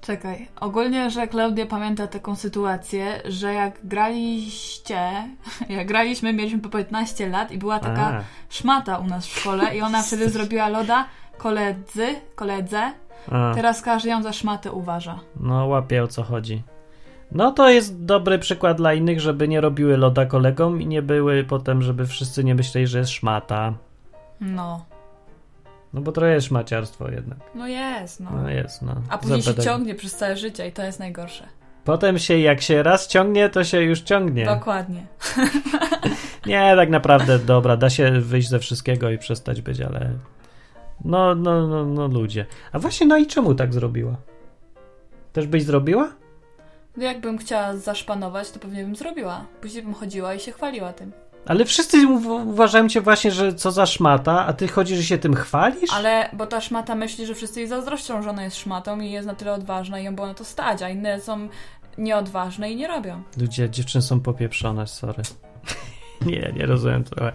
[0.00, 5.00] Czekaj, ogólnie, że Klaudia pamięta taką sytuację, że jak graliście,
[5.68, 9.76] jak graliśmy, mieliśmy po 15 lat i była taka A, szmata u nas w szkole
[9.76, 11.06] i ona wtedy zrobiła loda
[11.38, 12.92] koledzy, koledze,
[13.32, 15.18] a, teraz każdy ją za szmatę uważa.
[15.40, 16.62] no łapie o co chodzi.
[17.32, 21.44] No to jest dobry przykład dla innych, żeby nie robiły loda kolegom i nie były
[21.44, 23.72] potem, żeby wszyscy nie myśleli, że jest szmata.
[24.40, 24.84] No,
[25.92, 27.38] No bo trochę jest szmaciarstwo jednak.
[27.54, 28.30] no jest, no.
[28.30, 28.94] No jest, no.
[29.08, 31.44] A później się Zapedag- ciągnie przez całe życie i to jest najgorsze.
[31.84, 34.44] Potem się, jak się raz ciągnie, to się już ciągnie.
[34.44, 35.06] Dokładnie.
[36.46, 40.10] Nie, tak naprawdę, dobra, da się wyjść ze wszystkiego i przestać być, ale...
[41.04, 42.46] No, no, no, no ludzie.
[42.72, 44.16] A właśnie, no i czemu tak zrobiła?
[45.32, 46.12] Też byś zrobiła?
[46.96, 49.44] No jakbym chciała zaszpanować, to pewnie bym zrobiła.
[49.60, 51.12] Później bym chodziła i się chwaliła tym.
[51.48, 52.06] Ale wszyscy
[52.46, 55.92] uważają cię właśnie, że co za szmata, a ty chodzisz i się tym chwalisz?
[55.92, 59.26] Ale, bo ta szmata myśli, że wszyscy jej zazdroszczą, że ona jest szmatą i jest
[59.26, 61.48] na tyle odważna i ją było na to stać, a inne są
[61.98, 63.22] nieodważne i nie robią.
[63.40, 65.22] Ludzie, dziewczyny są popieprzone, sorry.
[66.26, 67.32] nie, nie rozumiem trochę.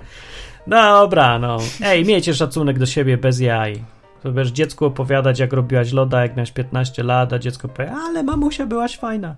[0.67, 1.57] Dobra, no.
[1.83, 3.83] Ej, miejcie szacunek do siebie bez jaj.
[4.23, 8.23] To będziesz dziecku opowiadać, jak robiłaś loda, jak miałeś 15 lat, a dziecko powie, ale
[8.23, 9.35] mamusia, byłaś fajna.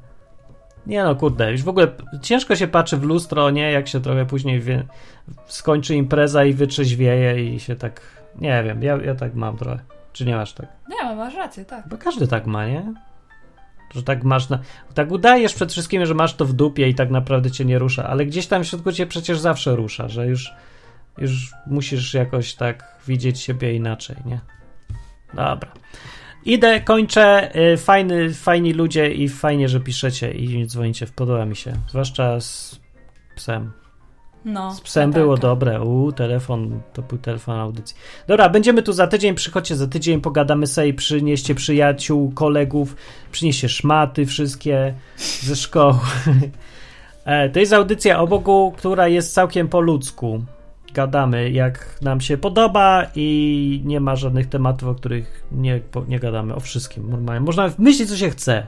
[0.88, 1.88] Nie no, kurde, już w ogóle
[2.22, 3.72] ciężko się patrzy w lustro, nie?
[3.72, 4.84] Jak się trochę później wie,
[5.48, 8.02] skończy impreza i wytrzeźwieje i się tak...
[8.42, 9.80] Nie wiem, ja, ja tak mam trochę.
[10.14, 10.68] Czy nie masz tak?
[10.90, 11.88] Nie, masz rację, tak.
[11.90, 12.94] Bo każdy tak ma, nie?
[13.96, 14.60] Że tak masz na...
[14.94, 18.08] Tak udajesz przed wszystkim, że masz to w dupie i tak naprawdę cię nie rusza,
[18.08, 20.54] ale gdzieś tam w środku cię przecież zawsze rusza, że już,
[21.18, 24.40] już musisz jakoś tak widzieć siebie inaczej, nie?
[25.34, 25.72] Dobra.
[26.46, 27.52] Idę, kończę.
[27.74, 31.08] Y, Fajny, fajni ludzie i fajnie, że piszecie i dzwonicie.
[31.16, 31.74] Podoba mi się.
[31.90, 32.80] Zwłaszcza z
[33.36, 33.72] psem.
[34.46, 34.74] No.
[34.74, 35.24] Z psem latarka.
[35.24, 35.82] było dobre.
[35.82, 37.96] U, telefon, to był telefon audycji.
[38.28, 42.96] Dobra, będziemy tu za tydzień, przychodźcie za tydzień, pogadamy sobie, przynieście przyjaciół, kolegów,
[43.32, 44.94] przynieście szmaty wszystkie
[45.42, 45.96] ze szkoły.
[47.26, 50.44] E, To jest audycja o Bogu, która jest całkiem po ludzku.
[50.96, 56.56] Gadamy jak nam się podoba i nie ma żadnych tematów, o których nie, nie gadamy.
[56.56, 57.46] O wszystkim normalnie.
[57.46, 58.68] Można myśleć, co się chce.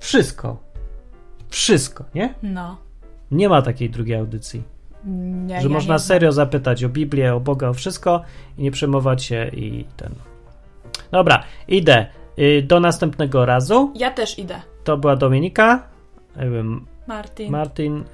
[0.00, 0.56] Wszystko.
[1.48, 2.34] Wszystko, nie?
[2.42, 2.76] No.
[3.30, 4.62] Nie ma takiej drugiej audycji
[5.46, 8.22] Nie, że ja można serio zapytać o Biblię, o Boga, o wszystko
[8.58, 10.14] i nie przejmować się i ten.
[11.10, 12.06] Dobra, idę.
[12.38, 13.92] Y, Do następnego razu.
[13.94, 14.60] Ja też idę.
[14.84, 15.82] To była Dominika.
[17.06, 17.52] Martin.
[17.52, 18.04] Martin.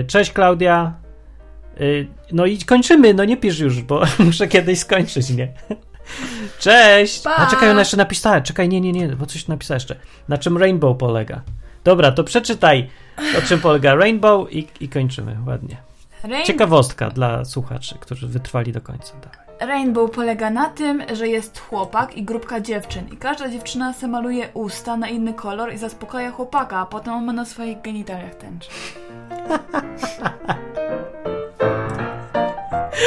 [0.00, 0.94] y, Cześć Klaudia.
[1.80, 5.48] Y, No i kończymy, no nie pisz już, bo muszę kiedyś skończyć, nie?
[6.58, 7.22] Cześć!
[7.22, 7.36] Pa!
[7.36, 8.40] A czekaj, ona jeszcze napisała.
[8.40, 9.96] Czekaj, nie, nie, nie, bo coś napisała jeszcze.
[10.28, 11.40] Na czym Rainbow polega?
[11.84, 12.88] Dobra, to przeczytaj,
[13.34, 15.76] na czym polega Rainbow i, i kończymy ładnie.
[16.24, 19.12] Rain- Ciekawostka dla słuchaczy, którzy wytrwali do końca.
[19.20, 19.68] Dawaj.
[19.68, 23.08] Rainbow polega na tym, że jest chłopak i grupka dziewczyn.
[23.12, 27.24] I każda dziewczyna se maluje usta na inny kolor i zaspokaja chłopaka, a potem on
[27.24, 28.70] ma na swoich genitaliach tęczę.